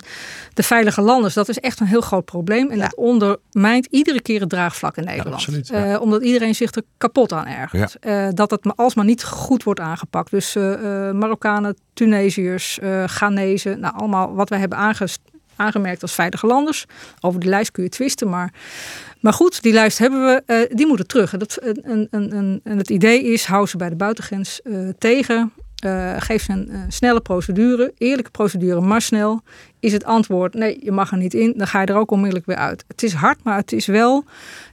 de 0.54 0.64
veilige 0.64 1.02
landers, 1.02 1.34
dat 1.34 1.50
is 1.50 1.58
echt 1.60 1.80
een 1.80 1.88
heel 1.88 2.02
groot 2.02 2.26
probleem. 2.26 2.70
En 2.72 2.80
dat 2.80 2.96
ondermijnt 2.96 3.86
iedere 3.90 4.22
keer 4.22 4.40
het 4.40 4.50
draagvlak 4.50 4.98
in 4.98 5.04
Nederland. 5.04 5.34
absoluut, 5.36 5.68
ja. 5.68 5.94
Eh, 5.94 6.02
omdat 6.02 6.24
iedereen 6.24 6.56
zich 6.56 6.72
er 6.74 6.84
kapot 6.98 7.34
aan 7.34 7.46
ergert. 7.46 7.96
Eh, 8.00 8.28
dat 8.34 8.52
het 8.52 8.64
maar 8.64 8.76
alsmaar 8.76 9.06
niet 9.06 9.24
goed 9.24 9.64
wordt 9.64 9.80
aangepakt. 9.80 10.32
Dus 10.32 10.56
eh, 10.56 11.08
eh, 11.08 11.16
Marokkanen, 11.16 11.78
Tunesiërs, 11.94 12.80
eh 12.80 13.04
Ghanezen. 13.06 13.80
Nou, 13.80 13.94
allemaal 13.98 14.34
wat 14.36 14.50
wij 14.50 14.60
hebben 14.60 14.78
aanges- 14.78 15.18
aangemerkt 15.58 16.02
als 16.02 16.14
veilige 16.14 16.48
landers. 16.48 16.86
Over 17.20 17.40
die 17.40 17.50
lijst 17.50 17.72
kun 17.72 17.84
je 17.84 17.90
twisten, 17.90 18.30
maar... 18.30 18.54
Maar 19.22 19.34
goed, 19.34 19.62
die 19.62 19.74
lijst 19.74 19.98
hebben 19.98 20.26
we, 20.26 20.44
eh, 20.46 20.76
die 20.78 20.88
moeten 20.88 21.08
terug. 21.08 21.34
En, 21.34 21.40
dat, 21.40 21.56
en, 21.56 22.08
en, 22.64 22.78
het 22.78 22.90
idee 22.90 23.24
is, 23.24 23.46
hou 23.46 23.68
ze 23.68 23.78
bij 23.78 23.90
de 23.90 23.96
buitengrens 23.96 24.62
eh, 24.62 24.74
tegen. 24.98 25.52
eh, 25.78 26.14
geef 26.20 26.44
ze 26.44 26.52
een 26.52 26.70
eh, 26.70 26.80
snelle 26.88 27.22
procedure, 27.22 27.94
eerlijke 27.98 28.32
procedure, 28.32 28.82
maar 28.82 29.02
snel. 29.02 29.42
Is 29.80 29.94
het 29.94 30.04
antwoord, 30.04 30.54
nee, 30.54 30.80
je 30.84 30.92
mag 30.92 31.12
er 31.12 31.18
niet 31.18 31.34
in, 31.34 31.54
dan 31.58 31.68
ga 31.68 31.82
je 31.82 31.88
er 31.88 31.96
ook 31.96 32.12
onmiddellijk 32.12 32.46
weer 32.46 32.56
uit. 32.58 32.84
Het 32.88 33.04
is 33.04 33.14
hard, 33.14 33.44
maar 33.44 33.58
het 33.58 33.72
is 33.72 33.86
wel 33.86 34.24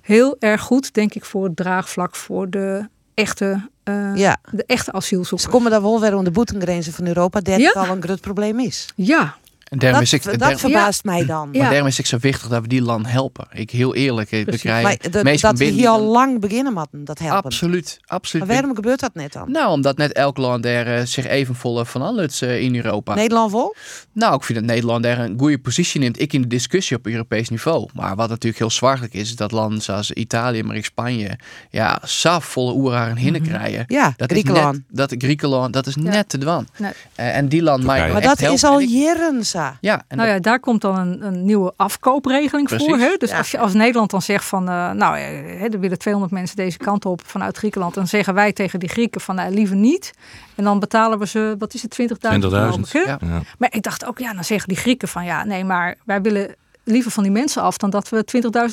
heel 0.01 0.37
erg 0.39 0.61
goed, 0.61 0.95
denk 0.95 1.15
ik, 1.15 1.25
voor 1.25 1.45
het 1.45 1.57
draagvlak 1.57 2.17
voor 2.17 2.51
de 2.51 2.89
echte, 3.15 3.69
eh, 3.83 4.11
Ja. 4.17 4.37
de 4.51 4.65
echte 4.67 4.93
asielzoekers. 4.93 5.43
Ze 5.43 5.49
komen 5.49 5.71
daar 5.71 5.83
wel 5.83 6.01
weer 6.01 6.17
om 6.17 6.25
de 6.25 6.31
boetengrenzen 6.31 6.93
van 6.93 7.07
Europa... 7.07 7.41
dat 7.41 7.61
Ja. 7.61 7.67
het 7.67 7.77
al 7.77 7.97
een 7.97 8.03
groot 8.03 8.21
probleem 8.21 8.61
is. 8.61 8.89
Ja. 8.97 9.35
En 9.75 9.81
daarom 9.81 9.99
dat 9.99 10.13
is 10.13 10.13
ik, 10.19 10.23
dat 10.25 10.39
daarom- 10.39 10.59
verbaast 10.59 11.05
mij 11.05 11.27
dan. 11.27 11.51
Maar 11.51 11.71
daarom 11.71 11.87
is 11.87 11.97
het 11.97 12.07
zo 12.07 12.19
wichtig 12.21 12.49
dat 12.49 12.63
we 12.63 12.69
die 12.69 12.83
land 12.83 13.09
helpen. 13.09 13.47
Ik 13.53 13.71
heel 13.71 13.95
eerlijk, 13.95 14.31
we 14.31 14.43
Precies. 14.43 14.61
krijgen 14.61 14.83
Maar 14.83 14.97
dat, 15.11 15.41
we 15.41 15.53
binnen- 15.59 15.77
hier 15.77 15.89
al 15.89 16.01
lang 16.03 16.41
beginnen 16.41 16.73
moeten, 16.73 17.05
dat 17.05 17.19
helpen. 17.19 17.45
Absoluut, 17.45 18.01
absoluut. 18.07 18.47
Maar 18.47 18.55
waarom 18.57 18.75
gebeurt 18.77 19.01
dat 19.01 19.15
net 19.15 19.33
dan? 19.33 19.51
Nou, 19.51 19.71
omdat 19.71 19.97
net 19.97 20.13
elk 20.13 20.37
land 20.37 20.65
er 20.67 20.97
eh, 20.99 21.05
zich 21.05 21.27
even 21.27 21.55
vol 21.55 21.85
van 21.85 22.03
aanluts 22.03 22.41
eh, 22.41 22.61
in 22.61 22.77
Europa. 22.77 23.15
Nederland 23.15 23.51
vol? 23.51 23.75
Nou, 24.13 24.35
ik 24.35 24.43
vind 24.45 24.59
dat 24.59 24.69
Nederland 24.69 25.05
er 25.05 25.19
een 25.19 25.39
goede 25.39 25.59
positie 25.59 26.01
neemt. 26.01 26.21
Ik 26.21 26.33
in 26.33 26.43
de 26.43 26.49
discussie 26.49 26.97
op 26.97 27.07
Europees 27.07 27.49
niveau. 27.49 27.89
Maar 27.95 28.17
wat 28.17 28.29
natuurlijk 28.29 28.59
heel 28.59 28.71
zwaarlijk 28.71 29.15
is, 29.15 29.21
is 29.29 29.37
dat 29.37 29.53
landen 29.53 29.83
zoals 29.83 30.11
Italië, 30.13 30.63
maar 30.63 30.77
ook 30.77 30.85
Spanje, 30.85 31.39
ja, 31.71 31.99
saf 32.03 32.45
volle 32.45 32.73
oeraar 32.73 33.09
en 33.11 33.17
hinnen 33.17 33.43
krijgen. 33.43 33.85
Mhm. 33.89 33.93
Ja, 33.93 34.15
dat 34.17 34.31
Griekenland. 34.31 34.75
Is 34.75 34.81
net, 34.89 35.11
dat 35.11 35.15
Griekenland, 35.23 35.73
dat 35.73 35.87
is 35.87 35.97
net 35.97 36.29
te 36.29 36.39
dwan. 36.39 36.67
Nee. 36.79 36.93
Eh, 37.15 37.37
en 37.37 37.49
die 37.49 37.63
land 37.63 37.85
mij 37.85 38.13
Maar 38.13 38.23
dat 38.23 38.41
is 38.41 38.65
al 38.65 38.79
jaren 38.81 39.45
zo. 39.45 39.64
Ja, 39.81 40.03
en 40.09 40.17
nou 40.17 40.29
ja, 40.29 40.39
daar 40.39 40.61
komt 40.61 40.81
dan 40.81 40.99
een, 40.99 41.27
een 41.27 41.45
nieuwe 41.45 41.73
afkoopregeling 41.77 42.69
voor. 42.69 42.99
Hè? 42.99 43.15
Dus 43.19 43.31
Ja. 43.31 43.39
als 43.39 43.51
je 43.51 43.59
als 43.59 43.75
Nederland 43.75 44.11
dan 44.11 44.23
zegt 44.23 44.45
van, 44.45 44.69
eh, 44.69 44.91
nou, 44.91 45.17
eh, 45.17 45.23
hè, 45.61 45.67
er 45.67 45.81
willen 45.81 45.99
200 45.99 46.33
mensen 46.33 46.57
deze 46.57 46.79
kant 46.79 47.05
op 47.05 47.21
vanuit 47.27 47.57
Griekenland, 47.57 47.95
dan 47.95 48.07
zeggen 48.07 48.35
wij 48.35 48.53
tegen 48.53 48.79
die 48.79 48.89
Grieken 48.89 49.21
van, 49.21 49.35
nou, 49.35 49.55
liever 49.55 49.77
niet. 49.77 50.13
En 50.55 50.65
dan 50.65 50.79
betalen 50.79 51.19
we 51.19 51.27
ze, 51.27 51.55
wat 51.59 51.75
is 51.75 51.83
het, 51.83 51.91
20.000 51.91 52.19
20.000, 52.19 52.49
geloof 52.49 52.77
ik, 52.77 52.93
hè? 52.93 52.99
ja. 53.01 53.19
Ja. 53.21 53.41
Maar 53.59 53.69
ik 53.75 53.83
dacht 53.83 54.05
ook, 54.05 54.19
ja, 54.19 54.33
dan 54.33 54.45
zeggen 54.45 54.69
die 54.69 54.79
Grieken 54.79 55.09
van, 55.09 55.25
ja, 55.25 55.45
nee, 55.45 55.65
maar 55.65 55.95
wij 56.05 56.23
willen 56.23 56.55
liever 56.85 57.11
van 57.11 57.23
die 57.23 57.33
mensen 57.33 57.63
af 57.63 57.77
dan 57.77 57.91
dat 57.91 58.09
we 58.09 58.25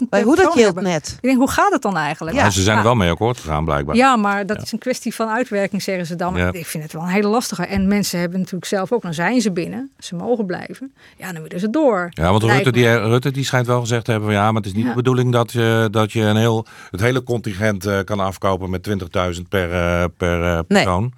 20.000 0.01 0.09
per 0.09 0.21
hoe 0.21 0.35
dat 0.35 0.53
hebben. 0.53 0.83
net. 0.83 1.13
Ik 1.15 1.21
denk, 1.21 1.37
hoe 1.37 1.49
gaat 1.51 1.71
het 1.71 1.81
dan 1.81 1.97
eigenlijk? 1.97 2.35
Maar 2.37 2.51
ze 2.51 2.61
zijn 2.61 2.77
er 2.77 2.83
wel 2.83 2.95
mee 2.95 3.09
akkoord 3.09 3.37
gegaan, 3.37 3.65
blijkbaar. 3.65 3.95
Ja, 3.95 4.15
maar 4.15 4.45
dat 4.45 4.61
is 4.61 4.71
een 4.71 4.79
kwestie 4.79 5.15
van 5.15 5.27
uitwerking, 5.29 5.81
zeggen 5.81 6.05
ze 6.05 6.15
dan. 6.15 6.33
Maar 6.33 6.41
Ja. 6.41 6.51
Ik 6.53 6.65
vind 6.65 6.83
het 6.83 6.93
wel 6.93 7.01
een 7.01 7.07
hele 7.07 7.27
lastige. 7.27 7.65
En 7.65 7.87
mensen 7.87 8.19
hebben 8.19 8.37
natuurlijk 8.37 8.65
zelf 8.65 8.91
ook, 8.91 9.01
dan 9.01 9.13
zijn 9.13 9.41
ze 9.41 9.51
binnen. 9.51 9.89
Ze 9.99 10.15
mogen 10.15 10.45
blijven. 10.45 10.91
Ja, 11.17 11.31
dan 11.33 11.41
willen 11.41 11.59
ze 11.59 11.69
door. 11.69 12.09
Ja, 12.13 12.31
want 12.31 12.43
Rutte 12.43 12.71
die, 12.71 12.97
Rutte 12.97 13.31
die 13.31 13.45
schijnt 13.45 13.67
wel 13.67 13.79
gezegd 13.79 14.05
te 14.05 14.11
hebben... 14.11 14.29
van, 14.29 14.39
ja, 14.39 14.45
maar 14.45 14.61
het 14.61 14.65
is 14.65 14.73
niet 14.73 14.83
Ja. 14.83 14.89
de 14.89 14.95
bedoeling 14.95 15.31
dat 15.31 15.51
je, 15.51 15.87
dat 15.91 16.11
je 16.11 16.21
een 16.21 16.35
heel, 16.37 16.65
het 16.91 16.99
hele 17.01 17.23
contingent 17.23 17.85
eh, 17.85 17.99
kan 18.05 18.19
afkopen... 18.19 18.69
met 18.69 18.89
20.000 18.89 19.41
per, 19.49 19.71
eh, 19.73 20.03
per 20.17 20.43
eh, 20.43 20.59
persoon. 20.67 21.13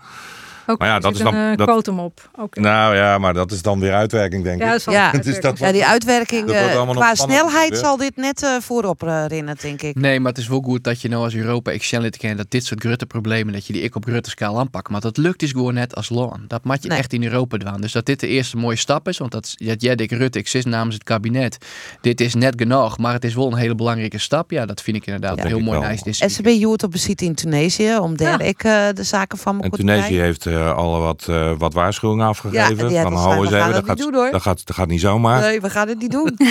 Ook 0.68 0.80
maar 0.80 0.88
ja, 0.88 1.00
dat 1.00 1.14
is 1.14 1.20
dan. 1.20 1.36
een 1.36 1.52
uh, 1.52 1.58
dat, 1.58 1.68
quotum 1.68 2.00
op. 2.00 2.30
Oké. 2.40 2.60
Nou 2.60 2.96
ja, 2.96 3.18
maar 3.18 3.34
dat 3.34 3.52
is 3.52 3.62
dan 3.62 3.80
weer 3.80 3.94
uitwerking, 3.94 4.44
denk 4.44 4.62
Ja, 4.62 4.74
ik. 4.74 4.80
Ja, 4.80 4.92
uitwerking. 5.12 5.24
Dus 5.24 5.42
dat 5.42 5.60
Ja, 5.60 5.72
die 5.72 5.86
uitwerking 5.86 6.50
eh, 6.52 6.92
qua 6.92 7.16
snelheid 7.16 7.78
zal 7.78 7.98
dit 7.98 8.16
net 8.16 8.44
eh, 8.44 8.50
voorop 8.60 9.04
eh, 9.04 9.26
rennen, 9.28 9.56
denk 9.62 9.82
ik. 9.82 9.96
Nee, 9.96 10.20
maar 10.20 10.32
het 10.32 10.42
is 10.42 10.48
wel 10.48 10.62
goed 10.62 10.84
dat 10.84 11.02
je 11.02 11.10
nou 11.10 11.24
als 11.24 11.36
Europa 11.36 11.72
excellent 11.72 12.18
kent 12.18 12.38
dat 12.38 12.46
dit 12.52 12.66
soort 12.66 12.80
grote 12.80 13.06
problemen, 13.06 13.54
dat 13.54 13.66
je 13.68 13.74
die 13.74 13.82
ik 13.82 13.96
op 13.96 14.06
grote 14.06 14.30
schaal 14.30 14.60
aanpakt. 14.60 14.90
Maar 14.90 15.02
dat 15.02 15.18
lukt 15.18 15.40
dus 15.40 15.52
gewoon 15.52 15.74
net 15.74 15.96
als 15.96 16.10
loon. 16.10 16.46
Dat 16.48 16.64
moet 16.64 16.84
je 16.84 16.90
Nee. 16.90 16.98
echt 16.98 17.14
in 17.14 17.24
Europa 17.24 17.58
doen. 17.58 17.82
Dus 17.82 17.92
dat 17.92 18.06
dit 18.06 18.20
de 18.20 18.28
eerste 18.28 18.58
mooie 18.58 18.76
stap 18.78 19.08
is, 19.08 19.18
want 19.18 19.32
dat, 19.32 19.54
dat 19.58 19.82
jij, 19.82 19.96
Dick 19.96 20.12
Rutte, 20.12 20.40
ik 20.40 20.48
zit 20.48 20.66
namens 20.66 20.94
het 20.96 21.04
kabinet. 21.04 21.58
Dit 22.02 22.22
is 22.22 22.34
net 22.34 22.54
genoeg, 22.58 22.98
maar 22.98 23.14
het 23.14 23.24
is 23.24 23.36
wel 23.36 23.52
een 23.52 23.58
hele 23.58 23.76
belangrijke 23.76 24.18
stap. 24.18 24.52
Ja, 24.52 24.66
dat 24.66 24.82
vind 24.82 24.98
ik 24.98 25.06
inderdaad 25.06 25.36
denk 25.36 25.48
heel 25.48 25.60
mooi. 25.60 25.80
Nice 26.04 26.30
SCB 26.30 26.48
Joert 26.48 26.84
op 26.84 26.92
bezoek 26.92 27.22
in 27.22 27.36
Tunesië, 27.36 27.98
om 27.98 28.18
daar 28.18 28.42
ik 28.42 28.64
eh, 28.64 28.88
de 28.94 29.04
zaken 29.04 29.38
van 29.38 29.56
me 29.56 29.62
En 29.64 29.70
goed 29.70 29.80
te 29.80 29.86
Tunesië 29.86 30.06
krijgen. 30.06 30.26
heeft 30.26 30.46
eh, 30.54 30.74
al 30.76 31.02
wat, 31.02 31.26
eh, 31.30 31.52
wat 31.58 31.74
waarschuwingen 31.74 32.28
afgegeven. 32.28 32.60
Ja, 32.70 32.76
van 32.76 32.86
gezegd, 32.88 33.04
hou 33.26 33.36
we 33.36 33.46
eens 33.46 33.50
gaan 33.50 33.60
even, 33.70 33.74
dat 33.74 33.86
gaat, 33.86 33.98
doen, 33.98 34.14
hoor. 34.14 34.32
dat, 34.32 34.42
gaat, 34.42 34.66
dat 34.66 34.76
gaat 34.76 34.88
niet 34.88 35.00
zomaar. 35.02 35.40
Nee, 35.42 35.62
we 35.62 35.70
gaan 35.70 35.88
het 35.88 36.00
niet 36.00 36.12
doen. 36.12 36.38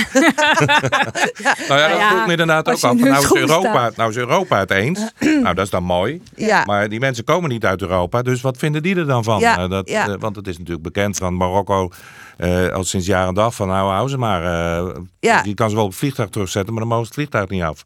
Nou 1.69 1.81
ja, 1.81 1.89
dat 1.89 1.99
ja, 1.99 2.09
vroeg 2.11 2.25
me 2.27 2.31
inderdaad 2.31 2.69
ook 2.69 2.75
af. 2.75 2.81
hun 2.83 2.99
Nou 2.99 3.25
is, 3.25 3.35
Europa, 3.35 3.91
nou 3.97 4.11
is 4.11 4.17
Europa 4.17 4.59
het 4.59 4.71
eens. 4.71 5.13
nou, 5.43 5.55
dat 5.55 5.65
is 5.65 5.71
dan 5.71 5.83
mooi. 5.85 6.23
Ja. 6.37 6.63
Maar 6.67 6.89
die 6.89 7.01
mensen 7.01 7.25
komen 7.25 7.51
niet 7.51 7.65
uit 7.65 7.81
Europa. 7.83 8.23
Dus 8.23 8.41
wat 8.41 8.57
vinden 8.57 8.83
die 8.83 8.97
er 8.97 9.07
dan 9.07 9.25
van? 9.25 9.39
Ja, 9.41 9.59
Eh, 9.59 9.69
dat, 9.71 9.89
ja. 9.89 10.09
eh, 10.09 10.15
want 10.19 10.37
het 10.37 10.47
is 10.47 10.59
natuurlijk 10.59 10.83
bekend 10.85 11.17
van 11.17 11.37
Marokko 11.37 11.91
eh, 12.37 12.69
al 12.69 12.85
sinds 12.85 13.07
jaar 13.07 13.29
en 13.29 13.35
dag. 13.35 13.55
Van 13.55 13.69
nou, 13.69 13.91
hou 13.93 14.09
ze 14.09 14.19
maar. 14.19 14.43
eh, 14.45 14.95
Ja. 15.21 15.41
Je 15.45 15.55
kan 15.55 15.69
ze 15.71 15.75
wel 15.75 15.85
op 15.85 15.91
het 15.91 15.99
vliegtuig 15.99 16.29
terugzetten, 16.29 16.73
maar 16.75 16.83
dan 16.83 16.93
mogen 16.93 17.07
ze 17.07 17.13
het 17.13 17.21
vliegtuig 17.21 17.49
niet 17.49 17.63
af. 17.63 17.85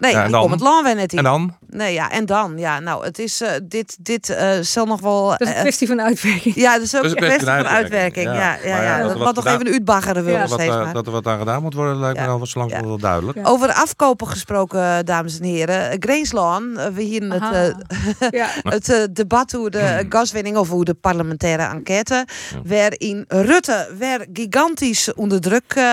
Nee, 0.00 0.12
Ja, 0.12 0.20
en 0.20 0.26
ik 0.26 0.32
dan? 0.32 0.40
kom 0.42 0.50
het 0.50 0.60
land 0.60 0.84
weer 0.86 0.94
net 0.94 1.12
in. 1.12 1.18
En 1.18 1.24
dan? 1.24 1.56
Nee, 1.68 1.92
ja, 1.92 2.10
en 2.10 2.26
dan? 2.26 2.58
Ja, 2.58 2.80
nou, 2.80 3.04
het 3.04 3.18
is, 3.18 3.40
eh, 3.40 3.50
dit, 3.62 3.96
dit 4.00 4.30
eh, 4.30 4.50
zal 4.60 4.86
nog 4.86 5.00
wel... 5.00 5.28
Dat 5.28 5.40
is 5.40 5.48
een 5.48 5.54
eh, 5.54 5.60
kwestie 5.60 5.86
van 5.86 6.00
uitwerking. 6.02 6.54
ja, 6.54 6.72
dat 6.72 6.82
is 6.82 6.96
ook 6.96 7.02
Dat 7.02 7.10
is 7.10 7.16
een 7.20 7.26
kwestie 7.28 7.46
van 7.46 7.66
uitwerking. 7.66 8.26
Ja, 8.26 8.56
ja, 8.64 8.82
ja, 8.82 8.98
dat 9.02 9.10
er 9.10 9.18
wat 9.18 9.34
nog 9.34 9.44
gedaan- 9.44 9.60
even 9.60 9.72
uitbaggeren 9.72 10.24
willen 10.24 10.40
dat, 10.40 10.50
er 10.50 10.56
wat, 10.56 10.60
steeds 10.66 10.84
maar. 10.84 10.92
dat 10.92 11.06
er 11.06 11.12
wat 11.12 11.26
aan 11.26 11.38
gedaan 11.38 11.62
moet 11.62 11.74
worden, 11.74 11.96
lijkt 11.96 12.20
me 12.20 12.26
al 12.26 12.46
zo 12.46 12.58
lang 12.58 12.80
wel 12.80 12.98
duidelijk. 12.98 13.38
Over 13.48 13.72
afkopen 13.72 14.26
gesproken, 14.26 15.06
dames 15.06 15.38
en 15.38 15.44
heren. 15.44 15.96
Greenslaan, 16.02 16.74
we 16.94 17.02
hier 17.02 17.22
het, 17.32 17.52
eh, 17.52 18.30
Ja. 18.30 18.48
het 18.74 18.88
eh, 18.88 19.02
debat 19.12 19.56
over 19.56 19.70
de 19.70 20.06
gaswinning 20.08 20.56
of 20.56 20.72
over 20.72 20.84
de 20.84 20.94
parlementaire 20.94 21.62
enquête. 21.62 22.26
Waarin 22.64 23.24
Rutte 23.28 23.88
weer 23.98 24.26
gigantisch 24.32 25.14
onder 25.14 25.40
druk 25.40 25.72
eh 25.74 25.84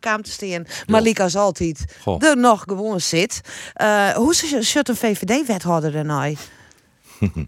kwam 0.00 0.22
te 0.22 0.30
staan. 0.30 0.64
Maar 0.86 1.00
liek 1.02 1.20
als 1.20 1.36
altijd 1.36 1.84
Goh. 2.02 2.22
er 2.24 2.36
nog 2.36 2.62
gewoon 2.66 3.00
zit. 3.00 3.40
Eh, 3.74 4.08
hoe 4.08 4.34
zit 4.34 4.52
een 4.88 4.96
VVD-wethouder 5.18 5.96
er 5.96 6.04
nou? 6.04 6.36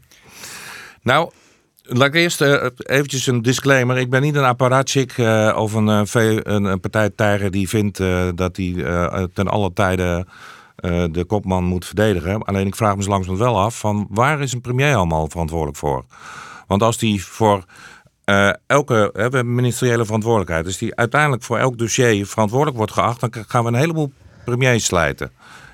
Nou, 1.02 1.30
laat 1.82 2.14
eerst 2.14 2.40
eh, 2.40 2.66
eventjes 2.76 3.26
een 3.26 3.42
disclaimer. 3.42 3.98
Ik 3.98 4.10
ben 4.10 4.22
niet 4.22 4.34
een 4.34 4.44
apparatchik 4.44 5.18
eh, 5.18 5.56
of 5.56 5.72
een, 5.72 5.88
eh, 5.88 6.34
een, 6.42 6.64
een 6.64 6.80
partijtijger 6.80 7.50
die 7.50 7.68
vindt 7.68 7.98
dat 8.34 8.56
hij 8.56 8.74
ten 9.34 9.48
alle 9.48 9.72
tijden 9.72 10.28
eh, 10.76 11.04
de 11.10 11.24
kopman 11.24 11.64
moet 11.64 11.84
verdedigen. 11.86 12.42
Alleen 12.42 12.66
ik 12.66 12.76
vraag 12.76 12.96
me 12.96 13.02
zo 13.02 13.10
langzamerhand 13.10 13.52
wel 13.52 13.62
af 13.64 13.78
van 13.78 14.06
waar 14.10 14.40
is 14.40 14.52
een 14.52 14.60
premier 14.60 14.94
allemaal 14.94 15.28
verantwoordelijk 15.28 15.76
voor? 15.76 16.04
Want 16.66 16.82
als 16.82 16.98
die 16.98 17.24
voor 17.24 17.64
elke, 18.66 19.42
ministeriële 19.44 20.04
verantwoordelijkheid. 20.04 20.64
Dus 20.64 20.78
die 20.78 20.94
uiteindelijk 20.94 21.42
voor 21.42 21.58
elk 21.58 21.78
dossier 21.78 22.26
verantwoordelijk 22.26 22.76
wordt 22.76 22.92
geacht, 22.92 23.20
dan 23.20 23.34
gaan 23.48 23.62
we 23.62 23.68
een 23.68 23.74
heleboel 23.74 24.12
premiers 24.44 24.84
slijten 24.84 25.30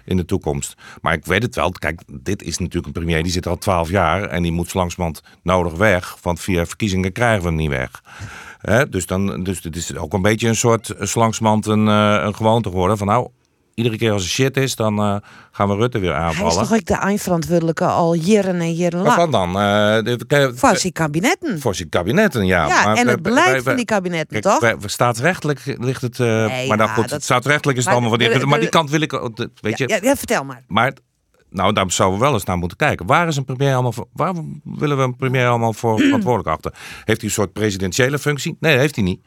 in 0.06 0.16
de 0.16 0.24
toekomst. 0.24 0.74
Maar 1.00 1.12
ik 1.12 1.24
weet 1.24 1.42
het 1.42 1.54
wel. 1.54 1.70
Kijk, 1.70 2.00
dit 2.06 2.42
is 2.42 2.58
natuurlijk 2.58 2.86
een 2.86 2.92
premier 2.92 3.22
die 3.22 3.32
zit 3.32 3.46
al 3.46 3.58
twaalf 3.58 3.90
jaar 3.90 4.22
en 4.22 4.42
die 4.42 4.52
moet 4.52 4.74
langzamerhand 4.74 5.22
nodig 5.42 5.72
weg. 5.72 6.16
Want 6.22 6.40
via 6.40 6.66
verkiezingen 6.66 7.12
krijgen 7.12 7.42
we 7.42 7.48
hem 7.48 7.56
niet 7.56 7.70
weg. 7.70 8.02
Dus, 8.90 9.06
dan, 9.06 9.42
dus 9.42 9.62
het 9.62 9.76
is 9.76 9.96
ook 9.96 10.12
een 10.12 10.22
beetje 10.22 10.48
een 10.48 10.56
soort 10.56 10.90
eh, 10.90 11.06
zo 11.06 11.20
langzamerhand 11.20 11.66
een, 11.66 11.88
eh, 11.88 12.24
een 12.24 12.34
gewoonte 12.34 12.68
geworden. 12.68 12.98
Van 12.98 13.06
nou, 13.06 13.28
iedere 13.76 13.96
keer 13.96 14.12
als 14.12 14.22
er 14.22 14.28
shit 14.28 14.56
is, 14.56 14.76
dan 14.76 14.98
eh, 14.98 15.16
gaan 15.52 15.68
we 15.68 15.74
Rutte 15.74 15.98
weer 15.98 16.10
Hij 16.10 16.18
is 16.20 16.26
aanvallen. 16.26 16.56
toch 16.68 16.72
ook 16.74 16.84
de 16.84 16.94
eindverantwoordelijke 16.94 17.84
al 17.84 18.14
jaren 18.14 18.60
en 18.60 18.74
jaren 18.74 19.02
lang. 19.02 19.16
Waarvan 19.16 19.30
dan? 19.30 19.48
Eh, 19.48 20.16
de- 20.26 20.52
Voor 20.54 20.76
zijn 20.76 20.92
kabinetten. 20.92 21.60
voor 21.60 21.74
zijn 21.74 21.88
kabinetten, 21.88 22.46
ja. 22.46 22.66
Ja, 22.66 22.84
Maar 22.84 22.96
en 22.96 23.08
het 23.08 23.22
beleid 23.22 23.50
wij- 23.50 23.62
van 23.62 23.76
die 23.76 23.84
kabinetten, 23.84 24.40
Kijk, 24.40 24.44
toch? 24.54 24.60
wij- 24.60 24.76
staatsrechtelijk 24.86 25.60
ligt 25.78 26.02
het. 26.02 26.20
eh, 26.20 26.26
Nee, 26.46 26.68
maar 26.68 26.78
ja, 26.78 26.86
goed, 26.86 27.08
dat- 27.08 27.22
staatsrechtelijk 27.22 27.78
is 27.78 27.84
het 27.84 27.94
maar 27.94 28.02
allemaal 28.02 28.18
van 28.18 28.28
die. 28.30 28.38
de- 28.40 28.46
Maar 28.46 28.60
die 28.60 28.68
kant 28.68 28.90
wil 28.90 29.00
ik. 29.00 29.12
Weet 29.60 29.78
je. 29.78 29.88
Ja, 29.88 29.98
ja, 30.02 30.16
vertel 30.16 30.44
maar. 30.44 30.64
Maar 30.66 30.92
nou, 31.50 31.72
daar 31.72 31.90
zouden 31.92 32.18
we 32.18 32.24
wel 32.24 32.34
eens 32.34 32.44
naar 32.44 32.56
moeten 32.58 32.76
kijken. 32.76 33.06
Waar 33.06 33.28
is 33.28 33.36
een 33.36 33.44
premier 33.44 33.72
allemaal 33.72 33.92
voor? 33.92 34.06
Waar 34.12 34.32
willen 34.64 34.96
we 34.96 35.02
een 35.02 35.16
premier 35.16 35.46
allemaal 35.48 35.72
voor 35.72 35.98
verantwoordelijk 36.06 36.48
achter? 36.48 36.72
Heeft 37.04 37.20
hij 37.20 37.28
een 37.28 37.34
soort 37.34 37.52
presidentiële 37.52 38.18
functie? 38.18 38.56
Nee, 38.60 38.72
dat 38.72 38.80
heeft 38.80 38.94
hij 38.94 39.04
niet. 39.04 39.20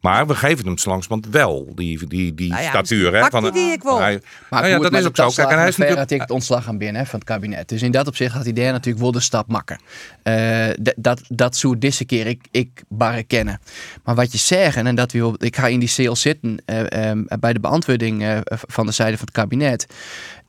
Maar 0.00 0.26
we 0.26 0.34
geven 0.34 0.64
hem 0.66 0.78
zo 0.78 0.90
langzamerhand 0.90 1.34
wel 1.34 1.72
die, 1.74 2.06
die, 2.06 2.34
die 2.34 2.48
Nou 2.50 2.62
ja, 2.62 2.68
statuur. 2.68 3.14
Hè, 3.14 3.28
van 3.30 3.50
die 3.52 3.72
ik. 3.72 3.82
Hij- 3.82 4.20
Maar 4.50 4.62
nou 4.62 4.72
ja, 4.72 4.78
dat 4.78 4.92
is 5.00 5.06
ook 5.06 5.16
zo. 5.16 5.30
Kijk, 5.30 5.48
en 5.50 5.58
hij 5.58 5.68
is 5.68 5.76
natuurlijk. 5.76 6.10
het 6.20 6.30
ontslag 6.30 6.68
aan 6.68 6.78
binnen 6.78 7.02
hè, 7.02 7.06
van 7.08 7.18
het 7.18 7.28
kabinet. 7.28 7.68
Dus 7.68 7.82
in 7.82 7.90
dat 7.90 8.06
opzicht 8.06 8.32
had 8.34 8.44
hij 8.44 8.52
daar 8.52 8.72
natuurlijk 8.72 9.02
wel 9.02 9.12
de 9.12 9.20
stap 9.20 9.48
makken. 9.48 9.78
Eh, 10.22 10.66
dat, 10.96 11.20
dat 11.28 11.56
zou 11.56 11.78
deze 11.78 12.04
keer 12.04 12.26
ik, 12.26 12.46
ik 12.50 12.82
barre 12.88 13.22
kennen. 13.22 13.60
Maar 14.04 14.14
wat 14.14 14.32
je 14.32 14.38
zegt, 14.38 14.76
en 14.76 14.94
dat 14.94 15.12
we, 15.12 15.34
ik 15.38 15.56
ga 15.56 15.66
in 15.66 15.78
die 15.80 15.88
cel 15.88 16.16
zitten 16.16 16.62
eh, 16.64 17.10
eh, 17.10 17.18
bij 17.40 17.52
de 17.52 17.60
beantwoording 17.60 18.22
eh, 18.22 18.38
van 18.44 18.86
de 18.86 18.92
zijde 18.92 19.16
van 19.16 19.26
het 19.26 19.34
kabinet. 19.34 19.86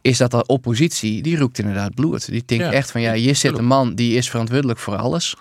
Is 0.02 0.18
dat 0.18 0.32
de 0.32 0.45
oppositie, 0.45 1.22
die 1.22 1.38
roept 1.38 1.60
inderdaad 1.60 1.95
bloed. 1.95 2.26
Die 2.32 2.43
denkt 2.45 2.64
Ja, 2.64 2.72
echt 2.72 2.91
van 2.91 3.02
ja, 3.02 3.14
hier 3.14 3.36
zit 3.36 3.58
een 3.58 3.66
man 3.66 3.95
die 3.95 4.16
is 4.18 4.30
verantwoordelijk 4.30 4.80
voor 4.80 4.95
alles. 4.95 5.36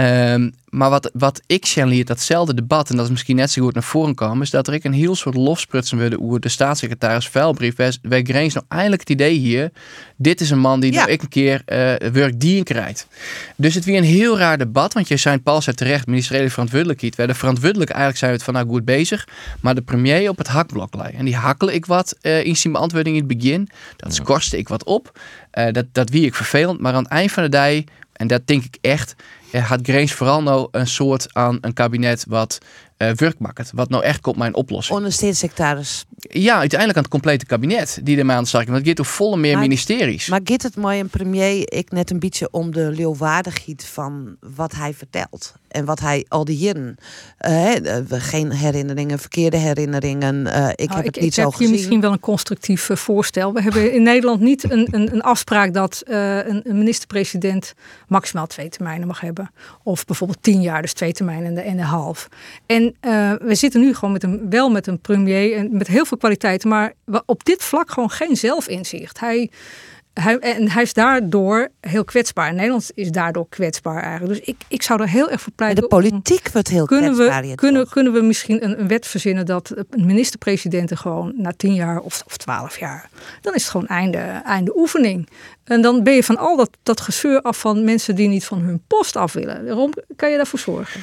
Ehm, 0.00 0.50
maar 0.68 0.90
wat, 0.90 1.10
wat 1.12 1.40
ik 1.46 1.66
signaleer, 1.66 2.04
datzelfde 2.04 2.54
debat, 2.54 2.90
en 2.90 2.96
dat 2.96 3.04
is 3.04 3.10
misschien 3.10 3.36
net 3.36 3.50
zo 3.50 3.62
goed 3.62 3.74
naar 3.74 3.82
voren 3.82 4.14
komen, 4.14 4.42
is 4.42 4.50
dat 4.50 4.68
er 4.68 4.74
ik 4.74 4.84
een 4.84 4.92
heel 4.92 5.14
soort 5.14 5.34
lofsprutsen 5.34 5.98
wilde 5.98 6.20
over 6.20 6.40
de 6.40 6.48
staatssecretaris 6.48 7.28
Vuilbrief. 7.28 7.76
Wij, 7.76 7.92
wij 8.02 8.22
Greens 8.22 8.54
nou 8.54 8.66
eindelijk 8.68 9.00
het 9.00 9.10
idee 9.10 9.38
hier, 9.38 9.70
dit 10.16 10.40
is 10.40 10.50
een 10.50 10.58
man 10.58 10.80
die 10.80 10.92
Ja. 10.92 10.98
nou 10.98 11.10
ik 11.10 11.22
een 11.22 11.28
keer 11.28 11.62
eh 11.64 12.10
werk 12.12 12.40
die 12.40 12.62
krijgt. 12.62 13.06
Dus 13.56 13.74
het 13.74 13.84
weer 13.84 13.96
een 13.96 14.04
heel 14.04 14.38
raar 14.38 14.58
debat, 14.58 14.92
want 14.92 15.08
je 15.08 15.16
zei 15.16 15.38
Paul 15.38 15.62
zei 15.62 15.76
terecht, 15.76 16.06
ministeriële 16.06 16.50
verantwoordelijkheid. 16.50 17.16
Wij 17.16 17.26
de 17.26 17.34
verantwoordelijk 17.34 17.90
eigenlijk 17.90 18.18
zijn 18.18 18.30
we 18.30 18.36
het 18.36 18.46
van 18.46 18.54
nou 18.54 18.66
goed 18.68 18.84
bezig, 18.84 19.28
maar 19.60 19.74
de 19.74 19.82
premier 19.82 20.28
op 20.28 20.38
het 20.38 20.48
hakblok 20.48 20.94
lei. 20.94 21.14
En 21.14 21.24
die 21.24 21.36
hakkel 21.36 21.70
ik 21.70 21.86
wat 21.86 22.16
eh, 22.20 22.44
in 22.44 22.56
zijn 22.56 22.72
beantwoording 22.72 23.16
in 23.16 23.28
het 23.28 23.38
begin. 23.38 23.68
Dat 23.96 24.14
skorste 24.14 24.58
ik 24.58 24.68
wat 24.68 24.84
op. 24.84 25.18
Eh, 25.50 25.72
dat, 25.72 25.86
dat 25.92 26.10
wie 26.10 26.24
ik 26.24 26.34
vervelend, 26.34 26.80
maar 26.80 26.94
aan 26.94 27.02
het 27.02 27.12
eind 27.12 27.32
van 27.32 27.42
de 27.42 27.48
dag, 27.48 27.82
en 28.20 28.26
dat 28.26 28.46
denk 28.46 28.64
ik 28.64 28.78
echt, 28.80 29.14
eh, 29.50 29.68
had 29.68 29.80
Greens 29.82 30.12
vooral 30.12 30.42
nou 30.42 30.68
een 30.70 30.86
soort 30.86 31.34
aan 31.34 31.58
een 31.60 31.72
kabinet 31.72 32.24
wat 32.28 32.58
eh 33.00 33.10
werk 33.14 33.38
maakt. 33.38 33.70
Wat 33.74 33.88
nou 33.88 34.02
echt 34.04 34.20
komt 34.20 34.36
mijn 34.36 34.54
oplossing. 34.54 34.96
Ondersteunssecretaris. 34.96 36.04
Ja, 36.18 36.58
uiteindelijk 36.58 36.98
aan 36.98 37.04
het 37.04 37.12
complete 37.12 37.46
kabinet 37.46 38.00
die 38.02 38.18
ermee 38.18 38.36
aan 38.36 38.42
de 38.42 38.48
slag 38.48 38.62
is. 38.62 38.68
Want 38.68 38.86
het 38.86 38.98
gaat 38.98 39.06
volle 39.06 39.36
meer 39.36 39.52
Maar- 39.52 39.62
ministeries. 39.62 40.28
Maar 40.28 40.40
gaat 40.44 40.62
het 40.62 40.76
mooi 40.76 41.00
een 41.00 41.08
premier 41.08 41.72
ik 41.72 41.90
net 41.90 42.10
een 42.10 42.18
beetje 42.18 42.48
om 42.50 42.72
de 42.72 42.90
leeuwwaardigheid 42.90 43.84
van 43.84 44.36
wat 44.54 44.72
hij 44.72 44.94
vertelt? 44.94 45.52
En 45.68 45.84
wat 45.84 46.00
hij 46.00 46.24
al 46.28 46.44
die 46.44 46.56
jaren, 46.56 46.96
eh, 47.38 47.96
eh, 47.98 48.04
geen 48.08 48.50
herinneringen, 48.52 49.18
verkeerde 49.18 49.56
herinneringen. 49.56 50.46
eh, 50.46 50.68
ik 50.74 50.88
Nou, 50.88 50.96
heb 51.02 51.04
het 51.06 51.14
niet 51.14 51.24
ik 51.24 51.32
zo 51.32 51.50
heb 51.50 51.58
hier 51.58 51.70
misschien 51.70 52.00
wel 52.00 52.12
een 52.12 52.20
constructief 52.20 52.90
eh, 52.90 52.96
voorstel. 52.96 53.52
We 53.52 53.62
hebben 53.62 53.92
in 53.92 54.02
Nederland 54.02 54.40
niet 54.40 54.70
een, 54.70 54.88
een, 54.90 55.12
een 55.14 55.22
afspraak 55.22 55.74
dat 55.74 56.00
eh, 56.06 56.36
een, 56.36 56.60
een 56.64 56.78
minister-president 56.78 57.74
maximaal 58.08 58.46
twee 58.46 58.68
termijnen 58.68 59.06
mag 59.06 59.20
hebben. 59.20 59.50
Of 59.82 60.04
bijvoorbeeld 60.04 60.42
tien 60.42 60.60
jaar, 60.60 60.82
dus 60.82 60.92
twee 60.92 61.12
termijnen 61.12 61.56
en 61.64 61.78
een 61.78 61.84
half. 61.84 62.28
En 62.66 62.89
eh, 63.00 63.32
we 63.40 63.54
zitten 63.54 63.80
nu 63.80 63.94
gewoon 63.94 64.12
met 64.12 64.22
een, 64.22 64.50
wel 64.50 64.70
met 64.70 64.86
een 64.86 65.00
premier 65.00 65.56
en 65.56 65.76
met 65.76 65.86
heel 65.86 66.04
veel 66.04 66.16
kwaliteiten, 66.16 66.68
maar 66.68 66.92
op 67.26 67.44
dit 67.44 67.62
vlak 67.62 67.90
gewoon 67.90 68.10
geen 68.10 68.36
zelfinzicht. 68.36 69.20
Hij, 69.20 69.50
hij, 70.14 70.38
en 70.38 70.70
hij 70.70 70.82
is 70.82 70.92
daardoor 70.92 71.68
heel 71.80 72.04
kwetsbaar. 72.04 72.54
Nederland 72.54 72.90
is 72.94 73.10
daardoor 73.10 73.46
kwetsbaar 73.48 74.02
eigenlijk. 74.02 74.38
Dus 74.38 74.54
ik, 74.54 74.56
ik 74.68 74.82
zou 74.82 75.02
er 75.02 75.08
heel 75.08 75.30
erg 75.30 75.40
voor 75.40 75.52
pleiten. 75.52 75.82
de 75.82 75.88
politiek 75.88 76.50
wordt 76.52 76.68
heel 76.68 76.86
kunnen 76.86 77.14
kwetsbaar 77.14 77.42
we, 77.42 77.54
kunnen, 77.54 77.88
kunnen 77.88 78.12
we 78.12 78.20
misschien 78.20 78.64
een, 78.64 78.80
een 78.80 78.88
wet 78.88 79.06
verzinnen 79.06 79.46
dat 79.46 79.74
een 79.90 80.06
minister-presidenten 80.06 80.98
gewoon 80.98 81.32
na 81.36 81.52
tien 81.56 81.74
jaar 81.74 82.00
of, 82.00 82.22
of 82.26 82.36
twaalf 82.36 82.78
jaar, 82.78 83.08
dan 83.40 83.54
is 83.54 83.62
het 83.62 83.70
gewoon 83.70 83.86
einde, 83.86 84.18
einde 84.44 84.76
oefening. 84.76 85.28
En 85.64 85.82
dan 85.82 86.02
ben 86.02 86.14
je 86.14 86.24
van 86.24 86.36
al 86.36 86.56
dat, 86.56 86.70
dat 86.82 87.00
gezeur 87.00 87.42
af 87.42 87.58
van 87.58 87.84
mensen 87.84 88.14
die 88.14 88.28
niet 88.28 88.44
van 88.44 88.58
hun 88.58 88.82
post 88.86 89.16
af 89.16 89.32
willen. 89.32 89.66
Waarom 89.66 89.92
kan 90.16 90.30
je 90.30 90.36
daarvoor 90.36 90.58
zorgen? 90.58 91.00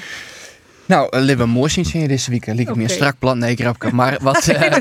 Nou, 0.87 1.17
uh, 1.17 1.21
Live 1.23 1.45
mooi 1.45 1.69
zien 1.69 2.07
deze 2.07 2.31
week. 2.31 2.45
Liep 2.45 2.69
ik 2.69 2.75
meer 2.75 2.89
strak 2.89 3.19
plan. 3.19 3.37
Nee, 3.37 3.55
grapje. 3.55 3.91
Maar 3.91 4.17
wat... 4.21 4.47
eh, 4.47 4.65
eh, 4.65 4.71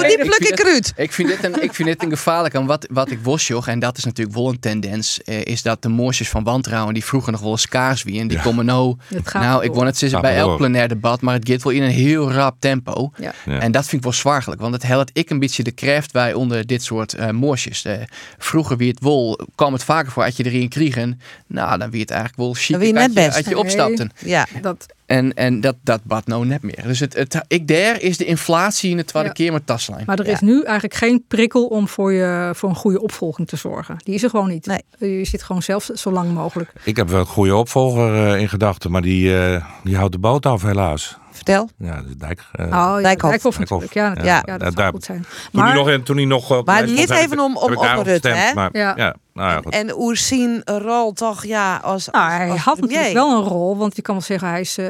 die 0.00 0.18
ik 0.18 0.20
pluk 0.20 0.34
vind 0.34 0.50
ik 0.50 0.58
eruit. 0.58 0.92
Ik 0.96 1.12
vind 1.12 1.28
dit 1.28 1.44
een, 1.44 1.62
ik 1.62 1.74
vind 1.74 1.88
dit 1.88 2.02
een 2.02 2.10
gevaarlijk. 2.10 2.54
En 2.54 2.66
wat, 2.66 2.86
wat 2.90 3.10
ik 3.10 3.18
was, 3.22 3.46
joh, 3.46 3.68
en 3.68 3.78
dat 3.78 3.96
is 3.98 4.04
natuurlijk 4.04 4.36
wel 4.36 4.48
een 4.48 4.60
tendens, 4.60 5.22
eh, 5.22 5.44
is 5.44 5.62
dat 5.62 5.82
de 5.82 5.88
moorsjes 5.88 6.28
van 6.28 6.44
wantrouwen, 6.44 6.94
die 6.94 7.04
vroeger 7.04 7.32
nog 7.32 7.40
wel 7.40 7.50
eens 7.50 7.68
kaars 7.68 8.02
wie, 8.02 8.20
en 8.20 8.28
die 8.28 8.40
komen 8.40 8.64
nou, 8.64 8.96
nou, 9.32 9.64
ik 9.64 9.72
won 9.72 9.86
het 9.86 9.96
sinds 9.96 10.14
Gaat 10.14 10.22
bij 10.22 10.36
elk 10.36 10.56
plenair 10.56 10.88
debat, 10.88 11.20
maar 11.20 11.34
het 11.34 11.48
gaat 11.48 11.62
wel 11.62 11.72
in 11.72 11.82
een 11.82 11.90
heel 11.90 12.32
rap 12.32 12.56
tempo. 12.58 13.10
Ja. 13.16 13.32
Ja. 13.44 13.58
En 13.58 13.72
dat 13.72 13.82
vind 13.82 13.96
ik 13.96 14.02
wel 14.02 14.12
zwaarlijk, 14.12 14.60
want 14.60 14.74
het 14.74 14.82
helpt 14.82 15.10
ik 15.12 15.30
een 15.30 15.38
beetje 15.38 15.62
de 15.62 15.72
kracht 15.72 16.12
bij 16.12 16.34
onder 16.34 16.66
dit 16.66 16.82
soort 16.82 17.14
eh 17.14 17.30
moorsjes. 17.30 17.84
Eh, 17.84 17.94
vroeger 18.38 18.76
wie 18.76 18.88
het 18.88 19.00
wol, 19.00 19.38
kwam 19.54 19.72
het 19.72 19.84
vaker 19.84 20.12
voor, 20.12 20.24
als 20.24 20.36
je 20.36 20.44
erin 20.44 20.68
kriegen, 20.68 21.20
nou, 21.46 21.78
dan 21.78 21.90
wie 21.90 22.00
het 22.00 22.10
eigenlijk 22.10 22.40
wel 22.40 22.54
chic 22.54 22.70
Dan 22.70 22.80
wie 22.80 22.94
als 22.94 23.06
net 23.06 23.08
je, 23.08 23.20
best. 23.20 23.36
als 23.36 23.46
je 23.46 23.54
Nee. 23.54 23.58
opstapte. 23.58 24.10
Ja. 24.18 24.46
Dat, 24.62 24.86
En, 25.08 25.34
en 25.34 25.60
dat, 25.60 25.76
dat 25.82 26.00
bad 26.04 26.26
nou 26.26 26.46
net 26.46 26.62
meer. 26.62 26.82
Dus 26.82 27.00
het, 27.00 27.14
het, 27.14 27.40
ik 27.46 27.68
daar 27.68 28.00
is 28.00 28.16
de 28.16 28.24
inflatie 28.24 28.90
in 28.90 28.96
de 28.96 29.04
tweede 29.04 29.28
Ja. 29.28 29.34
keer 29.34 29.52
met 29.52 29.66
taslijn. 29.66 30.02
maar 30.06 30.18
er 30.18 30.26
Ja. 30.26 30.32
is 30.32 30.40
nu 30.40 30.62
eigenlijk 30.62 30.94
geen 30.94 31.24
prikkel 31.28 31.66
om 31.66 31.88
voor, 31.88 32.12
je, 32.12 32.50
voor 32.54 32.68
een 32.68 32.74
goede 32.74 33.00
opvolging 33.02 33.48
te 33.48 33.56
zorgen. 33.56 33.96
Die 34.04 34.14
is 34.14 34.22
er 34.22 34.30
gewoon 34.30 34.48
niet. 34.48 34.66
Nee. 34.66 34.82
Je 35.18 35.24
zit 35.24 35.42
gewoon 35.42 35.62
zelf 35.62 35.90
zo 35.94 36.10
lang 36.12 36.32
mogelijk. 36.32 36.72
Ik 36.84 36.96
heb 36.96 37.08
wel 37.08 37.20
een 37.20 37.26
goede 37.26 37.54
opvolger 37.56 38.32
eh, 38.34 38.40
in 38.40 38.48
gedachten, 38.48 38.90
maar 38.90 39.02
die, 39.02 39.38
eh, 39.38 39.64
die 39.84 39.96
houdt 39.96 40.12
de 40.12 40.18
boot 40.18 40.46
af 40.46 40.62
helaas. 40.62 41.16
Vertel. 41.38 41.68
Ja, 41.78 41.94
dat 41.96 42.04
is 42.08 42.16
Dijk. 42.16 42.42
eh, 42.52 42.64
oh, 42.66 42.70
ja, 42.70 43.14
natuurlijk. 43.58 43.92
Ja, 43.94 44.14
dat, 44.14 44.24
Ja, 44.24 44.34
ja, 44.34 44.40
dat 44.40 44.46
ja, 44.46 44.58
zou 44.58 44.74
daar- 44.74 44.90
goed 44.92 45.04
zijn. 45.04 45.20
Toen 45.52 45.60
hij 45.62 45.74
Maar 45.74 45.74
nog, 45.96 46.02
toen 46.04 46.16
hij 46.16 46.24
nog 46.24 46.50
op 46.58 46.66
Maar 46.66 46.76
heb 46.78 46.88
even 47.10 47.38
om- 47.40 47.56
om- 47.56 47.76
gestemd, 48.04 48.36
hè? 48.36 48.54
Maar, 48.54 48.68
Ja. 48.72 48.92
ja. 48.96 49.14
nou 49.32 49.50
ja, 49.50 49.60
goed. 49.64 49.72
En 49.72 49.98
Oersien 49.98 50.60
rol 50.64 51.12
toch 51.12 51.44
ja 51.44 51.76
als, 51.76 52.08
Nou, 52.08 52.24
als, 52.24 52.34
hij 52.36 52.50
als 52.50 52.60
had 52.60 52.76
premier. 52.76 52.96
natuurlijk 52.98 53.24
wel 53.26 53.38
een 53.38 53.44
rol, 53.48 53.76
want 53.76 53.96
je 53.96 54.02
kan 54.02 54.14
wel 54.14 54.22
zeggen, 54.24 54.48
hij 54.48 54.60
is. 54.60 54.78
eh, 54.78 54.88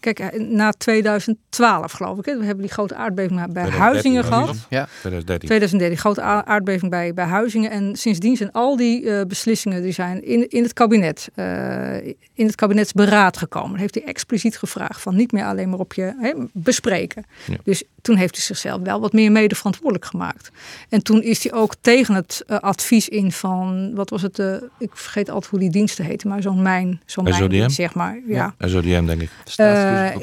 kijk, 0.00 0.34
na 0.48 0.72
2012 0.72 1.92
geloof 1.92 2.18
ik, 2.18 2.24
hè, 2.24 2.38
we 2.38 2.44
hebben 2.44 2.64
die 2.64 2.72
grote 2.72 2.94
aardbeving 2.94 3.34
bij 3.34 3.46
2013 3.46 3.80
Huizingen 3.82 4.24
gehad. 4.24 4.56
Ja. 4.68 4.86
2013. 5.00 5.48
2013, 5.48 5.98
grote 5.98 6.22
aardbeving 6.22 6.90
bij, 6.90 7.14
bij 7.14 7.24
Huizingen. 7.24 7.70
En 7.70 7.96
sindsdien 7.96 8.36
zijn 8.36 8.52
al 8.52 8.76
die 8.76 9.10
eh, 9.10 9.26
beslissingen 9.26 9.82
die 9.82 9.92
zijn 9.92 10.24
in, 10.24 10.48
in 10.48 10.62
het 10.62 10.72
kabinet, 10.72 11.28
eh, 11.34 11.96
in 12.34 12.46
het 12.46 12.54
kabinetsberaad 12.54 13.36
gekomen. 13.36 13.78
Heeft 13.78 13.94
hij 13.94 14.04
expliciet 14.04 14.58
gevraagd 14.58 15.00
van 15.00 15.16
niet 15.16 15.32
meer 15.32 15.44
alleen 15.44 15.70
maar 15.70 15.78
op 15.78 15.89
hè, 15.96 16.32
bespreken. 16.52 17.24
Ja. 17.46 17.56
Dus 17.64 17.82
toen 18.02 18.16
heeft 18.16 18.34
hij 18.36 18.44
zichzelf 18.44 18.80
wel 18.82 19.00
wat 19.00 19.12
meer 19.12 19.32
mede 19.32 19.54
verantwoordelijk 19.54 20.04
gemaakt. 20.04 20.50
En 20.88 21.02
toen 21.02 21.22
is 21.22 21.42
hij 21.44 21.52
ook 21.52 21.74
tegen 21.80 22.14
het 22.14 22.42
eh, 22.46 22.58
advies 22.58 23.08
in 23.08 23.32
van, 23.32 23.94
wat 23.94 24.10
was 24.10 24.22
het, 24.22 24.38
eh, 24.38 24.54
ik 24.78 24.90
vergeet 24.94 25.30
altijd 25.30 25.50
hoe 25.50 25.58
die 25.60 25.70
diensten 25.70 26.04
heten, 26.04 26.28
maar 26.28 26.42
zo'n 26.42 26.62
mijn, 26.62 27.00
zo'n 27.06 27.24
mijn 27.24 27.36
SODM? 27.36 27.68
zeg 27.68 27.94
maar. 27.94 28.20
Ja. 28.26 28.54
SODM, 28.58 29.04
denk 29.06 29.20
ik. 29.20 29.30
Eh, 29.56 29.56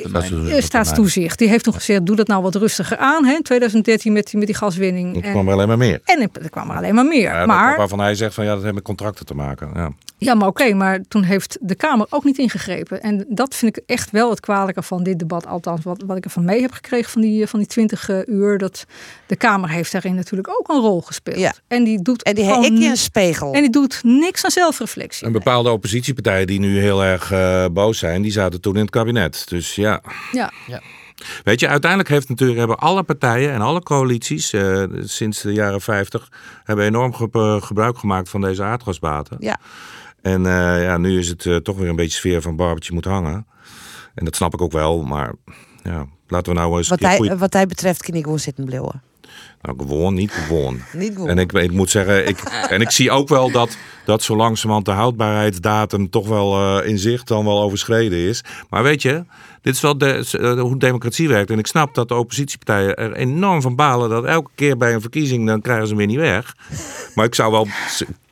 de 0.04 0.10
mijn. 0.12 0.48
eh, 0.48 0.62
staatstoezicht. 0.62 1.40
Die 1.40 1.48
heeft 1.50 1.64
toen 1.64 1.74
gezegd, 1.74 2.06
doe 2.06 2.16
dat 2.16 2.28
nou 2.28 2.42
wat 2.42 2.56
rustiger 2.56 2.98
aan. 2.98 3.26
Hè, 3.26 3.34
in 3.36 3.42
2013 3.44 4.14
met 4.14 4.28
die, 4.28 4.38
met 4.38 4.48
die 4.48 4.56
gaswinning. 4.56 5.16
Het 5.16 5.26
En- 5.26 5.32
kwam 5.32 5.48
er 5.48 5.54
alleen 5.54 5.68
maar 5.68 5.78
meer. 5.78 6.00
en 6.04 6.22
er 6.42 6.50
kwam 6.50 6.70
er 6.70 6.76
alleen 6.78 6.96
maar 6.96 7.06
meer. 7.06 7.22
Ja, 7.34 7.46
maar, 7.46 7.78
waarvan 7.78 8.00
hij 8.00 8.16
zegt 8.16 8.34
van 8.34 8.46
ja, 8.46 8.54
dat 8.54 8.62
heeft 8.62 8.74
met 8.76 8.84
contracten 8.84 9.26
te 9.26 9.34
maken. 9.34 9.70
Ja. 9.74 9.92
ja, 10.18 10.34
maar 10.36 10.48
oké, 10.48 10.74
maar 10.74 11.02
toen 11.08 11.24
heeft 11.24 11.58
de 11.62 11.76
Kamer 11.76 12.08
ook 12.10 12.24
niet 12.24 12.38
ingegrepen. 12.38 13.02
En 13.02 13.26
dat 13.30 13.56
vind 13.56 13.78
ik 13.78 13.84
echt 13.86 14.12
wel 14.12 14.30
het 14.30 14.40
kwalijke 14.40 14.82
van 14.82 15.04
dit 15.04 15.20
debat. 15.20 15.48
Althans, 15.66 15.84
wat, 15.84 16.04
wat 16.06 16.18
ik 16.18 16.24
ervan 16.24 16.46
mee 16.46 16.62
heb 16.62 16.72
gekregen 16.72 17.12
van 17.12 17.22
die, 17.22 17.48
van 17.48 17.60
die 17.60 17.68
20 17.68 18.10
eh, 18.10 18.20
uur. 18.26 18.58
Dat 18.58 18.86
de 19.26 19.36
Kamer 19.36 19.70
heeft 19.70 19.92
daarin 19.92 20.16
natuurlijk 20.16 20.50
ook 20.50 20.70
een 20.70 20.82
rol 20.82 21.02
gespeeld. 21.02 21.40
Ja. 21.40 21.54
En 21.68 21.84
die 21.84 22.02
doet 22.02 22.24
En 22.24 22.36
die 22.36 22.44
gewoon 22.46 22.64
heb 22.64 22.72
ik 22.72 22.78
ni- 22.78 22.88
een 22.90 22.98
spiegel. 22.98 23.54
En 23.54 23.62
die 23.62 23.70
doet 23.70 24.00
niks 24.04 24.44
aan 24.44 24.52
zelfreflectie. 24.52 25.26
En 25.26 25.32
bepaalde 25.32 25.70
oppositiepartijen 25.70 26.48
die 26.48 26.60
nu 26.60 26.80
heel 26.80 27.04
erg 27.04 27.32
eh, 27.32 27.66
boos 27.72 27.98
zijn, 27.98 28.22
die 28.22 28.32
zaten 28.32 28.62
toen 28.62 28.76
in 28.76 28.82
het 28.82 28.90
kabinet. 28.90 29.46
Dus 29.50 29.76
ja. 29.76 30.02
Ja. 30.32 30.52
Weet 31.44 31.60
je, 31.60 31.68
uiteindelijk 31.68 32.10
heeft 32.10 32.30
natuurlijk, 32.30 32.60
hebben 32.60 32.78
alle 32.78 33.04
partijen 33.04 33.54
en 33.54 33.62
alle 33.62 33.84
coalities 33.84 34.54
eh, 34.54 34.84
sinds 35.04 35.42
de 35.42 35.54
jaren 35.54 35.82
50 35.82 36.30
hebben 36.64 36.86
enorm 36.86 37.14
ge- 37.14 37.30
eh, 37.32 37.62
gebruik 37.62 37.98
gemaakt 37.98 38.30
van 38.30 38.42
deze 38.42 38.64
aardgasbaten. 38.64 39.38
Ja. 39.40 39.60
En 40.22 40.46
eh, 40.46 40.84
ja, 40.84 40.98
nu 40.98 41.20
is 41.20 41.28
het 41.28 41.46
eh, 41.46 41.56
toch 41.56 41.78
weer 41.78 41.90
een 41.90 41.96
beetje 41.96 42.18
sfeer 42.18 42.42
van 42.42 42.56
Barbetje 42.56 42.94
moet 42.94 43.06
hangen. 43.06 43.46
En 44.18 44.26
dat 44.26 44.36
snap 44.36 44.54
ik 44.54 44.62
ook 44.62 44.72
wel, 44.72 45.02
maar 45.04 45.34
ja, 45.84 46.08
laten 46.28 46.54
we 46.54 46.60
nou 46.60 46.78
eens 46.78 46.88
Wat 46.88 47.00
hij, 47.00 47.16
goeie- 47.18 47.36
wat 47.36 47.54
hij 47.54 47.68
betreft 47.68 48.04
kan 48.04 48.16
ik 48.16 48.24
gewoon 48.24 48.40
zitten 48.40 48.66
blijven. 48.66 49.02
Nou, 49.62 49.78
gewoon, 49.78 50.14
niet 50.14 50.32
gewoon. 50.32 50.80
Niet 50.94 51.14
gewoon. 51.14 51.30
En 51.30 51.38
ik, 51.38 51.52
ik 51.52 51.72
moet 51.72 51.90
zeggen, 51.90 52.28
ik, 52.28 52.40
en 52.70 52.82
ik 52.82 52.92
zie 52.92 53.12
ook 53.12 53.28
wel 53.30 53.52
dat, 53.52 53.78
dat 54.06 54.24
zo 54.24 54.36
langzamerhand 54.36 54.86
de 54.86 54.92
houdbaarheidsdatum 54.92 56.10
toch 56.10 56.28
wel 56.28 56.80
eh, 56.82 56.90
in 56.90 56.98
zicht 57.00 57.28
dan 57.28 57.46
wel 57.46 57.62
overschreden 57.62 58.18
is. 58.18 58.44
Maar 58.70 58.84
weet 58.84 59.02
je, 59.02 59.24
dit 59.62 59.74
is 59.76 59.82
wel 59.82 59.98
de, 59.98 60.28
eh, 60.32 60.60
hoe 60.62 60.78
democratie 60.80 61.28
werkt. 61.28 61.50
En 61.52 61.60
ik 61.60 61.68
snap 61.68 61.94
dat 61.96 62.08
de 62.08 62.16
oppositiepartijen 62.16 62.96
er 62.96 63.14
enorm 63.14 63.62
van 63.62 63.76
balen 63.76 64.10
dat 64.10 64.26
elke 64.26 64.50
keer 64.56 64.78
bij 64.78 64.94
een 64.94 65.02
verkiezing 65.02 65.48
dan 65.48 65.62
krijgen 65.62 65.88
ze 65.88 65.96
hem 65.96 65.98
weer 65.98 66.08
niet 66.16 66.26
weg. 66.26 66.56
Maar 67.16 67.26
ik 67.26 67.36
zou 67.36 67.52
wel. 67.52 67.68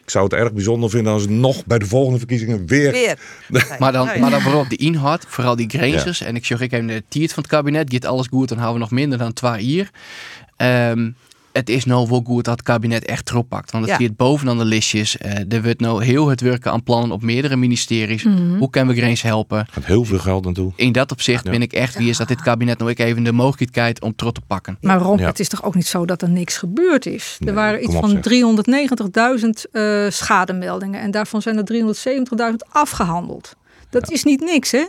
Ik 0.05 0.11
zou 0.11 0.23
het 0.23 0.33
erg 0.33 0.53
bijzonder 0.53 0.89
vinden 0.89 1.13
als 1.13 1.21
ze 1.23 1.29
nog 1.29 1.65
bij 1.65 1.79
de 1.79 1.85
volgende 1.85 2.17
verkiezingen 2.17 2.67
weer. 2.67 2.91
Weer. 2.91 3.19
Maar 3.79 3.91
dan, 3.91 4.05
ja. 4.07 4.19
maar 4.19 4.29
dan 4.29 4.41
vooral 4.41 4.67
de 4.67 4.75
inhoud, 4.75 5.25
vooral 5.27 5.55
die 5.55 5.69
grenzen. 5.69 6.27
En 6.27 6.35
ik 6.35 6.45
zeg, 6.45 6.61
ik 6.61 6.71
heb 6.71 6.87
de 6.87 7.03
tiert 7.07 7.33
van 7.33 7.43
het 7.43 7.51
kabinet, 7.51 7.93
gaat 7.93 8.05
alles 8.05 8.27
goed, 8.27 8.49
dan 8.49 8.57
houden 8.57 8.81
we 8.81 8.87
nog 8.87 8.99
minder 8.99 9.17
dan 9.17 9.33
twee 9.33 9.61
hier. 9.61 9.89
Ehm, 10.57 11.09
het 11.57 11.69
is 11.69 11.85
nou 11.85 12.07
wel 12.09 12.21
goed 12.25 12.43
dat 12.45 12.53
het 12.57 12.63
kabinet 12.65 13.05
echt 13.05 13.29
erop 13.29 13.49
pakt. 13.49 13.71
Want 13.71 13.83
het 13.85 13.93
Ja. 13.99 13.99
zit 14.05 14.15
bovenaan 14.17 14.57
de 14.57 14.65
listjes. 14.65 15.17
Eh, 15.17 15.53
er 15.53 15.63
wordt 15.63 15.79
nou 15.79 16.03
heel 16.03 16.27
het 16.27 16.41
werken 16.41 16.71
aan 16.71 16.83
plannen 16.83 17.11
op 17.11 17.21
meerdere 17.21 17.55
ministeries. 17.55 18.23
Mhm. 18.23 18.57
Hoe 18.57 18.69
kunnen 18.69 18.95
we 18.95 19.01
grenzen 19.01 19.27
helpen? 19.27 19.57
Er 19.57 19.67
gaat 19.71 19.85
heel 19.85 20.03
veel 20.05 20.19
geld 20.19 20.45
naartoe. 20.45 20.71
In 20.75 20.91
dat 20.91 21.11
opzicht 21.11 21.43
ben 21.43 21.61
ik 21.61 21.73
echt 21.73 21.97
wie 21.97 22.09
is 22.09 22.17
dat 22.17 22.27
dit 22.27 22.41
kabinet 22.41 22.77
nou 22.77 22.91
ook 22.91 22.97
even 22.97 23.23
de 23.23 23.31
mogelijkheid 23.31 24.01
om 24.01 24.15
trots 24.15 24.39
te 24.39 24.45
pakken. 24.47 24.77
Maar 24.81 24.99
Ron, 24.99 25.17
Ja. 25.17 25.25
het 25.25 25.39
is 25.39 25.49
toch 25.49 25.63
ook 25.63 25.75
niet 25.75 25.87
zo 25.87 26.05
dat 26.05 26.21
er 26.21 26.29
niks 26.29 26.57
gebeurd 26.57 27.05
is? 27.05 27.35
Nee, 27.39 27.49
er 27.49 27.55
waren 27.55 27.83
iets 27.83 27.93
van 27.95 28.09
zeg. 28.09 28.21
390.000 28.21 29.65
eh, 29.71 30.05
schademeldingen. 30.09 31.01
En 31.01 31.11
daarvan 31.11 31.41
zijn 31.41 31.57
er 31.57 31.63
370.000 31.65 32.65
afgehandeld. 32.69 33.55
Dat 33.89 34.11
is 34.11 34.23
niet 34.23 34.39
niks, 34.41 34.71
hè? 34.71 34.85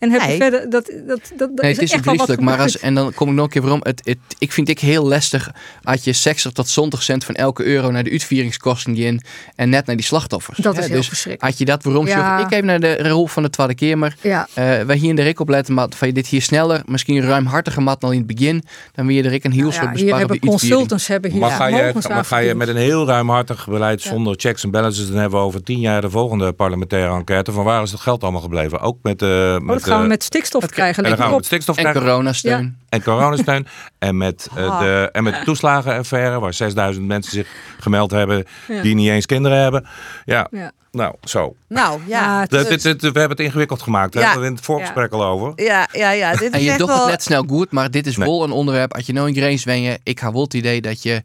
En 0.00 0.10
heb 0.10 0.20
je 0.20 0.26
Nee. 0.26 0.36
verder, 0.36 0.70
dat, 0.70 0.86
dat, 0.86 1.06
dat, 1.06 1.32
dat 1.36 1.50
Nee, 1.62 1.72
het 1.72 1.82
is 1.82 1.92
echt 1.92 2.04
wel 2.04 2.14
wat 2.16 2.26
bedrieglijk, 2.26 2.40
maar 2.40 2.64
als, 2.64 2.78
en 2.78 2.94
dan 2.94 3.14
kom 3.14 3.28
ik 3.28 3.34
nog 3.34 3.44
een 3.44 3.50
keer 3.50 3.62
waarom. 3.62 3.80
Het, 3.82 4.00
het, 4.04 4.18
ik 4.38 4.52
vind 4.52 4.68
ik 4.68 4.78
heel 4.78 5.06
lastig 5.06 5.50
als 5.82 6.04
je 6.04 6.12
60 6.12 6.52
tot 6.52 6.68
70 6.68 7.02
cent 7.02 7.24
van 7.24 7.34
elke 7.34 7.64
euro 7.64 7.90
naar 7.90 8.04
de 8.04 8.10
uitvieringskosten 8.10 8.92
die 8.92 9.04
in 9.04 9.20
en 9.54 9.68
net 9.68 9.86
naar 9.86 9.96
die 9.96 10.04
slachtoffers. 10.04 10.58
Dat 10.58 10.78
is 10.78 10.86
heel 10.86 10.96
dus 10.96 11.08
verschrikkelijk. 11.08 11.52
Als 11.52 11.58
je 11.58 11.64
dat 11.64 11.84
waarom 11.84 12.06
Ja. 12.06 12.38
ik 12.38 12.52
even 12.52 12.66
naar 12.66 12.80
de 12.80 13.08
rol 13.08 13.26
van 13.26 13.42
de 13.42 13.50
Tweede 13.50 13.74
Kamer. 13.74 14.16
Ja. 14.20 14.48
Eh, 14.54 14.80
wij 14.80 14.96
hier 14.96 15.08
in 15.08 15.16
de 15.16 15.22
Rik 15.22 15.40
opletten, 15.40 15.74
maar 15.74 15.86
van 15.96 16.08
je 16.08 16.14
dit 16.14 16.26
hier 16.26 16.42
sneller, 16.42 16.82
misschien 16.86 17.22
ruimhartiger 17.22 17.82
mat 17.82 18.04
al 18.04 18.10
in 18.10 18.18
het 18.18 18.26
begin, 18.26 18.62
dan 18.92 19.06
wil 19.06 19.16
je 19.16 19.22
de 19.22 19.28
Rik 19.28 19.44
een 19.44 19.52
heel 19.52 19.60
Nou 19.60 19.72
soort 19.72 19.84
ja, 19.84 19.90
hier 19.90 20.04
besparen 20.04 20.28
hebben 20.28 20.48
consultants 20.48 21.06
hebben 21.06 21.30
hier 21.30 21.40
Maar 21.40 21.50
ga, 21.50 21.66
je, 21.66 21.92
maar 22.08 22.24
ga 22.24 22.38
je 22.38 22.54
met 22.54 22.68
een 22.68 22.76
heel 22.76 23.06
ruimhartig 23.06 23.68
beleid 23.68 24.02
zonder 24.02 24.34
checks 24.36 24.62
en 24.64 24.70
balances, 24.70 25.08
dan 25.08 25.16
hebben 25.16 25.38
we 25.38 25.44
over 25.44 25.62
tien 25.62 25.80
jaar 25.80 26.00
de 26.00 26.10
volgende 26.10 26.52
parlementaire 26.52 27.14
enquête. 27.14 27.52
Van 27.52 27.64
waar 27.64 27.82
is 27.82 27.90
het 27.90 28.00
geld 28.00 28.22
allemaal 28.22 28.40
gebleven? 28.40 28.80
Ook 28.80 28.96
met. 29.02 29.20
met 29.20 29.66
dat 29.66 29.89
gaan 29.90 29.98
we 29.98 30.04
eh, 30.04 30.10
met 30.10 30.22
stikstof 30.22 30.66
krijgen. 30.66 30.96
en 30.96 31.02
dan 31.02 31.10
let 31.10 31.20
gaan 31.20 31.28
we 31.28 31.32
op. 31.34 31.38
met 31.38 31.46
stikstof 31.46 31.76
En 31.76 31.82
krijgen. 31.82 32.02
coronasteun. 32.02 32.76
En 32.88 33.02
coronasteun. 33.02 33.66
en, 33.98 34.16
met, 34.16 34.48
eh, 34.56 34.66
Ah. 34.70 34.78
de, 34.80 35.08
en 35.12 35.24
met 35.24 35.34
de 35.34 35.44
toeslagenaffaire, 35.44 36.40
waar 36.40 36.54
6000 36.54 37.06
mensen 37.06 37.32
zich 37.32 37.48
gemeld 37.80 38.10
hebben 38.10 38.44
Ja. 38.68 38.82
die 38.82 38.94
niet 38.94 39.08
eens 39.10 39.26
kinderen 39.26 39.58
hebben. 39.58 39.86
Ja, 40.24 40.46
Ja. 40.50 40.72
nou, 40.90 41.14
zo. 41.24 41.54
Nou, 41.68 42.00
ja. 42.06 42.20
Ja, 42.40 42.46
Dat- 42.46 42.68
dit, 42.68 42.82
dit- 42.82 43.00
we 43.00 43.06
hebben 43.06 43.28
het 43.36 43.40
ingewikkeld 43.40 43.82
gemaakt. 43.82 44.14
Hè? 44.14 44.20
Ja. 44.20 44.38
We 44.38 44.46
in 44.46 44.52
het 44.54 44.64
voorgesprek 44.64 45.12
al 45.12 45.24
over. 45.24 45.52
Ja, 45.56 45.88
ja, 45.92 46.10
ja. 46.10 46.30
Dit 46.36 46.52
En 46.52 46.58
is 46.58 46.64
je 46.64 46.70
echt 46.70 46.78
doet 46.78 46.88
wel... 46.88 46.98
het 47.00 47.06
net 47.08 47.22
snel 47.22 47.44
goed, 47.48 47.70
maar 47.70 47.90
dit 47.90 48.06
is 48.06 48.16
Nee. 48.16 48.28
wel 48.28 48.44
een 48.44 48.50
onderwerp. 48.52 48.94
Als 48.94 49.06
je 49.06 49.12
nou 49.12 49.28
in 49.28 49.34
grens 49.34 49.64
ben 49.64 49.82
je, 49.82 49.98
ik 50.02 50.20
ga 50.20 50.32
wel 50.32 50.42
het 50.42 50.54
idee 50.54 50.80
dat 50.80 51.02
je 51.02 51.22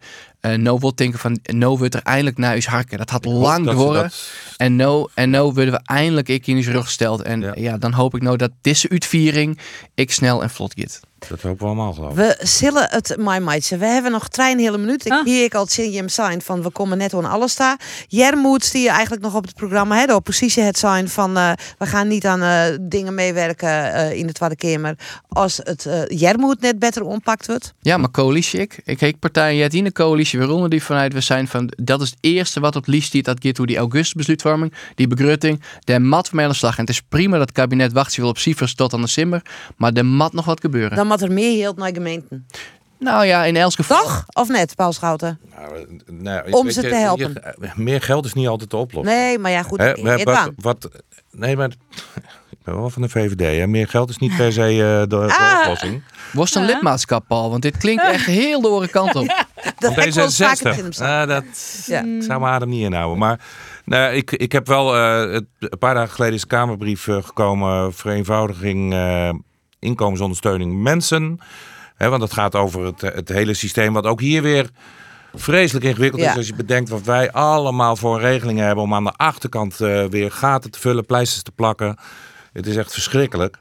eh 0.52 0.58
nou 0.58 0.78
wilt 0.80 0.98
denken 0.98 1.20
van, 1.20 1.40
nou 1.44 1.78
wordt 1.78 1.94
er 1.94 2.02
eindelijk 2.04 2.38
naar 2.38 2.56
ons 2.56 2.66
harken. 2.68 2.98
Dat 2.98 3.10
had 3.10 3.26
lang 3.26 3.70
door. 3.72 3.94
dat- 3.94 4.30
En 4.58 4.76
nou, 4.76 5.10
en 5.14 5.30
nou 5.30 5.54
worden 5.54 5.74
we 5.74 5.80
eindelijk 5.84 6.30
ik 6.30 6.48
in 6.48 6.56
ons 6.58 6.68
rug 6.68 6.84
gesteld. 6.86 7.22
En 7.22 7.42
Ja. 7.42 7.52
ja. 7.56 7.78
dan 7.78 7.92
hoop 7.94 8.16
ik 8.16 8.22
nou 8.22 8.38
dat 8.38 8.52
deze 8.62 8.90
uitviering 8.90 9.60
ik 9.96 10.12
snel 10.12 10.42
en 10.44 10.50
vlot 10.50 10.74
gaat. 10.78 11.00
Dat 11.28 11.42
hopen 11.42 11.58
we 11.60 11.66
allemaal 11.66 11.94
geloof 11.94 12.12
ik. 12.12 12.16
We 12.18 12.38
zullen 12.48 12.88
het 12.90 13.16
my 13.20 13.38
meidje. 13.38 13.78
We 13.78 13.86
hebben 13.86 14.12
nog 14.12 14.28
trein 14.28 14.60
hele 14.60 14.78
minuut. 14.78 15.06
Ik 15.06 15.12
Ah. 15.12 15.24
hier 15.26 15.44
ik 15.44 15.56
al 15.56 15.68
zie 15.68 15.98
hem 15.98 16.10
zijn 16.10 16.42
van 16.42 16.62
we 16.64 16.70
komen 16.70 16.98
net 16.98 17.14
aan 17.14 17.26
alles 17.26 17.52
staan. 17.52 17.78
Jermoed 18.08 18.72
die 18.72 18.82
je 18.84 18.90
eigenlijk 18.90 19.22
nog 19.22 19.36
op 19.36 19.44
het 19.46 19.56
programma 19.56 19.98
hè, 20.00 20.06
de 20.06 20.16
oppositie 20.16 20.64
het 20.64 20.78
zijn 20.78 21.10
van 21.10 21.38
eh, 21.38 21.52
we 21.78 21.86
gaan 21.86 22.08
niet 22.08 22.26
aan 22.26 22.42
eh, 22.42 22.78
dingen 22.82 23.14
meewerken 23.16 23.94
eh, 23.94 24.12
in 24.18 24.28
de 24.28 24.34
Tweede 24.34 24.56
Kamer 24.56 24.96
als 25.30 25.60
het 25.64 25.86
eh 25.86 26.02
Jermoed 26.08 26.62
net 26.62 26.80
beter 26.80 27.04
ompakt 27.04 27.48
wordt. 27.48 27.74
Ja, 27.82 27.98
maar 27.98 28.12
coalitie 28.12 28.60
ik. 28.60 28.80
Ik 28.86 29.00
heet 29.00 29.20
partijen 29.20 29.64
het 29.64 29.74
in 29.74 29.84
de 30.40 30.42
coalitie, 30.42 30.48
waaronder 30.48 30.70
die 30.70 30.84
vanuit 30.84 31.14
we 31.14 31.22
zijn 31.22 31.48
van 31.48 31.72
dat 31.84 32.02
is 32.02 32.10
het 32.10 32.18
eerste 32.22 32.60
wat 32.60 32.76
op 32.76 32.88
liest 32.88 33.08
staat. 33.08 33.24
Dat 33.26 33.38
gaat 33.42 33.58
hoe 33.58 33.66
die 33.66 33.78
augustusbesluitvorming, 33.78 34.74
die 34.96 35.08
begrutting, 35.08 35.62
de 35.84 36.00
mat 36.00 36.32
mee 36.32 36.46
aan 36.46 36.52
de 36.52 36.58
slag. 36.58 36.74
En 36.76 36.82
het 36.82 36.90
is 36.90 37.02
prima 37.02 37.38
dat 37.38 37.48
het 37.48 37.52
kabinet 37.58 37.92
wacht 37.94 38.12
zich 38.12 38.22
wel 38.22 38.30
op 38.32 38.38
cijfers 38.38 38.76
tot 38.76 38.94
aan 38.94 39.02
de 39.02 39.08
simmer, 39.08 39.42
maar 39.78 39.94
er 39.94 40.06
mat 40.06 40.34
nog 40.34 40.46
wat 40.46 40.60
gebeuren. 40.60 40.96
Dan 40.98 41.08
moet 41.08 41.22
er 41.22 41.32
meer 41.32 41.56
heel 41.58 41.74
naar 41.76 41.94
gemeenten. 41.94 42.48
Nou 43.00 43.26
ja, 43.26 43.44
in 43.46 43.56
elk 43.56 43.74
geval. 43.74 44.02
Toch? 44.02 44.24
Of 44.34 44.48
net, 44.50 44.76
Paul 44.76 44.94
Schouten? 44.94 45.40
Nou, 46.12 46.52
Om 46.52 46.64
weet 46.66 46.74
ze 46.74 46.82
je, 46.82 46.88
te 46.90 46.96
helpen. 46.96 47.34
je- 47.62 47.72
meer 47.76 48.02
geld 48.02 48.26
is 48.26 48.34
niet 48.34 48.48
altijd 48.48 48.70
de 48.70 48.78
oplossing. 48.78 49.16
Nee, 49.18 49.40
maar 49.40 49.52
ja, 49.52 49.64
goed. 49.64 49.78
We- 49.80 50.00
weet 50.02 50.54
wat, 50.62 50.90
nee, 51.32 51.56
maar 51.58 51.70
ik 52.52 52.58
ben 52.64 52.76
wel 52.80 52.90
van 52.90 53.02
de 53.02 53.10
VVD. 53.10 53.40
Hè. 53.60 53.68
Meer 53.68 53.88
geld 53.88 54.10
is 54.10 54.18
niet 54.18 54.36
per 54.38 54.54
se 54.54 54.62
eh, 54.62 54.78
de, 55.00 55.08
de 55.08 55.16
Ah. 55.34 55.60
oplossing. 55.62 56.02
Was 56.36 56.54
het 56.54 56.64
een 56.64 56.70
lidmaatschap, 56.70 57.28
Paul? 57.28 57.50
Want 57.50 57.62
dit 57.62 57.78
klinkt 57.78 58.04
echt 58.04 58.26
heel 58.26 58.62
de 58.62 58.68
andere 58.68 58.88
kant 58.88 59.16
op. 59.16 59.26
Dat 59.80 59.96
heb 59.96 60.06
ik 60.06 60.14
wel 60.14 60.30
vaker 60.32 60.74
D66. 60.74 60.78
in 60.78 60.84
hem 60.84 60.92
staan. 60.92 61.22
Ah, 61.22 61.28
dat 61.36 61.84
Ja. 61.86 62.00
ik 62.04 62.24
zou 62.24 62.40
mijn 62.40 62.54
adem 62.54 62.70
niet 62.70 62.84
inhouden. 62.84 63.18
Maar 63.18 63.40
nou, 63.86 64.14
ik, 64.14 64.32
ik 64.32 64.52
heb 64.52 64.68
wel 64.68 64.96
eh, 64.96 65.32
het, 65.34 65.46
een 65.60 65.78
paar 65.80 65.94
dagen 65.94 66.14
geleden 66.14 66.36
is 66.36 66.42
een 66.42 66.48
Kamerbrief 66.48 67.08
eh, 67.08 67.24
gekomen. 67.24 67.94
Vereenvoudiging 67.94 68.94
eh, 68.94 69.30
inkomensondersteuning 69.80 70.82
mensen. 70.82 71.40
Hè, 71.96 72.10
want 72.10 72.22
het 72.22 72.34
gaat 72.34 72.56
over 72.56 72.86
het, 72.86 73.02
het 73.02 73.30
hele 73.30 73.54
systeem. 73.54 73.94
Wat 73.94 74.06
ook 74.06 74.20
hier 74.22 74.42
weer 74.42 74.70
vreselijk 75.34 75.86
ingewikkeld 75.86 76.22
Ja. 76.22 76.32
is. 76.32 76.38
Als 76.38 76.48
je 76.48 76.56
bedenkt 76.56 76.90
wat 76.90 77.02
wij 77.02 77.32
allemaal 77.32 77.96
voor 77.96 78.20
regelingen 78.20 78.66
hebben. 78.66 78.84
Om 78.84 78.94
aan 78.94 79.04
de 79.04 79.14
achterkant 79.16 79.82
eh, 79.82 80.06
weer 80.06 80.32
gaten 80.32 80.72
te 80.72 80.80
vullen, 80.80 81.06
pleisters 81.06 81.44
te 81.44 81.52
plakken. 81.52 81.98
Het 82.54 82.68
is 82.68 82.76
echt 82.76 82.94
verschrikkelijk. 82.94 83.58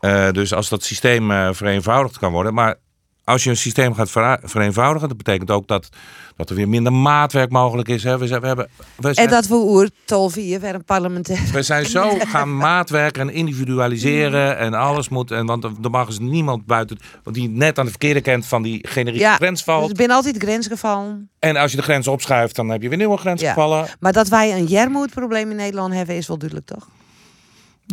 Eh, 0.00 0.30
dus 0.30 0.54
als 0.54 0.68
dat 0.68 0.84
systeem 0.84 1.30
eh, 1.30 1.48
vereenvoudigd 1.52 2.18
kan 2.18 2.32
worden. 2.32 2.54
Maar 2.54 2.76
als 3.24 3.44
je 3.44 3.50
een 3.50 3.56
systeem 3.56 3.94
gaat 3.94 4.10
vereenvoudigen, 4.42 5.08
dat 5.08 5.16
betekent 5.16 5.50
ook 5.50 5.66
dat, 5.66 5.88
dat 6.36 6.50
er 6.50 6.56
weer 6.56 6.68
minder 6.68 6.92
maatwerk 6.92 7.50
mogelijk 7.50 7.88
is. 7.88 8.02
Hè. 8.02 8.18
We, 8.18 8.26
zijn, 8.26 8.40
we, 8.40 8.46
hebben, 8.46 8.68
we, 8.96 9.14
zijn, 9.14 9.26
En 9.26 9.32
dat 9.32 9.46
we 9.46 9.54
oer 9.54 9.90
tol 10.04 10.28
vier, 10.28 10.60
weer 10.60 10.74
een 10.74 10.84
parlementair. 10.84 11.40
we 11.52 11.62
zijn 11.62 11.86
zo 11.86 12.18
gaan 12.32 12.56
maatwerken 12.56 13.28
en 13.28 13.34
individualiseren 13.34 14.58
en 14.58 14.74
alles 14.74 15.08
moet. 15.08 15.30
En, 15.30 15.46
want 15.46 15.64
er 15.64 15.90
mag 15.90 16.06
eens 16.06 16.18
niemand 16.18 16.66
buiten, 16.66 16.98
want 17.22 17.36
die 17.36 17.48
net 17.48 17.78
aan 17.78 17.84
de 17.84 17.90
verkeerde 17.90 18.20
kant 18.20 18.46
van 18.46 18.62
die 18.62 18.88
generieke 18.88 19.24
Ja, 19.24 19.34
grens 19.34 19.64
dus 19.64 19.74
valt. 19.74 19.90
ik 19.90 19.96
ben 19.96 20.10
altijd 20.10 20.36
grensgevallen. 20.36 21.30
En 21.38 21.56
als 21.56 21.70
je 21.70 21.76
de 21.76 21.82
grens 21.82 22.08
opschuift, 22.08 22.56
dan 22.56 22.68
heb 22.68 22.82
je 22.82 22.88
weer 22.88 22.98
nieuwe 22.98 23.16
grensgevallen. 23.16 23.86
Maar 24.00 24.12
dat 24.12 24.28
wij 24.28 24.52
een 24.52 24.64
Jermoed-probleem 24.64 25.50
in 25.50 25.56
Nederland 25.56 25.94
hebben, 25.94 26.16
is 26.16 26.26
wel 26.26 26.38
duidelijk, 26.38 26.68
toch? 26.68 26.88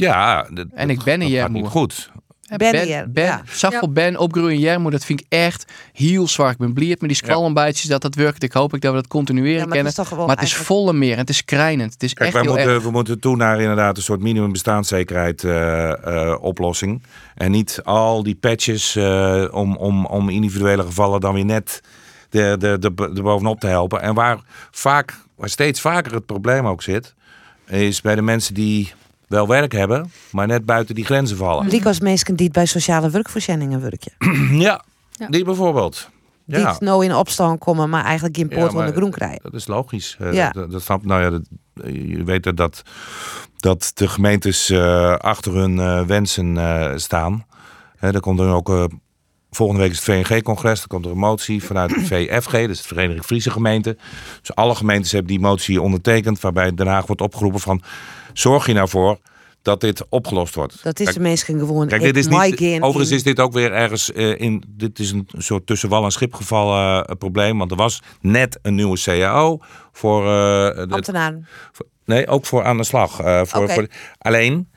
Ja, 0.02 0.48
dat- 0.54 0.68
En 0.74 0.90
ik 0.90 1.04
ben 1.04 1.14
een 1.14 1.20
dat 1.20 1.30
gaat 1.30 1.38
Jermoer. 1.38 1.62
niet 1.62 1.70
goed. 1.72 2.12
En 2.48 2.58
Ben 2.58 2.72
Ben, 2.72 3.14
ben, 3.14 3.24
ja. 3.24 3.42
Saffel 3.50 3.92
Ben, 3.92 4.18
opgroeien 4.18 4.54
in 4.54 4.60
Jermo, 4.60 4.90
dat 4.90 5.06
vind 5.06 5.20
ik 5.20 5.26
echt 5.30 5.72
heel 5.94 6.28
zwaar. 6.28 6.52
Ik 6.52 6.58
ben 6.58 6.74
blij 6.74 6.88
met 6.88 7.00
die 7.00 7.14
squallenbijtjes 7.14 7.90
dat 7.90 8.02
dat 8.02 8.16
werkt. 8.16 8.44
Ik 8.44 8.52
hoop 8.54 8.74
ik 8.74 8.82
dat 8.82 8.92
we 8.94 8.98
dat 8.98 9.08
continueren 9.08 9.52
Ja, 9.60 9.66
maar 9.66 9.66
het 9.68 9.74
kennen. 9.74 9.92
is 9.92 9.98
toch 9.98 10.08
gewoon 10.08 10.26
maar 10.28 10.36
het 10.36 10.46
is 10.46 10.56
volle 10.56 10.94
meer 10.94 11.12
en 11.14 11.18
het 11.18 11.30
is 11.30 11.46
krijnend. 11.46 11.94
Het 11.94 12.04
is 12.04 12.14
Kijk, 12.14 12.24
echt 12.26 12.34
wij 12.34 12.42
heel 12.42 12.52
moeten, 12.54 12.74
erg. 12.74 12.84
we 12.84 12.92
moeten 12.92 13.20
toe 13.20 13.36
naar 13.36 13.62
inderdaad 13.62 13.98
een 13.98 14.04
soort 14.04 14.22
minimum 14.22 14.52
bestaanszekerheid 14.52 15.44
eh, 15.44 15.92
eh, 16.32 16.36
oplossing. 16.44 17.04
En 17.36 17.52
niet 17.52 17.80
al 17.84 18.24
die 18.24 18.36
patches 18.36 18.96
eh, 18.96 19.46
om, 19.52 19.76
om, 19.76 20.06
om 20.06 20.30
individuele 20.30 20.84
gevallen 20.84 21.20
dan 21.22 21.34
weer 21.34 21.46
net 21.46 21.82
de, 22.30 22.56
de, 22.60 22.78
de, 22.80 23.12
de 23.14 23.22
bovenop 23.22 23.60
te 23.60 23.68
helpen. 23.68 24.02
En 24.02 24.14
waar 24.14 24.38
vaak, 24.72 25.14
waar 25.36 25.50
steeds 25.50 25.82
vaker 25.82 26.14
het 26.14 26.26
probleem 26.26 26.68
ook 26.68 26.84
zit, 26.84 27.14
is 27.68 28.02
bij 28.02 28.16
de 28.16 28.22
mensen 28.22 28.54
die 28.54 28.94
wel 29.28 29.48
werk 29.48 29.72
hebben, 29.72 30.12
maar 30.32 30.48
net 30.48 30.66
buiten 30.66 30.96
die 30.96 31.06
grenzen 31.06 31.38
vallen. 31.38 31.70
Die 31.70 31.86
als 31.86 32.00
mensen 32.00 32.36
die 32.36 32.52
bij 32.52 32.66
sociale 32.66 33.10
werkvoorzieningen 33.10 33.82
werken. 33.82 34.12
ja, 34.68 34.84
die 35.30 35.44
bijvoorbeeld. 35.44 36.10
Die 36.46 36.60
Ja. 36.60 36.76
nou 36.80 37.06
in 37.06 37.16
opstand 37.16 37.60
komen, 37.60 37.90
maar 37.90 38.04
eigenlijk 38.04 38.36
geen 38.38 38.48
poort 38.48 38.60
Ja, 38.62 38.68
onder 38.68 38.84
maar 38.84 38.94
groen 38.94 39.12
krijgen. 39.12 39.40
Dat 39.44 39.54
is 39.54 39.68
logisch. 39.68 40.16
Eh, 40.20 40.34
Ja. 40.34 40.50
Dat, 40.50 40.72
dat 40.72 41.04
nou 41.04 41.22
ja, 41.22 41.30
dat, 41.30 41.42
je 41.94 42.24
weet 42.24 42.58
dat, 42.58 42.84
dat 43.58 43.92
de 43.94 44.08
gemeentes 44.08 44.70
eh, 44.70 45.16
achter 45.16 45.54
hun 45.54 45.80
eh, 45.80 46.02
wensen 46.06 46.58
eh, 46.58 46.92
staan. 46.98 47.46
Hè, 47.98 48.14
er 48.14 48.20
komt 48.20 48.40
er 48.40 48.48
ook 48.52 48.70
eh, 48.70 48.84
volgende 49.52 49.82
week 49.82 49.92
is 49.92 50.06
het 50.06 50.28
VNG-congres. 50.28 50.82
Er 50.82 50.88
komt 50.88 51.06
er 51.06 51.12
een 51.12 51.18
motie 51.18 51.64
vanuit 51.64 51.96
het 51.96 52.08
VFG, 52.08 52.52
dus 52.52 52.82
de 52.82 52.88
Vereniging 52.88 53.26
Friese 53.26 53.52
Gemeenten. 53.52 53.98
Dus 54.42 54.56
alle 54.56 54.76
gemeentes 54.76 55.12
hebben 55.12 55.32
die 55.32 55.40
motie 55.40 55.82
ondertekend, 55.82 56.40
waarbij 56.40 56.74
Den 56.74 56.88
Haag 56.88 57.06
wordt 57.06 57.22
opgeroepen 57.22 57.60
van 57.60 57.82
zorg 58.34 58.66
je 58.66 58.74
nou 58.74 58.90
voor 58.90 59.18
dat 59.62 59.82
dit 59.82 60.06
opgelost 60.10 60.56
wordt. 60.56 60.84
Dat 60.84 61.00
is 61.00 61.06
Kijk, 61.06 61.18
de 61.18 61.24
mensen 61.24 61.60
gewoon. 61.60 61.88
Kijk, 61.88 62.02
dit 62.02 62.18
is 62.18 62.28
niet, 62.28 62.60
in- 62.62 62.84
overigens 62.84 63.16
is 63.16 63.24
dit 63.24 63.40
ook 63.40 63.54
weer 63.54 63.72
ergens 63.74 64.12
eh, 64.12 64.40
in. 64.40 64.64
Dit 64.68 65.00
is 65.00 65.12
een 65.12 65.28
soort 65.38 65.66
tussen 65.66 65.90
wal 65.90 66.04
en 66.04 66.12
schip 66.12 66.34
gevallen 66.34 67.06
eh, 67.06 67.16
probleem. 67.18 67.58
Want 67.58 67.72
er 67.72 67.78
was 67.78 68.02
net 68.22 68.60
een 68.62 68.76
nieuwe 68.76 69.00
CAO 69.04 69.60
voor. 69.92 70.26
eh, 70.28 70.78
het- 70.78 70.92
ambtenaren. 70.94 71.48
voor- 71.72 71.86
nee, 72.06 72.28
ook 72.28 72.46
voor 72.46 72.64
aan 72.64 72.78
de 72.78 72.84
slag. 72.84 73.20
eh, 73.20 73.42
voor, 73.46 73.70
voor, 73.70 73.88
alleen, 74.18 74.70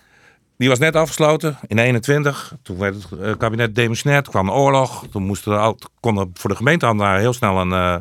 die 0.61 0.69
was 0.69 0.79
net 0.79 0.97
afgesloten 0.97 1.59
in 1.67 1.79
21. 1.79 2.55
Toen 2.63 2.79
werd 2.79 2.95
het 2.95 3.21
eh, 3.21 3.33
kabinet 3.39 3.75
demissionair. 3.75 4.23
Toen 4.23 4.33
kwam 4.33 4.47
de 4.47 4.53
oorlog. 4.53 5.05
Toen 5.11 5.23
moesten 5.23 5.53
er 5.53 5.59
al, 5.59 5.79
kon 6.01 6.19
er 6.19 6.27
voor 6.35 6.51
de 6.51 6.57
gemeenteambtenaren 6.57 7.21
heel 7.21 7.33
snel 7.33 7.61
een. 7.61 7.73
eh, 7.73 7.97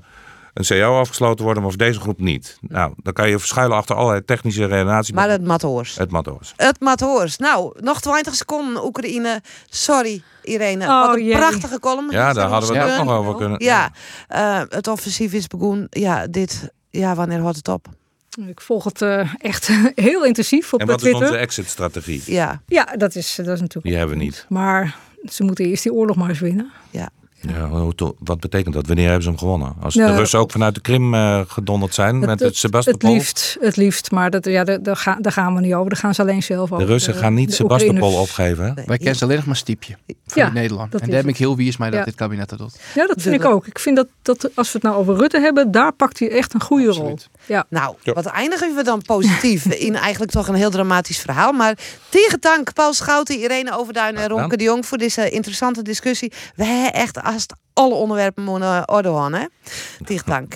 een 0.53 0.65
CAO 0.65 0.99
afgesloten 0.99 1.43
worden, 1.45 1.63
maar 1.63 1.71
voor 1.71 1.81
deze 1.81 1.99
groep 1.99 2.19
niet. 2.19 2.57
Nou, 2.61 2.93
dan 2.97 3.13
kan 3.13 3.29
je 3.29 3.39
verschuilen 3.39 3.77
achter 3.77 3.95
allerlei 3.95 4.25
technische 4.25 4.65
redenaties. 4.65 5.13
Maar 5.15 5.29
het 5.29 5.45
Mathoors. 5.45 5.95
Het 5.97 6.11
Mathoors. 6.11 6.53
Het 6.55 6.79
Mathoors. 6.79 7.37
Nou, 7.37 7.73
nog 7.81 8.01
20 8.01 8.35
seconden 8.35 8.85
Oekraïne. 8.85 9.41
Sorry, 9.69 10.21
Irene. 10.43 10.85
Oh, 10.85 11.05
Wat 11.05 11.15
een 11.15 11.23
jee. 11.25 11.35
prachtige 11.35 11.79
column. 11.79 12.11
Ja, 12.11 12.33
daar 12.33 12.49
hadden 12.49 12.71
we 12.71 12.77
het 12.77 12.87
Ja. 12.89 12.97
ook 12.99 13.05
nog 13.05 13.13
over 13.17 13.35
kunnen. 13.35 13.63
Ja, 13.63 13.91
eh, 14.27 14.61
het 14.69 14.87
offensief 14.87 15.33
is 15.33 15.47
begonnen. 15.47 15.87
Ja, 15.89 16.27
dit. 16.27 16.73
Ja, 16.89 17.15
wanneer 17.15 17.39
houdt 17.39 17.57
het 17.57 17.67
op? 17.67 17.87
Ik 18.47 18.61
volg 18.61 18.83
het 18.83 19.01
eh, 19.01 19.33
echt 19.37 19.67
heel 19.95 20.25
intensief 20.25 20.73
op 20.73 20.79
En 20.79 20.85
eh, 20.85 20.91
wat 20.91 21.05
is 21.05 21.13
onze 21.13 21.37
exit-strategie? 21.37 22.21
Ja. 22.25 22.61
Ja, 22.65 22.83
dat 22.97 23.15
is, 23.15 23.35
dat 23.35 23.47
is 23.47 23.59
natuurlijk. 23.59 23.85
Die 23.85 23.95
hebben 23.95 24.17
we 24.17 24.23
niet. 24.23 24.45
Maar 24.49 24.97
ze 25.25 25.43
moeten 25.43 25.65
eerst 25.65 25.83
die 25.83 25.93
oorlog 25.93 26.15
maar 26.15 26.29
eens 26.29 26.39
winnen. 26.39 26.71
Ja. 26.89 27.09
Ja, 27.41 27.67
hoe 27.67 27.95
to- 27.95 28.15
wat 28.19 28.39
betekent 28.39 28.73
dat? 28.73 28.87
Wanneer 28.87 29.05
hebben 29.05 29.23
ze 29.23 29.29
hem 29.29 29.37
gewonnen? 29.37 29.73
Als 29.81 29.95
Nou, 29.95 30.11
de 30.11 30.17
Russen 30.17 30.39
ook 30.39 30.51
vanuit 30.51 30.75
de 30.75 30.81
Krim 30.81 31.13
eh, 31.13 31.41
gedonderd 31.47 31.93
zijn 31.93 32.19
met 32.19 32.39
het, 32.39 32.55
Sebastopol? 32.57 33.09
Het 33.09 33.17
liefst, 33.17 33.57
het 33.61 33.75
liefst. 33.75 34.11
Maar 34.11 34.29
dat, 34.29 34.45
ja, 34.45 34.63
daar, 34.63 34.83
daar, 34.83 34.95
gaan, 34.95 35.21
daar 35.21 35.31
gaan 35.31 35.55
we 35.55 35.61
niet 35.61 35.73
over. 35.73 35.89
Daar 35.89 35.99
gaan 35.99 36.13
ze 36.15 36.21
alleen 36.21 36.43
zelf 36.43 36.71
over. 36.71 36.85
De 36.85 36.91
Russen 36.91 37.13
gaan 37.13 37.33
niet 37.33 37.53
Sebastopol 37.53 38.13
opgeven. 38.13 38.65
hè? 38.65 38.73
Wij 38.85 38.97
kennen 38.97 39.15
ze 39.15 39.23
alleen 39.23 39.35
nog 39.37 39.45
maar 39.45 39.55
stiepje 39.55 39.95
voor 40.25 40.41
Ja, 40.41 40.51
Nederland. 40.51 40.91
dat 40.91 41.01
En 41.01 41.07
is 41.07 41.13
daar 41.13 41.21
ben 41.23 41.31
ik 41.31 41.37
het. 41.37 41.47
heel 41.47 41.55
wies 41.55 41.77
mij 41.77 41.89
dat 41.89 41.99
Ja. 41.99 42.05
dit 42.05 42.15
kabinet 42.15 42.49
dat 42.49 42.59
doet. 42.59 42.79
Ja, 42.95 43.07
dat 43.07 43.21
vind 43.21 43.35
ik 43.35 43.45
ook. 43.45 43.67
Ik 43.67 43.79
vind 43.79 43.95
dat, 43.95 44.07
dat 44.21 44.49
als 44.55 44.67
we 44.71 44.73
het 44.73 44.83
nou 44.83 44.95
over 44.95 45.15
Rutte 45.15 45.39
hebben, 45.39 45.71
daar 45.71 45.93
pakt 45.93 46.19
hij 46.19 46.31
echt 46.31 46.53
een 46.53 46.61
goede 46.61 46.91
rol. 46.91 47.17
Ja. 47.45 47.65
Nou, 47.69 47.95
wat 48.03 48.25
eindigen 48.25 48.75
we 48.75 48.83
dan 48.83 49.01
positief 49.01 49.65
in 49.87 49.95
eigenlijk 49.95 50.31
toch 50.31 50.47
een 50.47 50.55
heel 50.55 50.69
dramatisch 50.69 51.19
verhaal. 51.19 51.51
Maar 51.51 51.77
tegen 52.09 52.39
dank 52.39 52.73
Paul 52.73 52.93
Schouten, 52.93 53.39
Irene 53.39 53.77
Overduin 53.77 54.15
en 54.17 54.27
Ronke 54.29 54.57
de 54.57 54.63
Jong 54.63 54.85
voor 54.85 54.97
deze 54.97 55.29
interessante 55.29 55.81
discussie. 55.81 56.31
We 56.55 56.65
hebben 56.65 56.93
echt 56.93 57.17
als 57.33 57.45
alle 57.73 57.93
onderwerpen 57.93 58.43
moeten 58.43 58.89
orde 58.89 59.09
hè? 59.33 59.45
Tegen 60.05 60.25
dank. 60.25 60.55